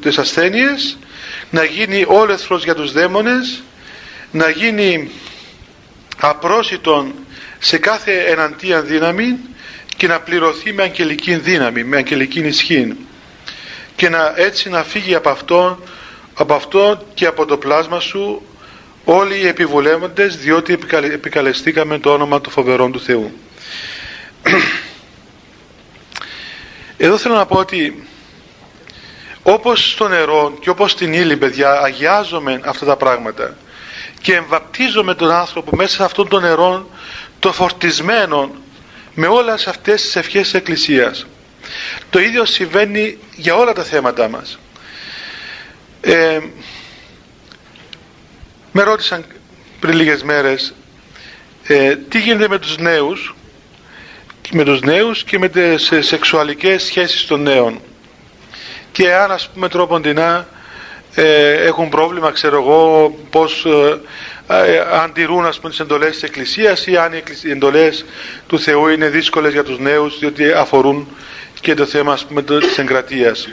τις 0.00 0.18
ασθένειες 0.18 0.98
να 1.50 1.64
γίνει 1.64 2.04
όλεθρος 2.06 2.64
για 2.64 2.74
τους 2.74 2.92
δαίμονες 2.92 3.62
να 4.30 4.48
γίνει 4.48 5.10
απρόσιτον 6.20 7.14
σε 7.58 7.78
κάθε 7.78 8.12
εναντίαν 8.12 8.86
δύναμη 8.86 9.38
και 9.96 10.06
να 10.06 10.20
πληρωθεί 10.20 10.72
με 10.72 10.82
αγγελική 10.82 11.34
δύναμη, 11.34 11.84
με 11.84 11.96
αγγελική 11.96 12.40
ισχύ 12.40 12.96
και 13.96 14.08
να 14.08 14.32
έτσι 14.36 14.68
να 14.68 14.82
φύγει 14.82 15.14
από 15.14 15.28
αυτό, 15.28 15.78
από 16.34 16.54
αυτό 16.54 17.06
και 17.14 17.26
από 17.26 17.46
το 17.46 17.56
πλάσμα 17.56 18.00
σου 18.00 18.42
όλοι 19.04 19.36
οι 19.36 19.46
επιβουλεύοντες 19.46 20.36
διότι 20.36 20.78
επικαλεστήκαμε 21.12 21.98
το 21.98 22.12
όνομα 22.12 22.40
του 22.40 22.50
φοβερών 22.50 22.92
του 22.92 23.00
Θεού. 23.00 23.32
Εδώ 26.96 27.18
θέλω 27.18 27.34
να 27.34 27.46
πω 27.46 27.58
ότι 27.58 28.06
όπως 29.42 29.90
στο 29.90 30.08
νερό 30.08 30.56
και 30.60 30.70
όπως 30.70 30.90
στην 30.90 31.12
ύλη 31.12 31.36
παιδιά 31.36 31.70
αγιάζομαι 31.80 32.60
αυτά 32.64 32.86
τα 32.86 32.96
πράγματα 32.96 33.56
και 34.20 34.34
εμβαπτίζομαι 34.34 35.14
τον 35.14 35.30
άνθρωπο 35.30 35.76
μέσα 35.76 35.94
σε 35.96 36.04
αυτόν 36.04 36.28
τον 36.28 36.42
νερό 36.42 36.90
το 37.38 37.52
φορτισμένο 37.52 38.54
με 39.14 39.26
όλες 39.26 39.66
αυτές 39.66 40.02
τις 40.02 40.16
ευχές 40.16 40.42
της 40.42 40.54
Εκκλησίας. 40.54 41.26
Το 42.10 42.18
ίδιο 42.18 42.44
συμβαίνει 42.44 43.18
για 43.36 43.54
όλα 43.54 43.72
τα 43.72 43.82
θέματα 43.82 44.28
μας. 44.28 44.58
Ε, 46.00 46.38
με 48.72 48.82
ρώτησαν 48.82 49.24
πριν 49.80 49.96
λίγες 49.96 50.22
μέρες 50.22 50.74
ε, 51.66 51.96
τι 51.96 52.20
γίνεται 52.20 52.48
με 52.48 52.58
τους 52.58 52.76
νέους; 52.78 53.35
Με 54.52 54.64
τους 54.64 54.80
νέους 54.80 55.24
και 55.24 55.38
με 55.38 55.48
τις 55.48 55.92
σεξουαλικές 55.98 56.82
σχέσεις 56.82 57.26
των 57.26 57.42
νέων. 57.42 57.80
Και 58.92 59.14
αν 59.14 59.30
ας 59.30 59.48
πούμε 59.54 59.68
τρόποντινά 59.68 60.48
ε, 61.14 61.52
έχουν 61.52 61.88
πρόβλημα 61.88 62.30
ξέρω 62.30 62.56
εγώ 62.56 63.14
πως 63.30 63.64
ε, 63.64 64.00
ε, 64.48 64.82
αντιρούν 64.92 65.46
ας 65.46 65.56
πούμε 65.56 65.70
τις 65.70 65.80
εντολές 65.80 66.10
της 66.10 66.22
Εκκλησίας 66.22 66.86
ή 66.86 66.96
αν 66.96 67.12
οι 67.12 67.50
εντολές 67.50 68.04
του 68.46 68.58
Θεού 68.58 68.88
είναι 68.88 69.08
δύσκολες 69.08 69.52
για 69.52 69.64
τους 69.64 69.78
νέους 69.78 70.18
διότι 70.18 70.52
αφορούν 70.52 71.08
και 71.60 71.74
το 71.74 71.86
θέμα 71.86 72.12
ας 72.12 72.24
πούμε 72.26 72.42
της 72.42 72.78
εγκρατείας. 72.78 73.48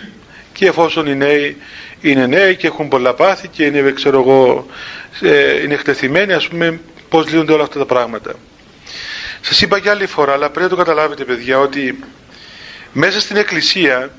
Και 0.53 0.67
εφόσον 0.67 1.07
οι 1.07 1.15
νέοι 1.15 1.57
είναι 2.01 2.27
νέοι 2.27 2.55
και 2.55 2.67
έχουν 2.67 2.87
πολλά 2.87 3.13
πάθη 3.13 3.47
και 3.47 3.65
είναι 3.65 3.91
ξέρω 3.91 4.19
εγώ 4.19 4.65
ε, 5.21 5.61
είναι 5.61 5.73
εκτεθειμένοι 5.73 6.33
ας 6.33 6.47
πούμε 6.47 6.79
πως 7.09 7.29
λύνονται 7.29 7.53
όλα 7.53 7.63
αυτά 7.63 7.79
τα 7.79 7.85
πράγματα 7.85 8.33
σας 9.45 9.61
είπα 9.61 9.79
και 9.79 9.89
άλλη 9.89 10.05
φορά 10.05 10.33
αλλά 10.33 10.49
πρέπει 10.49 10.63
να 10.63 10.69
το 10.69 10.75
καταλάβετε 10.75 11.23
παιδιά 11.25 11.59
ότι 11.59 11.99
μέσα 12.93 13.19
στην 13.19 13.35
Εκκλησία 13.37 14.11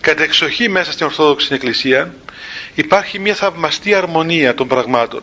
κατά 0.00 0.22
εξοχή 0.22 0.68
μέσα 0.68 0.92
στην 0.92 1.06
Ορθόδοξη 1.06 1.54
Εκκλησία 1.54 2.14
υπάρχει 2.74 3.18
μια 3.18 3.34
θαυμαστή 3.34 3.94
αρμονία 3.94 4.54
των 4.54 4.68
πραγμάτων. 4.68 5.22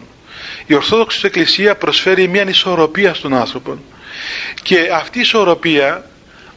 Η 0.66 0.74
Ορθόδοξη 0.74 1.20
Εκκλησία 1.24 1.76
προσφέρει 1.76 2.28
μια 2.28 2.43
ισορροπία 2.49 3.14
στον 3.14 3.34
άνθρωπο 3.34 3.78
και 4.64 4.89
αυτή 4.93 5.18
η 5.18 5.22
ισορροπία 5.22 6.05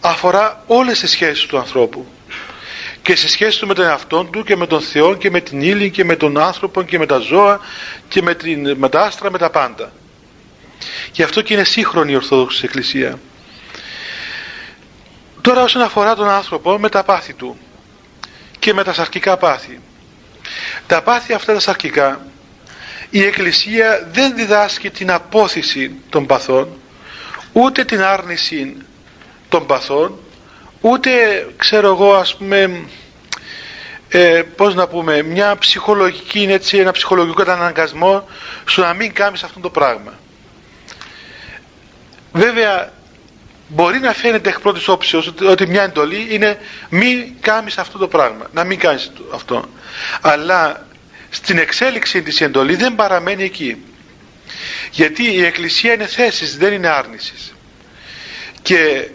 αφορά 0.00 0.62
όλες 0.66 1.00
τις 1.00 1.10
σχέσεις 1.10 1.46
του 1.46 1.58
ανθρώπου 1.58 2.06
και 3.02 3.16
σε 3.16 3.28
σχέση 3.28 3.58
του 3.58 3.66
με 3.66 3.74
τον 3.74 3.84
εαυτό 3.84 4.24
του 4.24 4.44
και 4.44 4.56
με 4.56 4.66
τον 4.66 4.80
Θεό 4.80 5.14
και 5.16 5.30
με 5.30 5.40
την 5.40 5.60
ύλη 5.62 5.90
και 5.90 6.04
με 6.04 6.16
τον 6.16 6.38
άνθρωπο 6.38 6.82
και 6.82 6.98
με 6.98 7.06
τα 7.06 7.18
ζώα 7.18 7.60
και 8.08 8.22
με, 8.22 8.34
την, 8.34 8.76
με 8.76 8.88
τα 8.88 9.00
άστρα 9.00 9.30
με 9.30 9.38
τα 9.38 9.50
πάντα. 9.50 9.92
Γι' 11.12 11.22
αυτό 11.22 11.42
και 11.42 11.54
είναι 11.54 11.64
σύγχρονη 11.64 12.12
η 12.12 12.16
Ορθόδοξη 12.16 12.60
Εκκλησία. 12.64 13.18
Τώρα 15.40 15.62
όσον 15.62 15.82
αφορά 15.82 16.14
τον 16.14 16.28
άνθρωπο 16.28 16.78
με 16.78 16.88
τα 16.88 17.02
πάθη 17.04 17.32
του 17.32 17.58
και 18.58 18.74
με 18.74 18.84
τα 18.84 18.92
σαρκικά 18.92 19.36
πάθη. 19.36 19.80
Τα 20.86 21.02
πάθη 21.02 21.32
αυτά 21.32 21.52
τα 21.52 21.60
σαρκικά 21.60 22.20
η 23.10 23.24
Εκκλησία 23.24 24.08
δεν 24.12 24.34
διδάσκει 24.34 24.90
την 24.90 25.10
απόθυση 25.10 25.94
των 26.08 26.26
παθών 26.26 26.68
ούτε 27.52 27.84
την 27.84 28.02
άρνηση 28.02 28.76
των 29.48 29.66
παθών 29.66 30.18
ούτε 30.80 31.10
ξέρω 31.56 31.88
εγώ 31.88 32.14
ας 32.14 32.36
πούμε 32.36 32.84
ε, 34.08 34.42
πώς 34.56 34.74
να 34.74 34.88
πούμε 34.88 35.22
μια 35.22 35.56
ψυχολογική 35.58 36.46
έτσι, 36.50 36.78
ένα 36.78 36.90
ψυχολογικό 36.92 37.34
καταναγκασμό 37.34 38.28
σου 38.66 38.80
να 38.80 38.94
μην 38.94 39.12
κάνεις 39.12 39.42
αυτό 39.42 39.60
το 39.60 39.70
πράγμα 39.70 40.12
βέβαια 42.32 42.92
μπορεί 43.68 43.98
να 43.98 44.12
φαίνεται 44.12 44.48
εκ 44.48 44.60
πρώτης 44.60 44.88
όψεως 44.88 45.32
ότι 45.48 45.66
μια 45.66 45.82
εντολή 45.82 46.26
είναι 46.30 46.58
μην 46.88 47.34
κάνεις 47.40 47.78
αυτό 47.78 47.98
το 47.98 48.08
πράγμα. 48.08 48.46
Να 48.52 48.64
μην 48.64 48.78
κάνεις 48.78 49.12
αυτό. 49.34 49.64
Αλλά 50.20 50.86
στην 51.30 51.58
εξέλιξη 51.58 52.22
της 52.22 52.40
εντολής 52.40 52.76
δεν 52.76 52.94
παραμένει 52.94 53.42
εκεί. 53.44 53.84
Γιατί 54.90 55.32
η 55.32 55.44
εκκλησία 55.44 55.92
είναι 55.92 56.06
θέσεις 56.06 56.56
δεν 56.56 56.72
είναι 56.72 56.88
άρνησης. 56.88 57.54
Και 58.62 59.08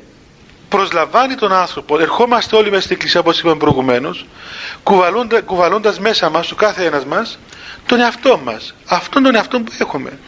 προσλαμβάνει 0.70 1.36
τον 1.36 1.53
άνθρωπο. 1.53 1.99
Ερχόμαστε 1.99 2.55
όλοι 2.55 2.70
μέσα 2.70 2.82
στην 2.82 2.95
εκκλησία 2.95 3.20
όπως 3.20 3.39
είπαμε 3.39 3.57
προηγουμένως 3.57 4.26
κουβαλώντα, 4.84 5.41
κουβαλώντας 5.41 5.99
μέσα 5.99 6.30
μας 6.30 6.51
ο 6.51 6.55
κάθε 6.55 6.86
ένας 6.86 7.05
μας 7.05 7.39
τον 7.86 7.99
εαυτό 7.99 8.39
μας. 8.43 8.76
Αυτόν 8.86 9.24
τον 9.24 9.36
εαυτό 9.36 9.59
που 9.59 9.72
έχουμε. 9.78 10.20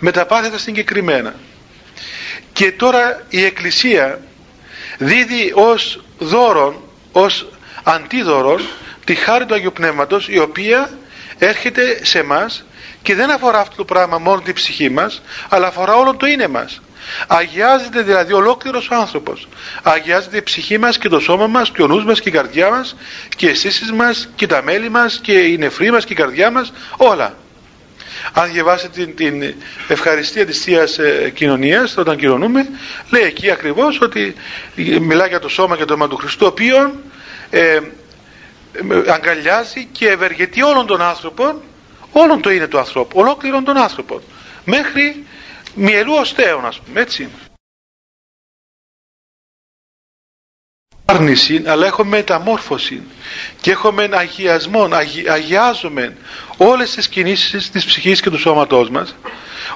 Με 0.00 0.10
τα 0.10 0.26
πάθητα 0.26 0.58
συγκεκριμένα 0.58 1.34
και 2.54 2.72
τώρα 2.72 3.22
η 3.28 3.44
εκκλησία 3.44 4.20
δίδει 4.98 5.52
ως 5.54 6.04
δώρον 6.18 6.80
ως 7.12 7.46
αντίδωρον 7.82 8.60
τη 9.04 9.14
χάρη 9.14 9.46
του 9.46 9.54
Αγίου 9.54 9.72
Πνεύματος 9.72 10.28
η 10.28 10.38
οποία 10.38 10.90
έρχεται 11.38 12.04
σε 12.04 12.22
μας 12.22 12.64
και 13.02 13.14
δεν 13.14 13.30
αφορά 13.30 13.60
αυτό 13.60 13.76
το 13.76 13.84
πράγμα 13.84 14.18
μόνο 14.18 14.40
την 14.40 14.54
ψυχή 14.54 14.90
μας 14.90 15.22
αλλά 15.48 15.66
αφορά 15.66 15.94
όλο 15.94 16.16
το 16.16 16.26
είναι 16.26 16.48
μας. 16.48 16.80
Αγιάζεται 17.26 18.02
δηλαδή 18.02 18.32
ολόκληρος 18.32 18.88
ο 18.90 18.94
άνθρωπος. 18.94 19.48
Αγιάζεται 19.82 20.36
η 20.36 20.42
ψυχή 20.42 20.78
μας 20.78 20.98
και 20.98 21.08
το 21.08 21.20
σώμα 21.20 21.46
μας 21.46 21.70
και 21.70 21.82
ο 21.82 21.86
νους 21.86 22.04
μας 22.04 22.20
και 22.20 22.28
η 22.28 22.32
καρδιά 22.32 22.70
μας 22.70 22.96
και 23.36 23.46
οι 23.46 23.48
αισθήσεις 23.48 23.92
μας 23.92 24.28
και 24.36 24.46
τα 24.46 24.62
μέλη 24.62 24.88
μας 24.88 25.18
και 25.22 25.32
η 25.32 25.58
νεφρή 25.58 25.90
μας 25.90 26.04
και 26.04 26.12
η 26.12 26.16
καρδιά 26.16 26.50
μας 26.50 26.72
όλα 26.96 27.34
αν 28.32 28.52
διαβάσετε 28.52 29.04
την, 29.04 29.16
την 29.16 29.54
ευχαριστία 29.88 30.46
της 30.46 30.62
Θείας 30.62 30.98
ε, 30.98 31.30
Κοινωνίας 31.34 31.96
όταν 31.96 32.16
κοινωνούμε 32.16 32.68
λέει 33.10 33.22
εκεί 33.22 33.50
ακριβώς 33.50 34.00
ότι 34.00 34.34
μιλάει 35.00 35.28
για 35.28 35.40
το 35.40 35.48
σώμα 35.48 35.76
και 35.76 35.84
το 35.84 35.92
αίμα 35.92 36.08
του 36.08 36.16
Χριστού 36.16 36.46
οποίο 36.46 37.00
ε, 37.50 37.80
αγκαλιάζει 39.06 39.88
και 39.92 40.08
ευεργετεί 40.08 40.62
όλων 40.62 40.86
των 40.86 41.02
άνθρωπων 41.02 41.60
όλων 42.12 42.40
το 42.42 42.50
είναι 42.50 42.66
του 42.66 42.78
ανθρώπου, 42.78 43.18
ολόκληρον 43.18 43.64
των 43.64 43.76
άνθρωπων 43.76 44.22
μέχρι 44.64 45.24
μυελού 45.74 46.12
οστέων 46.14 46.66
ας 46.66 46.80
πούμε 46.80 47.00
έτσι 47.00 47.28
άρνηση 51.06 51.62
αλλά 51.66 51.86
έχουμε 51.86 52.16
μεταμόρφωση 52.16 53.02
και 53.60 53.70
έχουμε 53.70 54.08
αγιασμό 54.12 54.88
αγι, 54.92 55.24
αγιάζουμε 55.30 56.16
όλες 56.56 56.90
τις 56.90 57.08
κινήσεις 57.08 57.70
της 57.70 57.84
ψυχής 57.84 58.20
και 58.20 58.30
του 58.30 58.38
σώματός 58.38 58.90
μας 58.90 59.16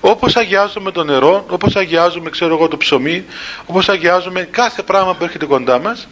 όπως 0.01 0.37
αγιάζουμε 0.37 0.91
το 0.91 1.05
νερό 1.05 1.45
όπως 1.49 1.76
αγιάζουμε 1.76 2.31
ξέρω 2.31 2.55
εγώ 2.55 2.68
το 2.68 2.76
ψωμί 2.76 3.24
όπως 3.66 3.89
αγιάζουμε 3.89 4.43
κάθε 4.43 4.83
πράγμα 4.83 5.14
που 5.14 5.24
έρχεται 5.24 5.47
κοντά 5.47 5.79
μας 5.79 6.09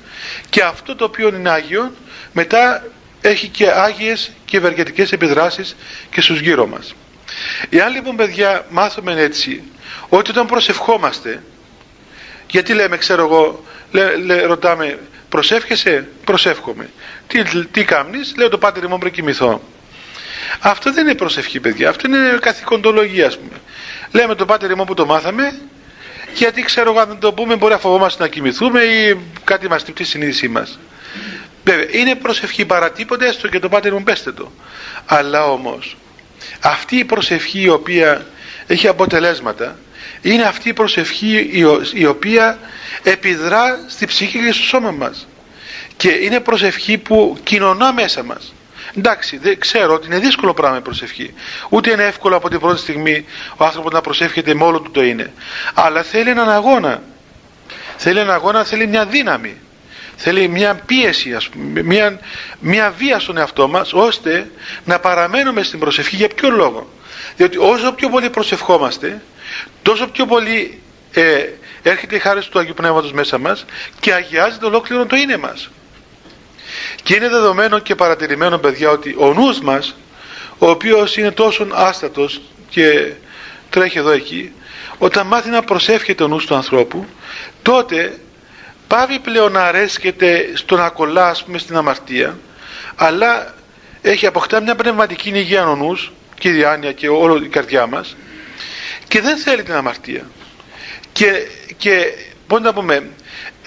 και 0.51 0.63
αυτό 0.63 0.97
το 0.97 1.05
οποίο 1.05 1.29
είναι 1.29 1.51
Άγιο 1.51 1.93
μετά 2.33 2.83
έχει 3.21 3.49
και 3.49 3.71
άγιες 3.71 4.31
και 4.45 4.57
ευεργετικές 4.57 5.13
επιδράσεις 5.13 5.77
και 6.11 6.21
στους 6.21 6.41
γύρω 6.41 6.67
μας. 6.67 6.95
Εάν 7.71 7.93
λοιπόν 7.93 8.17
παιδιά 8.17 8.67
μάθουμε 8.71 9.13
έτσι 9.21 9.63
ότι 10.09 10.31
όταν 10.31 10.47
προσευχόμαστε 10.47 11.43
γιατί 12.51 12.73
λέμε 12.73 12.97
ξέρω 12.97 13.25
εγώ 13.25 13.65
λέ, 13.91 14.41
ρωτάμε 14.43 14.99
προσεύχεσαι; 15.29 16.09
Προσεύχομαι 16.25 16.89
τι, 17.27 17.43
τι 17.67 17.85
κάνεις 17.85 18.35
λέω 18.37 18.49
το 18.49 18.59
πάτερ 18.59 18.89
μου 18.89 18.99
πριν 18.99 19.13
κοιμηθώ 19.13 19.61
αυτό 20.61 20.93
δεν 20.93 21.07
είναι 21.07 21.15
προσευχή 21.15 21.61
παιδιά. 21.61 21.89
Αυτό 21.89 22.09
είναι 22.09 22.39
καθηκοντολογία 22.41 23.27
ας 23.27 23.39
πούμε. 23.39 23.59
Λέμε 24.13 24.35
το 24.35 24.45
πάτερ 24.45 24.77
μου 24.77 24.85
που 24.85 24.95
το 24.95 25.07
μάθαμε 25.07 25.59
γιατί 26.35 26.63
ξέρω 26.63 26.91
εγώ 26.91 27.01
αν 27.01 27.09
δεν 27.09 27.19
το 27.19 27.33
πούμε 27.33 27.57
μπορεί 27.57 27.73
να 27.73 27.79
φοβόμαστε 27.79 28.23
να 28.23 28.29
κοιμηθούμε 28.29 28.81
ή 28.83 29.17
κάτι 29.45 29.69
μας 29.69 29.85
τυπτεί 29.85 30.05
συνείδησή 30.05 30.49
μας. 30.49 30.79
Βέβαια 31.65 31.87
είναι 31.91 32.15
προσευχή 32.15 32.65
παρατήποτε 32.65 33.29
έστω 33.29 33.49
και 33.49 33.59
το 33.59 33.69
πάτερ 33.69 33.93
μου 33.93 34.03
πέστε 34.03 34.33
το. 34.33 34.53
Αλλά 35.07 35.45
όμως 35.45 35.97
αυτή 36.61 36.97
η 36.97 37.05
προσευχή 37.05 37.61
η 37.61 37.69
οποία 37.69 38.27
έχει 38.67 38.89
αποτελέσματα 38.89 39.79
είναι 40.33 40.43
αυτή 40.43 40.69
η 40.69 40.73
προσευχή 40.73 41.51
η 41.95 42.07
οποία 42.07 42.59
επιδρά 43.03 43.85
στη 43.87 44.07
ψυχή 44.07 44.39
και 44.45 44.53
στο 44.53 44.63
σώμα 44.63 44.91
μας. 44.91 45.29
Και 45.97 46.09
είναι 46.09 46.41
προσευχή 46.41 46.99
που 46.99 47.39
κοινωνά 47.43 47.93
μέσα 47.93 48.23
μας. 48.23 48.55
Εντάξει 48.97 49.37
δεν 49.37 49.59
ξέρω 49.61 49.95
ότι 49.95 50.07
είναι 50.07 50.19
δύσκολο 50.19 50.55
πράγμα 50.55 50.77
η 50.77 50.81
προσευχή. 50.81 51.35
Ούτε 51.69 51.91
είναι 51.91 52.05
εύκολο 52.05 52.37
από 52.37 52.49
την 52.49 52.61
πρώτη 52.61 52.81
στιγμή 52.81 53.25
ο 53.57 53.65
άνθρωπος 53.65 53.93
να 53.93 54.01
προσεύχεται 54.01 54.55
με 54.55 54.65
όλο 54.65 54.81
του 54.81 54.91
το 54.91 55.03
είναι. 55.03 55.33
Αλλά 55.75 56.03
θέλει 56.03 56.31
έναν 56.31 56.51
αγώνα. 56.51 57.03
Θέλει 57.97 58.19
έναν 58.19 58.35
αγώνα 58.35 58.65
θέλει 58.65 58.87
μια 58.87 59.07
δύναμη. 59.07 59.57
Θέλει 60.17 60.49
μια 60.49 60.75
πίεση 60.75 61.35
ας 61.35 61.49
πούμε, 61.49 61.83
μια, 61.83 62.21
μια 62.59 62.95
βία 62.99 63.19
στον 63.19 63.37
εαυτό 63.37 63.69
μας 63.69 63.93
ώστε 63.93 64.51
να 64.85 64.99
παραμένουμε 64.99 65.63
στην 65.63 65.79
προσευχή. 65.79 66.17
Για 66.17 66.29
ποιο 66.29 66.51
λόγο; 66.51 66.91
Διότι 67.37 67.57
όσο 67.57 67.93
πιο 67.93 68.09
πολύ 68.09 68.31
προσευχόμαστε 68.31 69.21
τόσο 69.87 70.07
πιο 70.07 70.27
πολύ 70.27 70.81
ε, 71.13 71.45
έρχεται 71.83 72.17
η 72.17 72.19
χάρη 72.19 72.45
του 72.45 72.59
Αγίου 72.59 72.75
Πνεύματος 72.75 73.13
μέσα 73.13 73.39
μας 73.39 73.65
και 74.01 74.13
αγιάζεται 74.13 74.67
ολόκληρο 74.67 75.07
το 75.07 75.17
είναι 75.17 75.37
μας. 75.37 75.71
Και 77.03 77.15
είναι 77.15 77.29
δεδομένο 77.29 77.79
και 77.79 77.95
παρατηρημένο 77.95 78.59
παιδιά 78.59 78.91
ότι 78.91 79.15
ο 79.19 79.33
νους 79.33 79.61
μας 79.61 79.97
ο 80.59 80.71
οποίος 80.71 81.17
είναι 81.17 81.31
τόσο 81.31 81.67
άστατος 81.73 82.41
και 82.69 83.13
τρέχει 83.71 83.99
εδώ 83.99 84.11
εκεί 84.11 84.53
όταν 84.99 85.27
μάθει 85.27 85.51
να 85.51 85.63
προσεύχεται 85.63 86.25
ο 86.25 86.29
νους 86.29 86.47
του 86.47 86.55
ανθρώπου 86.55 87.07
τότε 87.63 88.19
πάβει 88.87 89.19
πλέον 89.19 89.53
να 89.53 89.61
αρέσκεται 89.61 90.51
στο 90.55 90.77
να 90.77 90.89
κολλά 90.89 91.37
πούμε, 91.45 91.59
στην 91.59 91.77
αμαρτία 91.77 92.39
αλλά 92.97 93.55
έχει 94.03 94.27
αποκτά 94.27 94.61
μια 94.61 94.75
πνευματική 94.75 95.29
υγεία 95.35 95.69
ο 95.69 95.77
νους 95.77 96.13
και 96.39 96.49
η 96.49 96.53
διάνοια 96.53 96.93
και 96.93 97.09
όλη 97.09 97.45
η 97.45 97.49
καρδιά 97.49 97.87
μας 97.87 98.17
και 99.09 99.21
δεν 99.21 99.37
θέλει 99.37 99.63
την 99.63 99.75
αμαρτία. 99.75 100.27
Και, 101.13 101.33
και 101.77 102.05
πώς 102.47 102.61
να 102.61 102.73
πούμε 102.73 103.09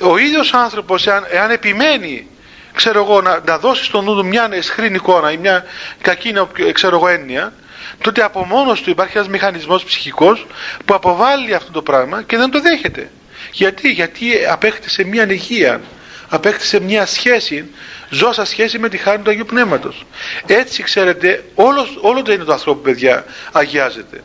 ο 0.02 0.18
ίδιος 0.18 0.54
άνθρωπος 0.54 1.08
εάν, 1.08 1.26
εάν 1.30 1.52
επιμένει 1.52 2.28
ξέρω 2.74 3.04
εγώ 3.04 3.22
να, 3.22 3.42
να 3.46 3.58
δώσει 3.58 3.84
στον 3.84 4.04
νου 4.04 4.16
του 4.16 4.26
μια 4.26 4.50
εσχρή 4.52 4.94
εικόνα 4.94 5.32
ή 5.32 5.38
μια 5.38 5.66
κακή 6.02 6.34
ξέρω 6.74 6.96
εγώ 6.96 7.08
έννοια 7.08 7.54
τότε 8.02 8.24
από 8.24 8.46
μόνος 8.46 8.82
του 8.82 8.90
υπάρχει 8.90 9.18
ένας 9.18 9.30
μηχανισμός 9.30 9.84
ψυχικός 9.84 10.48
που 10.86 10.94
αποβάλλει 10.94 11.54
αυτό 11.54 11.72
το 11.72 11.82
πράγμα 11.82 12.22
και 12.22 12.38
δεν 12.38 12.50
το 12.50 12.62
δέχεται. 12.62 13.12
Γιατί, 13.52 13.90
γιατί 13.92 14.46
απέκτησε 14.50 15.04
μια 15.04 15.32
υγεία 15.32 15.82
απέκτησε 16.30 16.80
μια 16.80 17.06
σχέση 17.06 17.72
ζώσα 18.10 18.46
σχέση 18.46 18.80
με 18.80 18.90
τη 18.90 18.98
χάρη 18.98 19.22
του 19.22 19.30
Αγίου 19.30 19.46
Πνεύματος. 19.46 20.06
Έτσι 20.46 20.84
ξέρετε 20.84 21.44
όλος, 21.56 21.98
όλο 22.02 22.22
το 22.22 22.32
είναι 22.32 22.44
το 22.44 22.52
ανθρώπου 22.52 22.82
παιδιά 22.82 23.26
αγιάζεται 23.52 24.24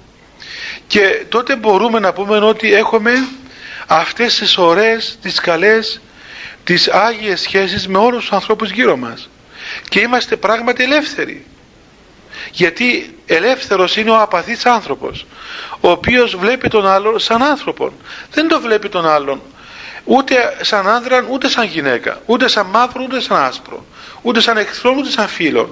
και 0.86 1.24
τότε 1.28 1.56
μπορούμε 1.56 1.98
να 1.98 2.12
πούμε 2.12 2.36
ότι 2.36 2.74
έχουμε 2.74 3.28
αυτές 3.86 4.34
τις 4.34 4.58
ωραίες, 4.58 5.18
τις 5.22 5.40
καλές 5.40 6.00
τις 6.64 6.88
άγιες 6.88 7.40
σχέσεις 7.40 7.88
με 7.88 7.98
όλους 7.98 8.20
τους 8.20 8.32
ανθρώπους 8.32 8.70
γύρω 8.70 8.96
μας. 8.96 9.28
Και 9.88 10.00
είμαστε 10.00 10.36
πράγματι 10.36 10.82
ελεύθεροι. 10.82 11.46
Γιατί 12.52 13.18
ελεύθερος 13.26 13.96
είναι 13.96 14.10
ο 14.10 14.20
απαθής 14.20 14.66
άνθρωπος 14.66 15.26
ο 15.80 15.90
οποίος 15.90 16.36
βλέπει 16.36 16.68
τον 16.68 16.86
άλλον 16.86 17.18
σαν 17.18 17.42
άνθρωπον. 17.42 17.92
Δεν 18.30 18.48
το 18.48 18.60
βλέπει 18.60 18.88
τον 18.88 19.08
άλλον 19.08 19.40
ούτε 20.04 20.56
σαν 20.60 20.88
άνδρα 20.88 21.26
ούτε 21.30 21.48
σαν 21.48 21.66
γυναίκα 21.66 22.20
ούτε 22.26 22.48
σαν 22.48 22.66
μαύρο 22.66 23.02
ούτε 23.02 23.20
σαν 23.20 23.42
άσπρο 23.42 23.84
ούτε 24.22 24.40
σαν 24.40 24.56
εχθρό 24.56 24.94
ούτε 24.98 25.10
σαν 25.10 25.28
φίλον 25.28 25.68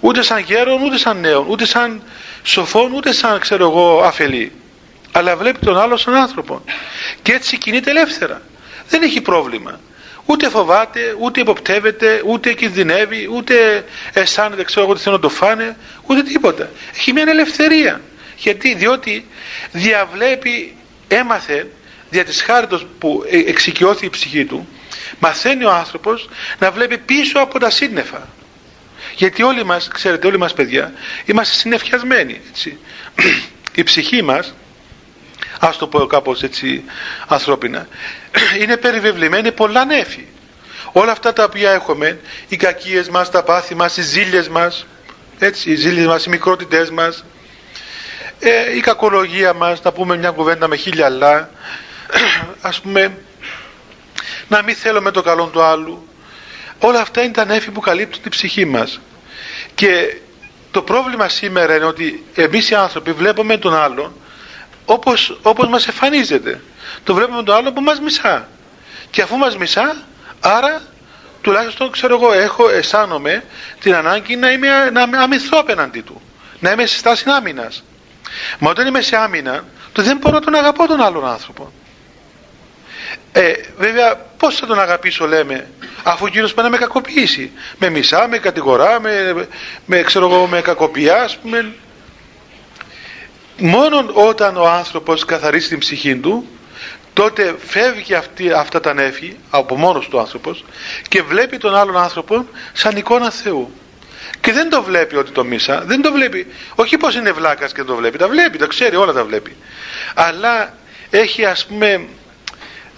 ούτε 0.00 0.22
σαν 0.22 0.38
γέρον 0.38 0.82
ούτε 0.82 0.98
σαν 0.98 1.20
νέον 1.20 1.46
ούτε 1.48 1.64
σαν 1.64 2.02
σοφόν 2.42 2.92
ούτε 2.92 3.12
σαν 3.12 3.38
ξέρω 3.40 3.64
εγώ 3.64 4.02
αφελή 4.04 4.52
αλλά 5.12 5.36
βλέπει 5.36 5.58
τον 5.58 5.78
άλλο 5.78 5.96
σαν 5.96 6.14
άνθρωπο 6.14 6.62
και 7.22 7.32
έτσι 7.32 7.58
κινείται 7.58 7.90
ελεύθερα 7.90 8.42
δεν 8.88 9.02
έχει 9.02 9.20
πρόβλημα 9.20 9.80
ούτε 10.30 10.48
φοβάται, 10.48 11.00
ούτε 11.18 11.40
υποπτεύεται, 11.40 12.22
ούτε 12.26 12.52
κινδυνεύει, 12.52 13.28
ούτε 13.32 13.84
αισθάνεται 14.12 14.64
ξέρω 14.64 14.84
εγώ 14.84 14.94
τι 14.94 15.00
θέλω 15.00 15.14
να 15.14 15.20
το 15.20 15.28
φάνε, 15.28 15.76
ούτε 16.06 16.22
τίποτα. 16.22 16.70
Έχει 16.94 17.12
μια 17.12 17.24
ελευθερία. 17.28 18.00
Γιατί, 18.36 18.74
διότι 18.74 19.26
διαβλέπει, 19.72 20.76
έμαθε 21.08 21.66
δια 22.10 22.24
της 22.24 22.42
χάριτος 22.42 22.86
που 22.98 23.24
ε, 23.30 23.38
εξοικειώθηκε 23.38 24.06
η 24.06 24.10
ψυχή 24.10 24.44
του, 24.44 24.68
μαθαίνει 25.18 25.64
ο 25.64 25.70
άνθρωπος 25.70 26.28
να 26.58 26.70
βλέπει 26.70 26.98
πίσω 26.98 27.38
από 27.38 27.58
τα 27.58 27.70
σύννεφα. 27.70 28.28
Γιατί 29.18 29.42
όλοι 29.42 29.64
μας, 29.64 29.88
ξέρετε 29.88 30.26
όλοι 30.26 30.38
μας 30.38 30.52
παιδιά, 30.52 30.92
είμαστε 31.24 31.54
συννεφιασμένοι. 31.54 32.40
Έτσι. 32.48 32.78
η 33.74 33.82
ψυχή 33.82 34.22
μας 34.22 34.54
ας 35.60 35.76
το 35.76 35.86
πω 35.86 36.06
κάπως 36.06 36.42
έτσι 36.42 36.84
ανθρώπινα 37.26 37.88
είναι 38.60 38.76
περιβεβλημένη 38.76 39.52
πολλά 39.52 39.84
νέφη 39.84 40.26
όλα 40.92 41.12
αυτά 41.12 41.32
τα 41.32 41.44
οποία 41.44 41.70
έχουμε 41.70 42.20
οι 42.48 42.56
κακίες 42.56 43.08
μας, 43.08 43.30
τα 43.30 43.42
πάθη 43.42 43.74
μας, 43.74 43.96
οι 43.96 44.02
ζήλες 44.02 44.48
μας 44.48 44.86
έτσι, 45.38 45.70
οι 45.70 45.74
ζήλες 45.74 46.06
μας, 46.06 46.24
οι 46.24 46.28
μικρότητές 46.28 46.90
μας 46.90 47.24
ε, 48.38 48.76
η 48.76 48.80
κακολογία 48.80 49.52
μας 49.52 49.82
να 49.82 49.92
πούμε 49.92 50.16
μια 50.16 50.30
κουβέντα 50.30 50.68
με 50.68 50.76
χίλια 50.76 51.06
αλλά 51.06 51.50
ας 52.60 52.80
πούμε 52.80 53.18
να 54.48 54.62
μην 54.62 54.74
θέλουμε 54.74 55.10
το 55.10 55.22
καλό 55.22 55.46
του 55.46 55.62
άλλου 55.62 56.07
όλα 56.78 57.00
αυτά 57.00 57.22
είναι 57.22 57.32
τα 57.32 57.44
νέφη 57.44 57.70
που 57.70 57.80
καλύπτουν 57.80 58.22
την 58.22 58.30
ψυχή 58.30 58.64
μας 58.64 59.00
και 59.74 60.16
το 60.70 60.82
πρόβλημα 60.82 61.28
σήμερα 61.28 61.76
είναι 61.76 61.84
ότι 61.84 62.24
εμείς 62.34 62.70
οι 62.70 62.74
άνθρωποι 62.74 63.12
βλέπουμε 63.12 63.56
τον 63.56 63.74
άλλον 63.74 64.12
όπως, 64.84 65.38
όπως 65.42 65.68
μας 65.68 65.88
εμφανίζεται. 65.88 66.60
Το 67.04 67.14
βλέπουμε 67.14 67.42
τον 67.42 67.54
άλλο 67.54 67.72
που 67.72 67.80
μας 67.80 68.00
μισά. 68.00 68.48
Και 69.10 69.22
αφού 69.22 69.36
μας 69.36 69.56
μισά, 69.56 69.96
άρα 70.40 70.82
τουλάχιστον 71.40 71.90
ξέρω 71.90 72.14
εγώ 72.14 72.32
έχω, 72.32 72.68
αισθάνομαι 72.68 73.44
την 73.80 73.94
ανάγκη 73.94 74.36
να 74.36 74.50
είμαι 74.50 74.90
να 74.90 75.22
αμυνθώ 75.22 75.58
απέναντί 75.58 76.00
του. 76.00 76.22
Να 76.60 76.70
είμαι 76.70 76.86
σε 76.86 76.98
στάση 76.98 77.24
άμυνας. 77.30 77.84
Μα 78.58 78.70
όταν 78.70 78.86
είμαι 78.86 79.00
σε 79.00 79.16
άμυνα, 79.16 79.64
το 79.92 80.02
δεν 80.02 80.16
μπορώ 80.16 80.34
να 80.34 80.40
τον 80.44 80.54
αγαπώ 80.54 80.86
τον 80.86 81.00
άλλον 81.00 81.26
άνθρωπο. 81.26 81.72
Ε, 83.32 83.52
βέβαια 83.78 84.14
πώς 84.36 84.56
θα 84.56 84.66
τον 84.66 84.80
αγαπήσω 84.80 85.26
λέμε 85.26 85.70
αφού 86.02 86.24
ο 86.24 86.28
Κύριος 86.28 86.54
πάει 86.54 86.64
να 86.64 86.70
με 86.70 86.76
κακοποιήσει. 86.76 87.52
Με 87.78 87.90
μισά, 87.90 88.28
με 88.28 88.38
κατηγορά 88.38 89.00
με, 89.00 89.46
με, 89.86 90.02
ξέρω 90.02 90.26
εγώ, 90.26 90.46
με 90.46 90.60
κακοποιά 90.60 91.22
ας 91.22 91.36
πούμε. 91.36 91.72
Μόνο 93.58 94.10
όταν 94.12 94.56
ο 94.56 94.68
άνθρωπος 94.68 95.24
καθαρίσει 95.24 95.68
την 95.68 95.78
ψυχή 95.78 96.16
του 96.16 96.48
τότε 97.12 97.56
φεύγει 97.66 98.14
αυτή, 98.14 98.52
αυτά 98.52 98.80
τα 98.80 98.94
νέφη 98.94 99.36
από 99.50 99.76
μόνος 99.76 100.08
του 100.08 100.18
άνθρωπος 100.18 100.64
και 101.08 101.22
βλέπει 101.22 101.56
τον 101.56 101.76
άλλον 101.76 101.96
άνθρωπο 101.96 102.46
σαν 102.72 102.96
εικόνα 102.96 103.30
Θεού. 103.30 103.72
Και 104.40 104.52
δεν 104.52 104.70
το 104.70 104.82
βλέπει 104.82 105.16
ότι 105.16 105.30
το 105.30 105.44
μίσα 105.44 105.82
δεν 105.86 106.02
το 106.02 106.12
βλέπει, 106.12 106.46
όχι 106.74 106.96
πως 106.96 107.14
είναι 107.14 107.32
βλάκας 107.32 107.72
και 107.72 107.84
το 107.84 107.94
βλέπει 107.94 108.18
τα 108.18 108.28
βλέπει, 108.28 108.58
τα 108.58 108.66
ξέρει 108.66 108.96
όλα 108.96 109.12
τα 109.12 109.24
βλέπει. 109.24 109.56
Αλλά 110.14 110.74
έχει 111.10 111.44
ας 111.44 111.66
πούμε 111.66 112.06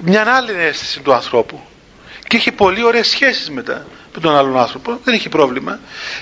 μια 0.04 0.34
άλλη 0.34 0.52
αίσθηση 0.52 1.00
του 1.00 1.14
ανθρώπου. 1.14 1.60
Και 2.28 2.36
έχει 2.36 2.52
πολύ 2.52 2.84
ωραίες 2.84 3.08
σχέσεις 3.08 3.50
μετά 3.50 3.86
με 4.14 4.20
τον 4.20 4.36
άλλον 4.36 4.58
άνθρωπο, 4.58 5.00
δεν 5.04 5.14
έχει 5.14 5.28
πρόβλημα. 5.28 5.80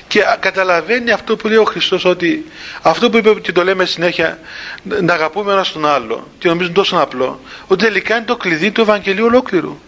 Και 0.08 0.20
καταλαβαίνει 0.40 1.10
αυτό 1.10 1.36
που 1.36 1.48
λέει 1.48 1.56
ο 1.56 1.64
Χριστός 1.64 2.04
ότι 2.04 2.50
αυτό 2.82 3.10
που 3.10 3.16
είπε 3.16 3.34
και 3.34 3.52
το 3.52 3.64
λέμε 3.64 3.84
συνέχεια 3.84 4.38
να 4.82 5.14
αγαπούμε 5.14 5.52
ένα 5.52 5.64
τον 5.72 5.86
άλλο 5.86 6.28
και 6.38 6.48
νομίζουν 6.48 6.72
τόσο 6.72 6.96
απλό 6.96 7.40
ότι 7.66 7.84
τελικά 7.84 8.16
είναι 8.16 8.24
το 8.24 8.36
κλειδί 8.36 8.70
του 8.70 8.80
Ευαγγελίου 8.80 9.24
ολόκληρου. 9.24 9.78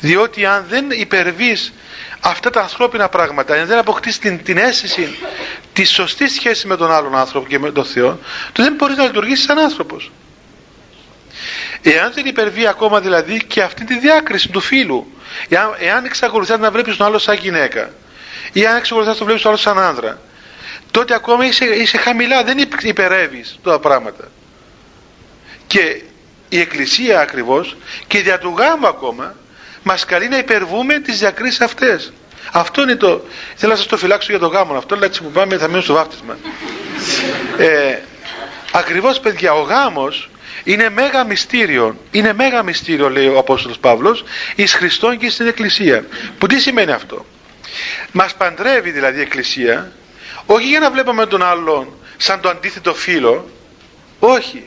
Διότι 0.00 0.46
αν 0.46 0.64
δεν 0.68 0.90
υπερβείς 0.90 1.72
αυτά 2.20 2.50
τα 2.50 2.60
ανθρώπινα 2.60 3.08
πράγματα 3.08 3.54
αν 3.54 3.66
δεν 3.66 3.78
αποκτήσει 3.78 4.20
την, 4.20 4.42
την 4.42 4.56
αίσθηση 4.56 5.18
τη 5.72 5.84
σωστή 5.84 6.28
σχέση 6.28 6.66
με 6.66 6.76
τον 6.76 6.92
άλλον 6.92 7.16
άνθρωπο 7.16 7.46
και 7.48 7.58
με 7.58 7.70
τον 7.70 7.84
Θεό 7.84 8.18
τότε 8.52 8.68
δεν 8.68 8.74
μπορείς 8.74 8.96
να 8.96 9.04
λειτουργήσεις 9.04 9.44
σαν 9.44 9.58
άνθρωπος 9.58 10.10
Εάν 11.82 12.12
δεν 12.14 12.26
υπερβεί 12.26 12.66
ακόμα 12.66 13.00
δηλαδή 13.00 13.44
και 13.44 13.62
αυτή 13.62 13.84
τη 13.84 13.98
διάκριση 13.98 14.48
του 14.48 14.60
φίλου, 14.60 15.12
εάν, 15.48 15.74
εάν 15.78 16.04
εξακολουθεί 16.04 16.56
να 16.58 16.70
βλέπεις 16.70 16.96
τον 16.96 17.06
άλλο 17.06 17.18
σαν 17.18 17.36
γυναίκα, 17.36 17.90
ή 18.52 18.66
αν 18.66 18.76
εξακολουθεί 18.76 19.10
να 19.10 19.16
τον 19.16 19.24
βλέπεις 19.26 19.42
τον 19.42 19.50
άλλο 19.52 19.60
σαν 19.60 19.78
άνδρα, 19.78 20.20
τότε 20.90 21.14
ακόμα 21.14 21.44
είσαι, 21.44 21.64
είσαι 21.64 21.96
χαμηλά, 21.98 22.44
δεν 22.44 22.58
υπερεύεις 22.82 23.58
τα 23.62 23.78
πράγματα. 23.78 24.24
Και 25.66 26.02
η 26.48 26.60
Εκκλησία 26.60 27.20
ακριβώς 27.20 27.76
και 28.06 28.18
δια 28.20 28.38
του 28.38 28.54
γάμου 28.58 28.86
ακόμα 28.86 29.34
μας 29.82 30.04
καλεί 30.04 30.28
να 30.28 30.38
υπερβούμε 30.38 30.98
τις 30.98 31.18
διακρίσεις 31.18 31.60
αυτές. 31.60 32.12
Αυτό 32.52 32.82
είναι 32.82 32.96
το. 32.96 33.24
Θέλω 33.54 33.72
να 33.72 33.78
σας 33.78 33.86
το 33.86 33.96
φυλάξω 33.96 34.30
για 34.30 34.38
το 34.40 34.46
γάμο 34.46 34.74
αυτό, 34.74 34.94
αλλά 34.94 35.04
έτσι 35.04 35.22
που 35.22 35.30
πάμε 35.30 35.56
θα 35.58 35.68
μείνω 35.68 35.80
στο 35.80 35.94
βάφτισμα. 35.94 36.36
ε, 37.58 37.98
Ακριβώς 38.72 39.20
παιδιά, 39.20 39.52
ο 39.52 39.60
γάμος 39.60 40.30
είναι 40.72 40.90
μέγα 40.90 41.24
μυστήριο. 41.24 41.96
Είναι 42.10 42.32
μέγα 42.32 42.62
μυστήριο 42.62 43.10
λέει 43.10 43.26
ο 43.26 43.38
Απόστολος 43.38 43.78
Παύλος 43.78 44.24
εις 44.54 44.74
Χριστόν 44.74 45.18
και 45.18 45.30
στην 45.30 45.46
Εκκλησία. 45.46 46.04
Που 46.38 46.46
τι 46.46 46.60
σημαίνει 46.60 46.92
αυτό; 46.92 47.26
Μας 48.12 48.34
παντρεύει 48.34 48.90
δηλαδή 48.90 49.18
η 49.18 49.22
Εκκλησία 49.22 49.92
όχι 50.46 50.66
για 50.66 50.80
να 50.80 50.90
βλέπουμε 50.90 51.26
τον 51.26 51.42
άλλον 51.42 51.88
σαν 52.16 52.40
το 52.40 52.48
αντίθετο 52.48 52.94
φίλο 52.94 53.50
όχι. 54.18 54.64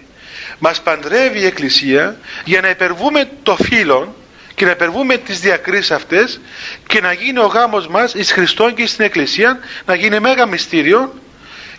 Μας 0.59 0.81
παντρεύει 0.81 1.39
η 1.39 1.45
Εκκλησία 1.45 2.17
για 2.45 2.61
να 2.61 2.69
υπερβούμε 2.69 3.29
το 3.43 3.55
φίλο 3.55 4.15
και 4.55 4.65
να 4.65 4.71
υπερβούμε 4.71 5.17
τις 5.17 5.39
διακρίσεις 5.39 5.91
αυτές 5.91 6.41
και 6.87 7.01
να 7.01 7.11
γίνει 7.11 7.39
ο 7.39 7.45
γάμος 7.45 7.87
μας 7.87 8.13
εις 8.13 8.31
Χριστόν 8.31 8.73
και 8.73 8.85
στην 8.85 9.05
Εκκλησία 9.05 9.59
να 9.85 9.95
γίνει 9.95 10.19
μέγα 10.19 10.45
μυστήριο 10.45 11.13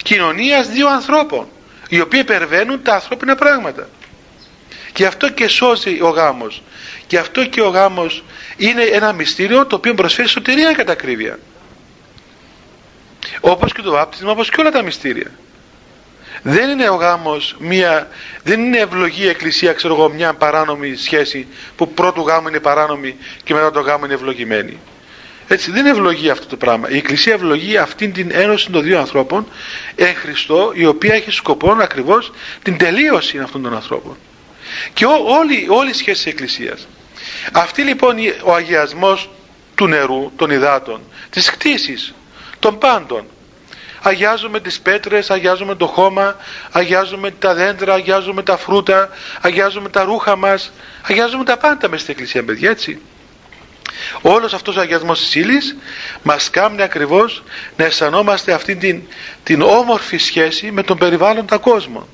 κοινωνίας 0.02 0.68
δύο 0.68 0.88
ανθρώπων 0.88 1.48
οι 1.88 2.00
οποίοι 2.00 2.20
υπερβαίνουν 2.22 2.82
τα 2.82 2.94
ανθρώπινα 2.94 3.34
πράγματα. 3.34 3.88
Και 4.92 5.06
αυτό 5.06 5.30
και 5.30 5.48
σώζει 5.48 6.00
ο 6.02 6.08
γάμος. 6.08 6.62
Και 7.06 7.18
αυτό 7.18 7.44
και 7.44 7.60
ο 7.60 7.68
γάμος 7.68 8.24
είναι 8.56 8.82
ένα 8.82 9.12
μυστήριο 9.12 9.66
το 9.66 9.76
οποίο 9.76 9.94
προσφέρει 9.94 10.28
σωτηρία 10.28 10.72
κατά 10.72 10.92
ακρίβεια. 10.92 11.38
Όπως 13.40 13.72
και 13.72 13.82
το 13.82 13.90
βάπτισμα, 13.90 14.30
όπως 14.30 14.50
και 14.50 14.60
όλα 14.60 14.70
τα 14.70 14.82
μυστήρια. 14.82 15.30
δεν 16.42 16.70
είναι 16.70 16.88
ο 16.88 16.94
γάμος 16.94 17.56
μια, 17.58 18.08
δεν 18.42 18.60
είναι 18.60 18.78
ευλογή 18.78 19.28
εκκλησία 19.28 19.72
ξέρω 19.72 19.94
εγώ 19.94 20.08
μια 20.08 20.34
παράνομη 20.34 20.94
σχέση 20.94 21.46
που 21.76 21.92
πρώτου 21.92 22.20
γάμου 22.20 22.48
είναι 22.48 22.60
παράνομη 22.60 23.16
και 23.44 23.54
μετά 23.54 23.70
το 23.70 23.80
γάμο 23.80 24.04
είναι 24.04 24.14
ευλογημένη 24.14 24.78
έτσι 25.48 25.70
δεν 25.70 25.86
ευλογεί 25.86 26.30
αυτό 26.30 26.46
το 26.46 26.56
πράγμα 26.56 26.90
η 26.90 26.96
εκκλησία 26.96 27.32
ευλογεί 27.32 27.76
αυτήν 27.76 28.12
την 28.12 28.30
ένωση 28.32 28.70
των 28.70 28.82
δύο 28.82 28.98
ανθρώπων 28.98 29.46
εν 29.94 30.14
Χριστώ 30.14 30.72
η 30.74 30.86
οποία 30.86 31.14
έχει 31.14 31.30
σκοπό 31.30 31.76
ακριβώς 31.80 32.32
την 32.62 32.76
τελείωση 32.76 33.38
αυτών 33.38 33.62
των 33.62 33.74
ανθρώπων 33.74 34.16
και 34.92 35.06
ό, 35.06 35.24
όλη, 35.24 35.66
όλη 35.68 35.90
η 35.90 35.92
σχέση 35.92 36.22
της 36.22 36.32
εκκλησίας 36.32 36.86
αυτή 37.52 37.82
λοιπόν 37.82 38.16
ο 38.44 38.54
αγιασμός 38.54 39.30
του 39.74 39.86
νερού, 39.86 40.32
των 40.36 40.50
υδάτων 40.50 41.00
της 41.30 41.50
κτήσης, 41.50 42.14
των 42.58 42.78
πάντων 42.78 43.26
αγιάζουμε 44.02 44.60
τις 44.60 44.80
πέτρες, 44.80 45.30
αγιάζουμε 45.30 45.74
το 45.74 45.86
χώμα, 45.86 46.36
αγιάζουμε 46.70 47.30
τα 47.30 47.54
δέντρα, 47.54 47.94
αγιάζουμε 47.94 48.42
τα 48.42 48.56
φρούτα, 48.56 49.08
αγιάζουμε 49.40 49.88
τα 49.88 50.02
ρούχα 50.02 50.36
μας, 50.36 50.72
αγιάζουμε 51.02 51.44
τα 51.44 51.56
πάντα 51.56 51.88
μέσα 51.88 52.02
στην 52.02 52.14
εκκλησία 52.14 52.44
παιδιά 52.44 52.70
έτσι. 52.70 53.00
Όλος 54.20 54.54
αυτός 54.54 54.76
ο 54.76 54.80
αγιασμός 54.80 55.20
της 55.20 55.34
ύλης 55.34 55.76
μας 56.22 56.50
κάνει 56.50 56.82
ακριβώς 56.82 57.42
να 57.76 57.84
αισθανόμαστε 57.84 58.52
αυτή 58.52 58.76
την, 58.76 59.02
την 59.42 59.62
όμορφη 59.62 60.16
σχέση 60.16 60.70
με 60.70 60.82
τον 60.82 60.98
περιβάλλοντα 60.98 61.58
κόσμο. 61.58 62.08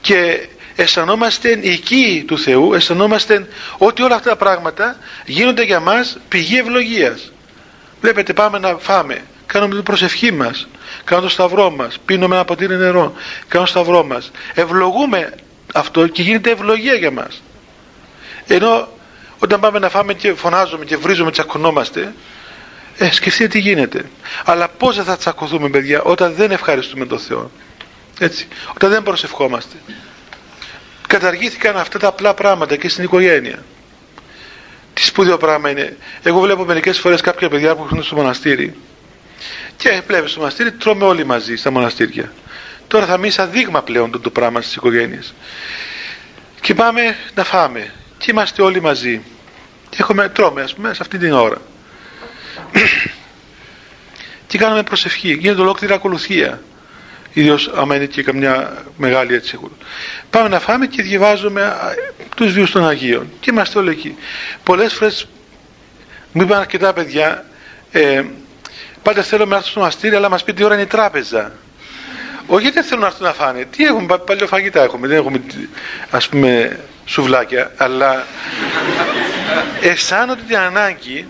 Και 0.00 0.48
αισθανόμαστε 0.76 1.58
οικοί 1.62 2.24
του 2.26 2.38
Θεού, 2.38 2.74
αισθανόμαστε 2.74 3.48
ότι 3.78 4.02
όλα 4.02 4.14
αυτά 4.14 4.28
τα 4.30 4.36
πράγματα 4.36 4.96
γίνονται 5.26 5.62
για 5.62 5.80
μας 5.80 6.18
πηγή 6.28 6.58
ευλογίας. 6.58 7.32
Βλέπετε 8.00 8.32
πάμε 8.32 8.58
να 8.58 8.76
φάμε, 8.78 9.22
κάνουμε 9.46 9.74
την 9.74 9.82
προσευχή 9.82 10.32
μας, 10.32 10.68
κάνουμε 11.04 11.26
το 11.28 11.32
σταυρό 11.32 11.70
μας, 11.70 11.98
πίνουμε 12.04 12.34
ένα 12.34 12.44
ποτήρι 12.44 12.76
νερό, 12.76 13.12
κάνουμε 13.48 13.70
το 13.70 13.78
σταυρό 13.78 14.04
μας. 14.04 14.30
Ευλογούμε 14.54 15.34
αυτό 15.74 16.06
και 16.06 16.22
γίνεται 16.22 16.50
ευλογία 16.50 16.94
για 16.94 17.10
μας. 17.10 17.42
Ενώ 18.46 18.88
όταν 19.38 19.60
πάμε 19.60 19.78
να 19.78 19.88
φάμε 19.88 20.14
και 20.14 20.34
φωνάζουμε 20.34 20.84
και 20.84 20.96
βρίζουμε, 20.96 21.30
τσακωνόμαστε, 21.30 22.14
ε, 22.98 23.10
σκεφτείτε 23.10 23.48
τι 23.48 23.58
γίνεται. 23.58 24.10
Αλλά 24.44 24.68
πώς 24.68 24.96
θα 24.96 25.16
τσακωθούμε 25.16 25.68
παιδιά 25.68 26.02
όταν 26.02 26.34
δεν 26.34 26.50
ευχαριστούμε 26.50 27.06
τον 27.06 27.18
Θεό. 27.18 27.50
Έτσι, 28.18 28.48
όταν 28.74 28.90
δεν 28.90 29.02
προσευχόμαστε. 29.02 29.76
Καταργήθηκαν 31.06 31.76
αυτά 31.76 31.98
τα 31.98 32.08
απλά 32.08 32.34
πράγματα 32.34 32.76
και 32.76 32.88
στην 32.88 33.04
οικογένεια. 33.04 33.64
Τι 34.94 35.02
σπουδαίο 35.02 35.36
πράγμα 35.36 35.70
είναι. 35.70 35.96
Εγώ 36.22 36.40
βλέπω 36.40 36.64
μερικές 36.64 36.98
φορές 36.98 37.20
κάποια 37.20 37.48
παιδιά 37.48 37.76
που 37.76 37.82
έχουν 37.84 38.02
στο 38.02 38.16
μοναστήρι 38.16 38.74
και 39.76 40.02
βλέπεις 40.06 40.30
στο 40.30 40.40
μοναστήρι 40.40 40.72
τρώμε 40.72 41.04
όλοι 41.04 41.24
μαζί 41.24 41.56
στα 41.56 41.70
μοναστήρια. 41.70 42.32
Τώρα 42.86 43.06
θα 43.06 43.16
μείνει 43.16 43.32
σαν 43.32 43.50
δείγμα 43.50 43.82
πλέον 43.82 44.10
το, 44.10 44.20
το 44.20 44.30
πράγμα 44.30 44.60
στις 44.60 44.74
οικογένειες. 44.74 45.34
Και 46.60 46.74
πάμε 46.74 47.16
να 47.34 47.44
φάμε. 47.44 47.92
Και 48.18 48.30
είμαστε 48.30 48.62
όλοι 48.62 48.80
μαζί. 48.80 49.22
Και 49.88 49.96
έχουμε, 50.00 50.28
τρώμε, 50.28 50.62
ας 50.62 50.74
πούμε, 50.74 50.94
σε 50.94 50.98
αυτή 51.02 51.18
την 51.18 51.32
ώρα. 51.32 51.56
και 54.46 54.58
κάνουμε 54.58 54.82
προσευχή. 54.82 55.32
Γίνεται 55.32 55.60
ολόκληρη 55.60 55.92
ακολουθία. 55.92 56.62
Ιδίω 57.36 57.58
άμα 57.74 57.94
είναι 57.96 58.06
και 58.06 58.22
καμιά 58.22 58.84
μεγάλη 58.96 59.34
έτσι. 59.34 59.58
Πάμε 60.30 60.48
να 60.48 60.60
φάμε 60.60 60.86
και 60.86 61.02
διαβάζουμε 61.02 61.74
τους 62.36 62.52
βίους 62.52 62.70
των 62.70 62.88
Αγίων. 62.88 63.30
Και 63.40 63.50
είμαστε 63.52 63.78
όλοι 63.78 63.90
εκεί. 63.90 64.16
Πολλές 64.62 64.92
φορές 64.92 65.28
μου 66.32 66.42
είπαν 66.42 66.58
αρκετά 66.58 66.92
παιδιά 66.92 67.44
ε, 67.90 68.24
Πάτε 69.02 69.22
θέλουμε 69.22 69.50
να 69.50 69.56
έρθουν 69.56 69.70
στο 69.70 69.80
μαστήρι, 69.80 70.14
αλλά 70.14 70.28
μας 70.28 70.44
πει 70.44 70.52
τι 70.52 70.64
ώρα 70.64 70.74
είναι 70.74 70.82
η 70.82 70.86
τράπεζα. 70.86 71.52
Όχι 72.46 72.62
γιατί 72.62 72.82
θέλουν 72.82 73.00
να 73.00 73.06
έρθουν 73.06 73.26
να 73.26 73.32
φάνε; 73.32 73.64
Τι 73.64 73.84
έχουμε, 73.84 74.18
παλιοφαγητά 74.18 74.82
έχουμε. 74.82 75.06
Δεν 75.06 75.16
έχουμε 75.16 75.40
ας 76.10 76.28
πούμε 76.28 76.80
σουβλάκια, 77.04 77.72
αλλά 77.76 78.26
αισθάνονται 79.80 80.42
την 80.46 80.56
ανάγκη 80.56 81.26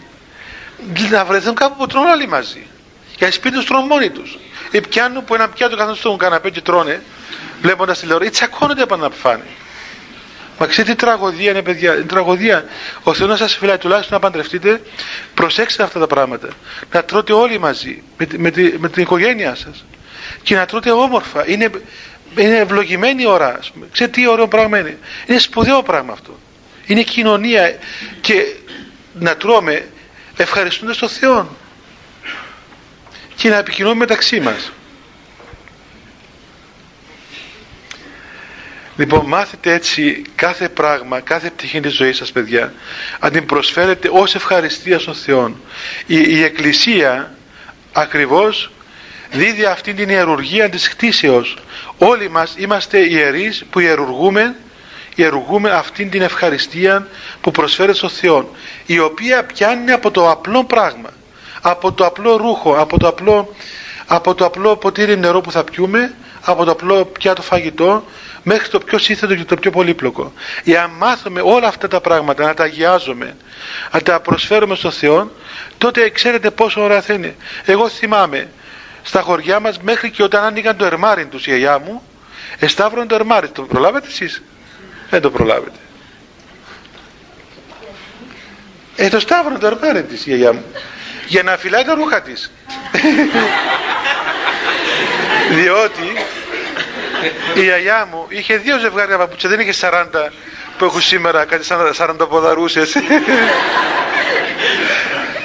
να 1.11 1.25
βρεθούν 1.25 1.55
κάπου 1.55 1.77
που 1.77 1.87
τρώνε 1.87 2.11
όλοι 2.11 2.29
μαζί. 2.29 2.67
Για 3.17 3.33
σπίτι 3.33 3.55
τους 3.55 3.67
τρώνε 3.67 3.87
μόνοι 3.87 4.11
τους. 4.11 4.39
Ή 4.71 4.81
πιάνουν 4.81 5.25
που 5.25 5.35
ένα 5.35 5.49
πιάτο 5.49 5.77
καθόλου 5.77 5.97
στον 5.97 6.19
καναπέ 6.19 6.51
και 6.51 6.61
τρώνε, 6.61 7.03
βλέποντας 7.63 7.99
τηλεόραση, 7.99 8.29
ή 8.29 8.33
τσακώνονται 8.33 8.87
πάνω 8.87 9.03
να 9.03 9.11
φάνε. 9.15 9.45
Μα 10.59 10.67
ξέρετε 10.67 10.95
τι 10.95 10.99
τραγωδία 10.99 11.51
είναι, 11.51 11.63
παιδιά. 11.63 11.95
Είναι 11.95 12.03
τραγωδία. 12.03 12.65
Ο 13.03 13.15
Θεός 13.15 13.29
να 13.31 13.37
σας 13.37 13.57
φυλάει 13.57 13.79
τουλάχιστον 13.79 14.15
να 14.15 14.21
παντρευτείτε. 14.21 14.81
Προσέξτε 15.35 15.83
αυτά 15.83 15.99
τα 15.99 16.07
πράγματα. 16.07 16.49
Να 16.93 17.05
τρώτε 17.05 17.33
όλοι 17.33 17.59
μαζί, 17.59 18.03
με, 18.17 18.27
με, 18.37 18.53
με 18.79 18.89
την 18.89 19.03
οικογένειά 19.03 19.55
σας. 19.55 19.85
Και 20.43 20.55
να 20.55 20.67
τρώτε 20.67 20.91
όμορφα. 20.91 21.49
Είναι, 21.49 21.71
είναι 22.37 22.57
ευλογημένη 22.57 23.23
η 23.23 23.27
ώρα. 23.27 23.59
Ξέρετε 23.93 24.21
τι 24.21 24.29
ωραίο 24.29 24.49
πράγμα 24.49 24.79
είναι. 24.79 24.99
Είναι 25.27 25.39
σπουδαίο 25.39 25.83
πράγμα 25.83 26.13
αυτό. 26.13 26.39
Είναι 26.87 27.03
κοινωνία. 27.03 27.79
Και 28.21 28.57
να 29.13 29.37
τρώμε 29.37 29.89
ευχαριστούνται 30.37 30.95
τον 30.95 31.09
Θεό. 31.09 31.57
Και 33.37 33.49
να 33.49 33.57
επικοινωνούμε 33.57 33.99
μεταξύ 33.99 34.41
μας. 34.41 34.73
Λοιπόν, 38.97 39.27
μάθετε 39.27 39.73
έτσι 39.73 40.23
κάθε 40.35 40.69
πράγμα, 40.69 41.21
κάθε 41.21 41.51
πτυχή 41.51 41.81
της 41.81 41.95
ζωής 41.95 42.17
σας, 42.17 42.33
παιδιά, 42.33 42.73
αν 43.19 43.33
την 43.33 43.47
προσφέρετε 43.47 44.09
ως 44.13 44.35
ευχαριστία 44.35 44.99
στον 44.99 45.15
Θεό. 45.15 45.57
Η, 46.07 46.23
η 46.27 46.43
Εκκλησία 46.43 47.35
ακριβώς 47.93 48.71
δίδει 49.31 49.65
αυτή 49.65 49.95
την 49.95 50.09
ιερουργία 50.09 50.69
της 50.69 50.89
χτίσεως. 50.89 51.57
Όλοι 51.99 52.31
μας 52.31 52.55
είμαστε 52.57 52.99
ιερείς 52.99 53.65
που 53.71 53.81
ιερουργούμε, 53.81 54.57
ιερουργούμε 55.15 55.71
αυτή 55.71 56.05
την 56.05 56.23
ευχαριστία 56.23 57.09
που 57.41 57.51
προσφέρει 57.51 57.95
στον 57.95 58.11
Θεό, 58.11 58.57
η 58.87 58.99
οποία 58.99 59.45
πιάνει 59.45 59.93
από 59.93 60.11
το 60.11 60.31
απλό 60.31 60.65
πράγμα, 60.65 61.11
από 61.61 61.93
το 61.93 62.07
απλό 62.07 62.37
ρούχο, 62.37 62.77
από 62.81 62.99
το 62.99 63.09
απλό, 63.09 63.55
από 64.07 64.35
το 64.35 64.45
απλό 64.45 64.77
ποτήρι 64.77 65.17
νερό 65.19 65.41
που 65.41 65.51
θα 65.51 65.65
πιούμε, 65.65 66.15
από 66.41 66.65
το 66.65 66.71
απλό 66.71 67.05
πιάτο 67.05 67.43
φαγητό, 67.43 68.05
μέχρι 68.43 68.69
το 68.69 68.79
πιο 68.79 68.99
σύνθετο 68.99 69.35
και 69.35 69.45
το 69.45 69.57
πιο 69.57 69.71
πολύπλοκο. 69.71 70.33
Εάν 70.65 70.91
μάθουμε 70.91 71.41
όλα 71.45 71.69
αυτά 71.69 71.89
τα 71.89 72.01
πράγματα, 72.01 72.45
να 72.45 72.55
τα 72.55 72.65
αγιάζουμε, 72.65 73.37
να 73.93 74.01
τα 74.01 74.21
προσφέρουμε 74.21 74.75
στο 74.75 74.91
Θεό, 74.91 75.31
τότε 75.79 76.11
ξέρετε 76.11 76.51
πόσο 76.51 76.83
ωραία 76.83 77.03
θα 77.03 77.13
είναι. 77.13 77.37
Εγώ 77.65 77.89
θυμάμαι 77.89 78.49
στα 79.03 79.21
χωριά 79.21 79.61
μας 79.61 79.79
μέχρι 79.81 80.11
και 80.11 80.23
όταν 80.23 80.45
άνοιγαν 80.45 80.77
το 80.77 80.85
ερμάρι 80.85 81.27
τους 81.27 81.47
η 81.47 81.51
γιαγιά 81.51 81.79
μου, 81.79 82.03
εσταύρωνε 82.59 83.07
το 83.07 83.15
ερμάρι. 83.15 83.49
Το 83.49 83.63
προλάβετε 83.63 84.07
εσείς; 84.07 84.43
Δεν 85.11 85.21
το 85.21 85.31
προλάβετε. 85.31 85.79
Ε, 88.97 89.09
το 89.09 89.21
σταύρωνε 89.21 89.59
το 89.59 89.67
ερμάρι 89.67 90.03
της 90.03 90.27
η 90.27 90.29
γιαγιά 90.29 90.53
μου. 90.53 90.65
Για 91.27 91.43
να 91.43 91.57
φυλάει 91.57 91.85
τα 91.85 91.95
ρούχα 91.95 92.23
της. 92.23 92.51
Διότι 95.51 96.13
η 97.55 97.63
γιαγιά 97.63 98.09
μου 98.11 98.27
είχε 98.29 98.57
δύο 98.57 98.79
ζευγάρια 98.79 99.19
παπούτσια, 99.19 99.49
δεν 99.49 99.61
είχε 99.61 99.73
40 99.81 100.05
που 100.79 100.85
έχουν 100.85 101.01
σήμερα, 101.01 101.45
κάτι 101.45 101.65
σαν 101.65 101.95
40 101.99 102.29
ποδαρούσες. 102.29 102.97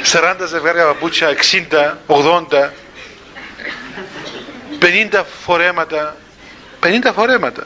40 0.03 0.35
ζευγάρια 0.47 0.85
παπούτσια, 0.85 1.27
60, 1.27 1.97
80, 2.07 2.69
50 4.79 5.23
φορέματα. 5.45 6.15
50 6.83 7.11
φορέματα. 7.15 7.63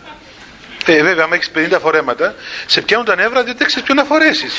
Ε, 0.86 1.04
βέβαια, 1.04 1.24
αν 1.24 1.34
έχεις 1.34 1.50
50 1.56 1.80
φορέματα, 1.82 2.36
σε 2.66 2.82
πιάνουν 2.82 3.06
τα 3.06 3.16
νεύρα 3.16 3.44
δεν 3.44 3.58
ξέρεις 3.58 3.84
ποιο 3.84 3.94
να 3.94 4.04
φορέσεις. 4.04 4.54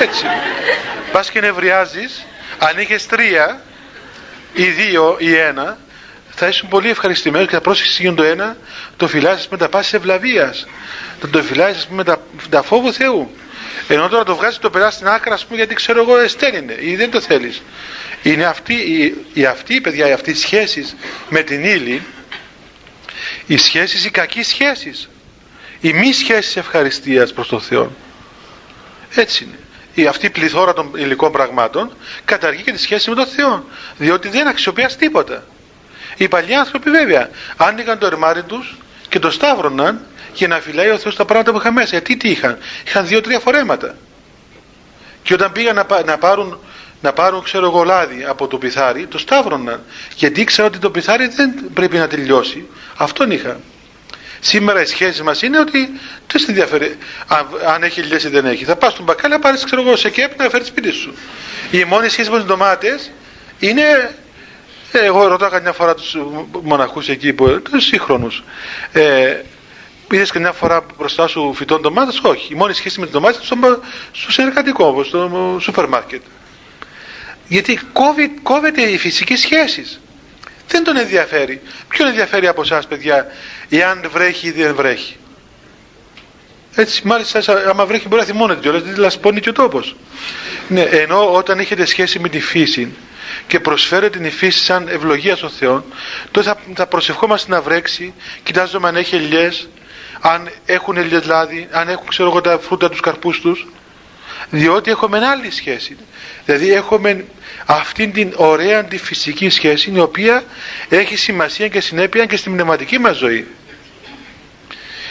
Έτσι. 0.00 0.24
Πας 1.12 1.30
και 1.30 1.40
νευριάζεις, 1.40 2.24
αν 2.58 2.78
είχες 2.78 3.06
τρία, 3.06 3.62
ή 4.52 4.64
δύο, 4.64 5.16
ή 5.18 5.34
ένα, 5.34 5.78
θα 6.30 6.46
ήσουν 6.48 6.68
πολύ 6.68 6.90
ευχαριστημένος 6.90 7.48
και 7.48 7.54
θα 7.54 7.60
πρόσεξε 7.60 8.12
το 8.12 8.22
ένα, 8.22 8.56
το 8.96 9.08
φυλάσσεις 9.08 9.48
με 9.48 9.56
τα 9.56 9.68
πάσης 9.68 9.92
ευλαβίας. 9.92 10.66
Θα 11.20 11.28
το 11.28 11.42
φυλάσσεις 11.42 11.86
με 11.86 12.04
τα, 12.04 12.22
τα 12.50 12.62
φόβου 12.62 12.92
Θεού. 12.92 13.36
Ενώ 13.88 14.08
τώρα 14.08 14.24
το 14.24 14.36
βγάζεις 14.36 14.58
το 14.58 14.70
περάσεις 14.70 14.94
στην 14.94 15.08
άκρα, 15.08 15.34
ας 15.34 15.44
πούμε, 15.44 15.56
γιατί 15.56 15.74
ξέρω 15.74 16.00
εγώ 16.00 16.18
εστέλνει 16.18 16.74
ή 16.80 16.96
δεν 16.96 17.10
το 17.10 17.20
θέλεις. 17.20 17.62
Είναι 18.22 18.44
αυτή, 18.44 18.74
η, 18.74 19.14
η 19.32 19.44
αυτή, 19.44 19.80
παιδιά, 19.80 20.08
οι 20.08 20.12
αυτή 20.12 20.30
οι 20.30 20.34
σχέσεις 20.34 20.96
με 21.28 21.42
την 21.42 21.64
ύλη, 21.64 22.02
οι 23.46 23.56
σχέσεις, 23.56 24.04
οι 24.04 24.10
κακές 24.10 24.46
σχέσεις, 24.46 25.08
οι 25.84 25.92
μη 25.92 26.12
σχέσεις 26.12 26.56
ευχαριστίας 26.56 27.32
προς 27.32 27.48
τον 27.48 27.60
Θεό. 27.60 27.92
Έτσι 29.14 29.44
είναι. 29.44 29.58
Η 29.94 30.06
αυτή 30.06 30.26
η 30.26 30.30
πληθώρα 30.30 30.72
των 30.72 30.90
υλικών 30.94 31.32
πραγμάτων 31.32 31.92
καταργεί 32.24 32.62
και 32.62 32.72
τη 32.72 32.78
σχέση 32.78 33.10
με 33.10 33.16
τον 33.16 33.26
Θεό. 33.26 33.64
Διότι 33.96 34.28
δεν 34.28 34.46
αξιοποιάς 34.46 34.96
τίποτα. 34.96 35.46
Οι 36.16 36.28
παλιοί 36.28 36.54
άνθρωποι 36.54 36.90
βέβαια 36.90 37.30
άνοιγαν 37.56 37.98
το 37.98 38.06
ερμάρι 38.06 38.42
τους 38.42 38.76
και 39.08 39.18
το 39.18 39.30
σταύρωναν 39.30 40.06
για 40.34 40.48
να 40.48 40.60
φυλάει 40.60 40.90
ο 40.90 40.98
Θεός 40.98 41.16
τα 41.16 41.24
πράγματα 41.24 41.52
που 41.52 41.58
είχαν 41.58 41.72
μέσα. 41.72 41.88
Γιατί 41.90 42.16
τι 42.16 42.30
είχαν, 42.30 42.58
είχαν 42.86 43.06
δύο-τρία 43.06 43.38
φορέματα. 43.38 43.96
Και 45.22 45.34
όταν 45.34 45.52
πήγαν 45.52 45.74
να, 45.74 46.02
να 46.04 46.18
πάρουν 46.18 46.58
να 47.00 47.12
πάρουν 47.12 47.42
ξέρω 47.42 47.66
εγώ 47.66 47.84
λάδι 47.84 48.24
από 48.24 48.46
το 48.46 48.58
πιθάρι 48.58 49.06
το 49.06 49.18
σταύρωναν 49.18 49.82
γιατί 50.16 50.40
ήξερα 50.40 50.66
ότι 50.66 50.78
το 50.78 50.90
πιθάρι 50.90 51.26
δεν 51.26 51.54
πρέπει 51.74 51.96
να 51.96 52.08
τελειώσει 52.08 52.68
αυτόν 52.96 53.30
είχα 53.30 53.60
σήμερα 54.46 54.80
οι 54.80 54.86
σχέσεις 54.86 55.22
μας 55.22 55.42
είναι 55.42 55.58
ότι 55.58 55.78
δεν 56.26 56.40
σε 56.40 56.46
ενδιαφέρει 56.48 56.96
αν, 57.26 57.46
αν 57.74 57.82
έχει 57.82 58.00
λιές 58.00 58.24
ή 58.24 58.28
δεν 58.28 58.46
έχει 58.46 58.64
θα 58.64 58.76
πας 58.76 58.92
στον 58.92 59.04
μπακάλι 59.04 59.32
να 59.32 59.38
πάρεις 59.38 59.64
ξέρω 59.64 59.80
εγώ 59.80 59.96
σε 59.96 60.10
κέπ 60.10 60.38
να 60.38 60.48
φέρεις 60.48 60.66
σπίτι 60.66 60.90
σου 60.90 61.14
η 61.70 61.84
μόνη 61.84 62.08
σχέση 62.08 62.30
με 62.30 62.36
τις 62.36 62.46
ντομάτες 62.46 63.10
είναι 63.58 64.14
ε, 64.92 65.04
εγώ 65.04 65.26
ρωτάω 65.26 65.50
καμιά 65.50 65.72
φορά 65.72 65.94
τους 65.94 66.16
μοναχούς 66.62 67.08
εκεί 67.08 67.32
που, 67.32 67.62
τους 67.62 67.84
σύγχρονους 67.84 68.42
ε, 68.92 69.40
Είδες 70.10 70.30
και 70.30 70.38
μια 70.38 70.52
φορά 70.52 70.86
μπροστά 70.98 71.26
σου 71.26 71.52
φυτών 71.54 71.80
ντομάτες, 71.80 72.20
όχι. 72.22 72.52
Η 72.52 72.56
μόνη 72.56 72.74
σχέση 72.74 72.98
με 72.98 73.04
τις 73.04 73.14
ντομάτες 73.14 73.48
είναι 73.48 73.78
στο 74.12 74.32
συνεργατικό, 74.32 74.86
όπως 74.86 75.06
στο 75.06 75.58
σούπερ 75.60 75.88
μάρκετ. 75.88 76.22
Γιατί 77.48 77.80
κόβει, 77.92 78.28
κόβεται 78.42 78.82
η 78.82 78.98
φυσική 78.98 79.36
σχέση. 79.36 79.98
Δεν 80.74 80.84
τον 80.84 80.96
ενδιαφέρει. 80.96 81.60
Ποιον 81.88 82.08
ενδιαφέρει 82.08 82.46
από 82.46 82.62
εσάς, 82.62 82.86
παιδιά, 82.86 83.26
εάν 83.68 84.04
βρέχει 84.12 84.46
ή 84.46 84.50
δεν 84.50 84.74
βρέχει; 84.74 85.16
Έτσι, 86.74 87.06
μάλιστα, 87.06 87.42
άμα 87.68 87.86
βρέχει 87.86 88.08
μπορεί 88.08 88.20
να 88.20 88.26
θυμώνεται 88.26 88.60
κιόλας, 88.60 88.82
γιατί 88.82 89.00
λασπώνει 89.00 89.40
και 89.40 89.48
ο 89.48 89.52
τόπος. 89.52 89.96
Ναι, 90.68 90.80
ενώ 90.80 91.34
όταν 91.34 91.58
έχετε 91.58 91.84
σχέση 91.84 92.18
με 92.18 92.28
τη 92.28 92.40
φύση 92.40 92.94
και 93.46 93.60
προσφέρετε 93.60 94.18
την 94.18 94.30
φύση 94.30 94.64
σαν 94.64 94.88
ευλογία 94.88 95.36
στον 95.36 95.50
Θεό, 95.50 95.84
τότε 96.30 96.46
θα, 96.46 96.56
θα 96.74 96.86
προσευχόμαστε 96.86 97.50
να 97.50 97.60
βρέξει, 97.60 98.14
κοιτάζουμε 98.42 98.88
αν 98.88 98.96
έχει 98.96 99.14
ελιές, 99.14 99.68
αν 100.20 100.50
έχουν 100.66 100.96
ελιές 100.96 101.24
λάδι, 101.26 101.68
αν 101.70 101.88
έχουν 101.88 102.06
ξέρω 102.08 102.28
εγώ 102.28 102.40
τα 102.40 102.58
φρούτα 102.58 102.88
τους 102.90 103.00
καρπούς 103.00 103.40
τους, 103.40 103.66
διότι 104.54 104.90
έχουμε 104.90 105.26
άλλη 105.26 105.50
σχέση. 105.50 105.96
Δηλαδή 106.44 106.72
έχουμε 106.72 107.24
αυτήν 107.66 108.12
την 108.12 108.32
ωραία 108.36 108.84
τη 108.84 108.98
φυσική 108.98 109.48
σχέση 109.48 109.92
η 109.94 109.98
οποία 110.00 110.42
έχει 110.88 111.16
σημασία 111.16 111.68
και 111.68 111.80
συνέπεια 111.80 112.26
και 112.26 112.36
στην 112.36 112.52
πνευματική 112.52 112.98
μας 112.98 113.16
ζωή. 113.16 113.46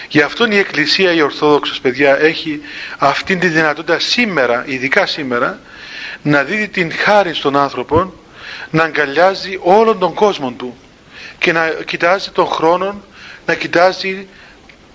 Γι' 0.08 0.22
αυτόν 0.22 0.52
η 0.52 0.58
Εκκλησία 0.58 1.14
η 1.14 1.22
Ορθόδοξος 1.22 1.80
παιδιά 1.82 2.20
έχει 2.20 2.62
αυτήν 2.98 3.40
τη 3.40 3.48
δυνατότητα 3.48 4.00
σήμερα, 4.00 4.64
ειδικά 4.68 5.06
σήμερα, 5.06 5.60
να 6.22 6.44
δίδει 6.44 6.68
την 6.68 6.92
χάρη 6.92 7.34
στον 7.34 7.58
άνθρωπο 7.58 8.14
να 8.70 8.84
αγκαλιάζει 8.84 9.60
όλον 9.62 10.00
τον 10.00 10.14
κόσμο 10.14 10.52
του 10.52 10.78
και 11.38 11.52
να 11.52 11.68
κοιτάζει 11.86 12.30
τον 12.30 12.48
χρόνο, 12.48 13.04
να 13.46 13.54
κοιτάζει 13.54 14.28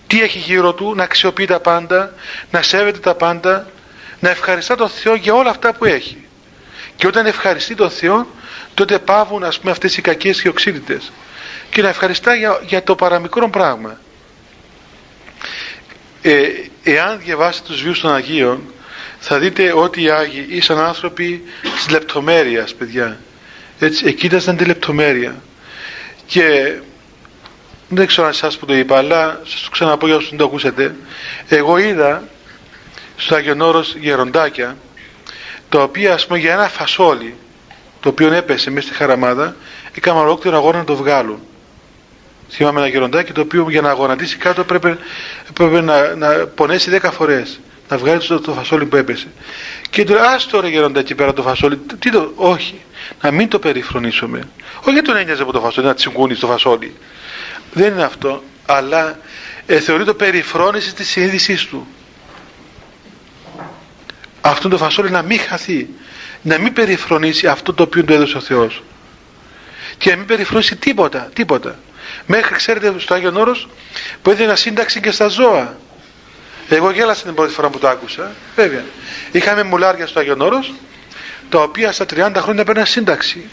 τι 0.07 0.23
έχει 0.23 0.39
γύρω 0.39 0.73
του, 0.75 0.95
να 0.95 1.03
αξιοποιεί 1.03 1.47
τα 1.47 1.61
πάντα, 1.61 2.15
να 2.51 2.63
σέβεται 2.63 2.99
τα 2.99 3.15
πάντα, 3.15 3.67
να 4.21 4.29
ευχαριστά 4.31 4.75
τον 4.75 4.89
Θεό 4.89 5.15
για 5.15 5.35
όλα 5.35 5.51
αυτά 5.51 5.73
που 5.75 5.85
έχει. 5.85 6.27
Και 6.97 7.07
όταν 7.07 7.27
ευχαριστεί 7.27 7.75
τον 7.75 7.91
Θεό, 7.91 8.27
τότε 8.75 8.99
πάβουν 8.99 9.45
ας 9.45 9.59
πούμε 9.59 9.71
αυτές 9.71 9.97
οι 9.97 10.01
κακίες 10.01 10.43
και 10.43 10.49
οξύτητες. 10.49 11.13
Και 11.71 11.83
να 11.83 11.89
ευχαριστά 11.89 12.35
για, 12.35 12.61
για 12.67 12.83
το 12.83 12.95
παραμικρό 12.95 13.51
πράγμα. 13.51 13.99
Ε, 16.23 16.49
εάν 16.83 17.19
διαβάσετε 17.19 17.67
τους 17.73 17.83
βίους 17.83 18.01
των 18.01 18.15
Αγίων, 18.15 18.63
θα 19.19 19.39
δείτε 19.39 19.73
ότι 19.73 20.03
οι 20.03 20.11
Άγιοι 20.11 20.47
ήσαν 20.49 20.79
άνθρωποι 20.79 21.43
της 21.75 21.89
λεπτομέρειας, 21.91 22.75
παιδιά. 22.75 23.21
Έτσι, 23.79 24.07
εκείταζαν 24.07 24.57
τη 24.57 24.65
λεπτομέρεια. 24.65 25.43
Και 26.27 26.75
δεν 27.89 28.07
ξέρω 28.07 28.27
αν 28.27 28.33
εσάς 28.33 28.57
που 28.59 28.67
το 28.67 28.75
είπα, 28.75 28.97
αλλά 28.97 29.41
σας 29.45 29.63
το 29.63 29.71
ξαναπώ 29.71 30.07
για 30.07 30.17
όσους 30.17 30.29
δεν 30.29 30.39
το 30.39 30.45
ακούσετε. 30.45 30.95
Εγώ 31.49 31.79
είδα 31.79 32.29
στο 33.19 33.35
Άγιον 33.35 33.61
Όρος 33.61 33.95
γεροντάκια 33.95 34.77
τα 35.69 35.83
οποία 35.83 36.13
ας 36.15 36.27
πούμε 36.27 36.39
για 36.39 36.53
ένα 36.53 36.69
φασόλι 36.69 37.35
το 38.01 38.09
οποίο 38.09 38.33
έπεσε 38.33 38.71
μέσα 38.71 38.87
στη 38.87 38.97
χαραμάδα 38.97 39.57
έκαναν 39.93 40.23
ολόκληρο 40.23 40.57
αγώνα 40.57 40.79
να 40.79 40.85
το 40.85 40.97
βγάλουν. 40.97 41.41
Θυμάμαι 42.51 42.79
ένα 42.81 42.89
γεροντάκι 42.89 43.33
το 43.33 43.41
οποίο 43.41 43.67
για 43.71 43.81
να 43.81 43.91
αγωνατίσει 43.91 44.37
κάτω 44.37 44.61
έπρεπε, 44.61 44.99
έπρεπε 45.49 45.81
να, 45.81 46.15
να 46.15 46.47
πονέσει 46.47 46.91
δέκα 46.91 47.11
φορές 47.11 47.61
να 47.89 47.99
βγάλει 47.99 48.21
το, 48.21 48.41
το 48.41 48.53
φασόλι 48.53 48.85
που 48.87 48.97
έπεσε. 48.97 49.27
Και 49.91 50.05
του 50.05 50.13
λέει 50.13 50.23
άστο 50.23 50.61
ρε 50.61 50.69
γεροντάκι 50.69 51.15
πέρα 51.15 51.33
το 51.33 51.43
φασόλι 51.43 51.77
τι 51.99 52.11
το, 52.11 52.33
όχι 52.35 52.81
να 53.21 53.31
μην 53.31 53.49
το 53.49 53.59
περιφρονήσουμε 53.59 54.39
όχι 54.81 54.91
γιατί 54.91 55.07
τον 55.07 55.17
ένοιαζε 55.17 55.43
από 55.43 55.53
το 55.53 55.61
φασόλι 55.61 55.87
να 55.87 55.95
τσιγκούνει 55.95 56.35
το 56.35 56.47
φασόλι. 56.47 56.95
Δεν 57.73 57.93
είναι 57.93 58.05
αυτό 58.05 58.43
αλλά 58.67 59.19
ε, 59.67 59.81
θεωρεί 59.81 60.05
το 60.05 60.15
περιφρόνηση 60.15 60.95
της 60.95 61.09
συνείδησής 61.09 61.67
του 61.67 61.87
αυτό 64.41 64.69
το 64.69 64.77
φασόλι 64.77 65.11
να 65.11 65.23
μην 65.23 65.39
χαθεί 65.39 65.89
να 66.43 66.59
μην 66.59 66.73
περιφρονήσει 66.73 67.47
αυτό 67.47 67.75
το 67.75 67.83
οποίο 67.83 68.05
του 68.05 68.13
έδωσε 68.13 68.37
ο 68.37 68.41
Θεός. 68.41 68.83
Και 69.99 70.11
να 70.11 70.17
μην 70.17 70.27
περιφρονήσει 70.27 70.77
τίποτα 70.77 71.29
τίποτα. 71.33 71.79
Μέχρι 72.27 72.55
ξέρετε 72.55 72.95
στο 72.99 73.15
Άγιον 73.15 73.37
Όρος 73.37 73.69
που 74.23 74.31
έδινε 74.31 74.57
σύνταξη 74.57 75.01
και 75.01 75.11
στα 75.11 75.29
ζώα. 75.29 75.77
Εγώ 76.69 76.91
γέλασα 76.91 77.25
την 77.25 77.35
πρώτη 77.35 77.53
φορά 77.53 77.69
που 77.69 77.79
το 77.79 77.89
άκουσα 77.89 78.31
βέβαια. 78.57 78.85
Είχαμε 79.33 79.63
μουλάρια 79.63 80.07
στο 80.07 80.21
Άγιον 80.21 80.41
Όρος 80.41 80.73
τα 81.49 81.61
οποία 81.61 81.93
στα 81.93 82.05
30 82.15 82.33
χρόνια 82.37 82.65
παίρνουν 82.65 82.87
σύνταξη. 82.87 83.45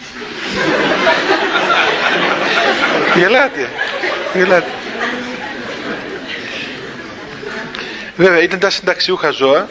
Γελάτε 3.17 3.69
γελάτε. 4.33 4.71
Βέβαια 8.15 8.41
ήταν 8.41 8.59
τα 8.59 8.69
συνταξιούχα 8.69 9.29
ζώα. 9.29 9.67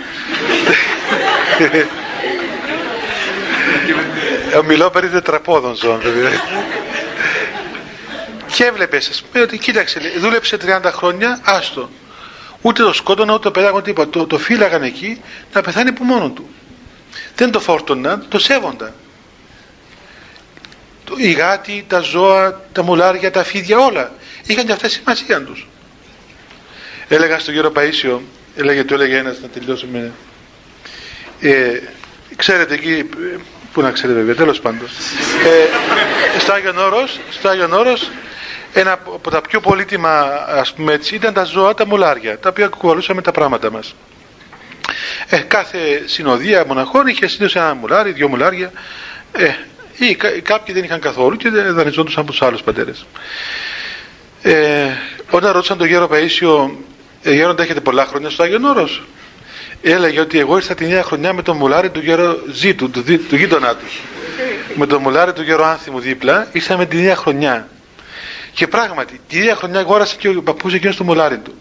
Ε, 4.53 4.63
μιλώ 4.67 4.91
περί 4.91 5.09
τετραπόδων 5.09 5.75
ζώων 5.75 6.01
βέβαια. 6.01 6.31
Και 8.55 8.65
έβλεπες, 8.65 9.09
ας 9.09 9.23
πούμε, 9.23 9.45
ότι 9.45 9.59
κοίταξε, 9.59 10.01
δούλεψε 10.19 10.57
30 10.57 10.91
χρόνια, 10.93 11.41
άστο. 11.43 11.91
Ούτε 12.61 12.83
το 12.83 12.93
σκότωνα, 12.93 13.33
ούτε 13.33 13.43
το 13.43 13.51
πέταγαν 13.51 13.83
τίποτα. 13.83 14.11
Το, 14.11 14.27
το 14.27 14.39
φύλαγαν 14.39 14.83
εκεί 14.83 15.21
να 15.53 15.61
πεθάνει 15.61 15.89
από 15.89 16.05
μόνο 16.05 16.31
του. 16.31 16.49
Δεν 17.37 17.51
το 17.51 17.61
φόρτωναν, 17.61 18.27
το 18.29 18.39
σέβονταν. 18.39 18.93
Οι 21.17 21.31
γάτοι, 21.33 21.85
τα 21.89 22.01
ζώα, 22.01 22.61
τα 22.73 22.83
μουλάρια, 22.83 23.31
τα 23.31 23.45
φίδια, 23.45 23.79
όλα 23.79 24.13
είχαν 24.47 24.67
και 24.67 24.73
αυτά 24.73 24.89
σημασία 24.89 25.43
τους 25.43 25.67
έλεγα 27.09 27.39
στον 27.39 27.55
κύριο 27.55 27.73
Παΐσιο 27.77 28.21
έλεγε, 28.57 28.85
του 28.85 28.95
έλεγε 28.95 29.17
ένας 29.17 29.41
να 29.41 29.49
τελειώσουμε 29.49 30.13
ε, 31.41 31.81
ξέρετε 32.37 32.75
εκεί 32.75 33.09
που 33.73 33.81
να 33.81 33.91
ξέρετε 33.91 34.19
βέβαια 34.19 34.35
τέλος 34.35 34.61
πάντων. 34.61 34.89
Ε, 36.35 36.39
στο 36.39 36.53
Άγιον 36.53 36.79
Όρος, 36.79 37.21
στο 37.31 37.49
Άγιον 37.49 37.73
Όρος 37.73 38.11
ένα 38.73 38.93
από 38.93 39.31
τα 39.31 39.41
πιο 39.41 39.61
πολύτιμα 39.61 40.21
ας 40.49 40.73
πούμε 40.73 40.93
έτσι 40.93 41.15
ήταν 41.15 41.35
τα 41.35 41.45
ζώα, 41.45 41.75
τα 41.75 41.87
μουλάρια 41.87 42.39
τα 42.39 42.49
οποία 42.49 42.69
κουβαλούσαμε 42.69 43.23
τα 43.23 43.33
πράγματα 43.33 43.71
μας. 43.71 43.95
Ε, 45.29 45.39
κάθε 45.39 46.03
συνοδεία 46.07 46.65
μοναχών 46.67 47.07
είχε 47.07 47.27
συνήθως 47.27 47.57
ένα 47.57 47.75
μουλάρι, 47.75 48.13
δύο 48.13 48.29
μουλάρια. 48.29 48.73
Ε, 49.33 49.49
ή 49.97 50.15
κάποιοι 50.43 50.75
δεν 50.75 50.85
είχαν 50.85 51.01
καθόλου 51.01 51.37
και 51.37 51.49
δανειζόντουσαν 51.49 52.23
από 52.23 52.31
τους 52.31 52.43
άλλους 52.43 52.63
πατέρες. 52.63 53.07
Ε, 54.43 54.87
όταν 55.31 55.53
ρώτησαν 55.53 55.79
τον 55.79 55.87
γέρο 55.87 56.09
Παΐσιο 56.13 56.71
ε, 57.23 57.33
Γέροντα 57.35 57.63
έχετε 57.63 57.81
πολλά 57.81 58.07
χρόνια 58.07 58.31
στο 58.31 58.43
Άγιον 58.43 58.65
Όρος. 58.65 59.03
Έλεγε 59.87 60.21
ότι 60.21 60.39
εγώ 60.39 60.57
ήρθα 60.57 60.75
τη 60.75 60.87
νέα 60.87 61.03
χρονιά 61.03 61.33
με 61.33 61.43
το 61.43 61.55
μουλάρι 61.55 61.91
του 61.91 62.01
γέρο 62.01 62.39
Ζήτου, 62.53 62.91
του, 62.91 63.05
του 63.29 63.37
γείτονά 63.37 63.77
τους. 63.77 64.01
με 64.75 64.87
το 64.87 65.01
μουλάρι 65.01 65.33
του 65.33 65.43
γέρο 65.43 65.65
Άνθιμου 65.65 66.01
δίπλα, 66.01 66.49
ήρθαμε 66.53 66.87
τη 66.87 66.97
νέα 66.97 67.17
χρονιά. 67.17 67.69
Και 68.53 68.67
πράγματι, 68.67 69.21
τη 69.29 69.39
νέα 69.39 69.55
χρονιά 69.55 69.81
αγόρασε 69.81 70.17
και 70.19 70.29
ο 70.29 70.43
παππούς 70.43 70.75
εκείνος 70.75 70.97
το 70.97 71.05
μουλάρι 71.05 71.39
του. 71.39 71.55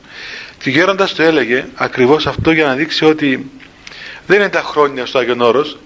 Και 0.58 0.70
ο 0.70 0.72
γέροντας 0.72 1.14
το 1.14 1.24
έλεγε 1.24 1.66
ακριβώς 1.76 2.28
αυτό 2.28 2.52
για 2.52 2.66
να 2.66 2.74
δείξει 2.74 3.06
ότι 3.06 3.52
δεν 4.28 4.40
είναι 4.40 4.50
τα 4.50 4.62
χρόνια 4.62 5.06
στο 5.06 5.20
Άγιον 5.20 5.42
Όρος, 5.42 5.78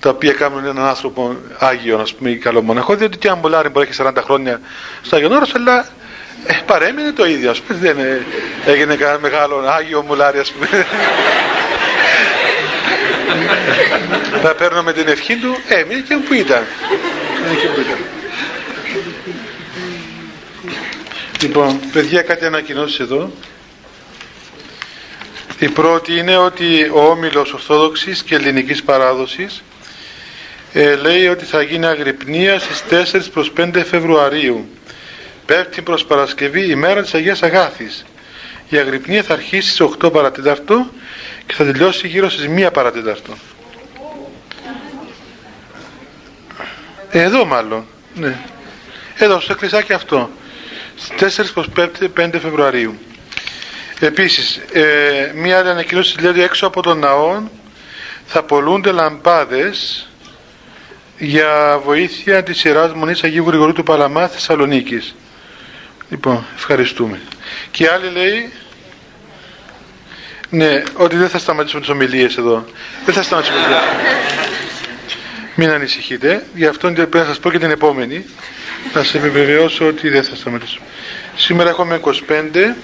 τα 0.00 0.10
οποία 0.10 0.32
κάνουν 0.32 0.64
έναν 0.64 0.84
άνθρωπο 0.84 1.36
Άγιο, 1.58 1.98
ας 1.98 2.14
πούμε, 2.14 2.30
καλό 2.30 2.62
μοναχό, 2.62 2.94
διότι 2.94 3.18
και 3.18 3.28
αν 3.28 3.38
μουλάρι 3.38 3.68
μπορεί 3.68 3.88
να 3.98 4.04
έχει 4.08 4.12
40 4.18 4.22
χρόνια 4.24 4.60
στο 5.02 5.16
Άγιον 5.16 5.32
Όρος, 5.32 5.54
αλλά 5.54 5.86
ε, 6.46 6.54
παρέμεινε 6.66 7.12
το 7.12 7.26
ίδιο, 7.26 7.50
ας 7.50 7.60
πούμε, 7.60 7.78
δεν 7.78 7.98
ε, 7.98 8.26
έγινε 8.66 8.94
κανένα 8.96 9.18
μεγάλο 9.18 9.64
Άγιο 9.66 10.02
Μουλάρι, 10.02 10.38
ας 10.38 10.50
πούμε. 10.50 10.86
Να 14.42 14.54
παίρνω 14.54 14.82
με 14.82 14.92
την 14.92 15.08
ευχή 15.08 15.36
του, 15.36 15.56
έμεινε 15.68 16.00
και 16.00 16.16
που 16.16 16.34
ήταν. 16.34 16.64
και 17.60 17.68
που 17.68 17.80
ήταν. 17.80 17.98
Λοιπόν, 21.42 21.80
παιδιά, 21.92 22.22
κάτι 22.22 22.44
ανακοινώσεις 22.44 23.00
εδώ. 23.00 23.32
Η 25.58 25.68
πρώτη 25.68 26.18
είναι 26.18 26.36
ότι 26.36 26.90
ο 26.92 27.04
Όμιλος 27.04 27.52
Ορθόδοξης 27.52 28.22
και 28.22 28.34
Ελληνικής 28.34 28.82
Παράδοσης 28.82 29.62
ε, 30.72 30.94
λέει 30.94 31.26
ότι 31.26 31.44
θα 31.44 31.62
γίνει 31.62 31.86
αγρυπνία 31.86 32.58
στις 32.58 32.82
4 32.90 33.30
προς 33.32 33.52
5 33.56 33.82
Φεβρουαρίου 33.84 34.68
Πέμπτη 35.46 35.82
προς 35.82 36.04
Παρασκευή 36.04 36.70
ημέρα 36.70 37.02
της 37.02 37.14
Αγίας 37.14 37.42
Αγάθης. 37.42 38.04
Η 38.68 38.76
αγρυπνία 38.76 39.22
θα 39.22 39.32
αρχίσει 39.32 39.68
στις 39.70 39.86
8 40.02 40.12
παρατέταρτο 40.12 40.90
και 41.46 41.54
θα 41.54 41.64
τελειώσει 41.64 42.08
γύρω 42.08 42.30
στις 42.30 42.46
1 42.56 42.68
παρατέταρτο. 42.72 43.32
Εδώ 47.10 47.44
μάλλον. 47.44 47.86
Ναι. 48.14 48.38
Εδώ 49.16 49.40
στο 49.40 49.52
εκκλησάκι 49.52 49.92
αυτό. 49.92 50.30
Στις 50.96 51.38
4 51.38 51.68
5 52.16 52.38
Φεβρουαρίου. 52.40 52.98
Επίσης, 54.00 54.56
ε, 54.72 55.32
μία 55.34 55.58
άλλη 55.58 55.68
ανακοίνωση 55.68 56.20
λέει 56.20 56.30
ότι 56.30 56.42
έξω 56.42 56.66
από 56.66 56.82
τον 56.82 56.98
ναό 56.98 57.42
θα 58.26 58.42
πολλούνται 58.42 58.90
λαμπάδες 58.92 60.06
για 61.18 61.80
βοήθεια 61.84 62.42
της 62.42 62.64
Ιεράς 62.64 62.92
Μονής 62.92 63.22
Αγίου 63.24 63.46
Γρηγορού 63.46 63.72
του 63.72 63.82
Παλαμά 63.82 64.28
Θεσσαλονίκης. 64.28 65.14
Λοιπόν, 66.10 66.44
ευχαριστούμε. 66.54 67.20
Και 67.70 67.88
άλλη 67.88 68.10
λέει, 68.10 68.52
ναι, 70.52 70.82
ότι 70.96 71.16
δεν 71.16 71.28
θα 71.28 71.38
σταματήσουμε 71.38 71.80
τις 71.80 71.90
ομιλίες 71.90 72.36
εδώ. 72.36 72.64
Δεν 73.04 73.14
θα 73.14 73.22
σταματήσουμε. 73.22 73.60
Μην 75.54 75.70
ανησυχείτε. 75.70 76.46
Γι' 76.54 76.66
αυτό 76.66 76.92
πρέπει 76.92 77.16
να 77.16 77.24
σας 77.24 77.38
πω 77.38 77.50
και 77.50 77.58
την 77.58 77.70
επόμενη. 77.70 78.24
Να 78.94 79.02
σε 79.02 79.18
επιβεβαιώσω 79.18 79.86
ότι 79.86 80.08
δεν 80.08 80.24
θα 80.24 80.34
σταματήσουμε. 80.34 80.86
Σήμερα 81.36 81.68
έχουμε 81.70 82.00
25. 82.28 82.74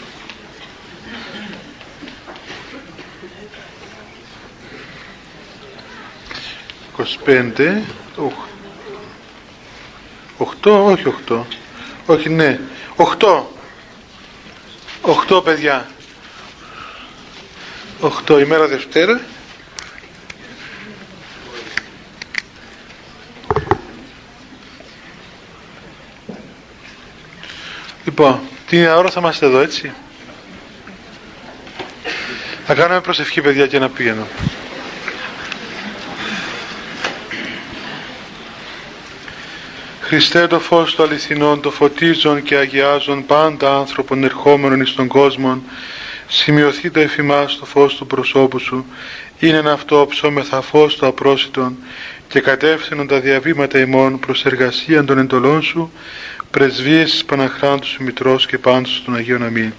25 7.25 7.83
8 10.39 10.71
όχι 10.85 11.14
8 11.29 11.41
όχι 12.07 12.29
ναι 12.29 12.61
8 12.97 13.43
8 15.29 15.45
παιδιά 15.45 15.87
8 18.01 18.40
ημέρα 18.40 18.66
Δευτέρα 18.66 19.20
Λοιπόν, 28.05 28.40
την 28.66 28.86
ώρα 28.86 29.11
θα 29.11 29.20
είμαστε 29.20 29.46
εδώ, 29.46 29.61
έτσι; 29.61 29.92
Θα 32.66 32.74
κάνουμε 32.74 33.01
προσευχή, 33.01 33.40
παιδιά, 33.40 33.66
και 33.66 33.78
να 33.78 33.88
πηγαίνω. 33.88 34.26
Χριστέ 40.01 40.46
το 40.46 40.61
φως 40.61 40.94
του 40.94 41.03
αληθινών, 41.03 41.61
το 41.61 41.70
φωτίζον 41.70 42.42
και 42.42 42.57
αγιάζον 42.57 43.26
πάντα 43.26 43.78
άνθρωπον 43.78 44.24
ερχόμενων 44.24 44.80
εις 44.80 44.94
τον 44.94 45.09
κόσμο, 45.09 45.62
σημειωθεί 46.29 46.91
το 46.91 47.01
εφημάς 47.01 47.59
το 47.59 47.64
φως 47.64 47.97
του 47.97 48.07
προσώπου 48.07 48.59
σου, 48.59 48.87
είναι 49.39 49.57
ένα 49.57 49.72
αυτό 49.72 50.07
ψώμεθα 50.11 50.61
φως 50.61 50.97
του 50.97 51.07
απρόσιτον 51.07 51.76
και 52.29 52.41
κατεύθυνον 52.41 53.07
τα 53.07 53.20
διαβήματα 53.20 53.79
ημών 53.79 54.18
προς 54.18 54.45
εργασίαν 54.45 55.07
των 55.07 55.18
εντολών 55.18 55.62
σου, 55.62 55.93
πρεσβείες 56.51 57.11
της 57.11 57.24
Παναχράντου 57.24 57.87
σου 57.87 58.03
Μητρός 58.03 58.47
και 58.47 58.59
πάντως 58.59 59.03
των 59.05 59.14
Αγίων 59.14 59.45
Αμήν. 59.45 59.72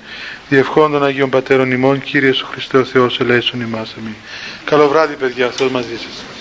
Διευχών 0.49 0.91
των 0.91 1.03
Αγίων 1.03 1.29
Πατέρων 1.29 1.71
ημών, 1.71 2.01
Κύριε 2.01 2.31
σου 2.31 2.45
Χριστέ 2.45 2.77
ο 2.77 2.85
Θεός, 2.85 3.19
ελέησον 3.19 3.61
ημάς 3.61 3.95
αμήν. 3.99 4.13
Καλό 4.63 4.87
βράδυ 4.87 5.15
παιδιά, 5.15 5.49
Θεός 5.49 5.71
μαζί 5.71 5.97
σας. 5.97 6.38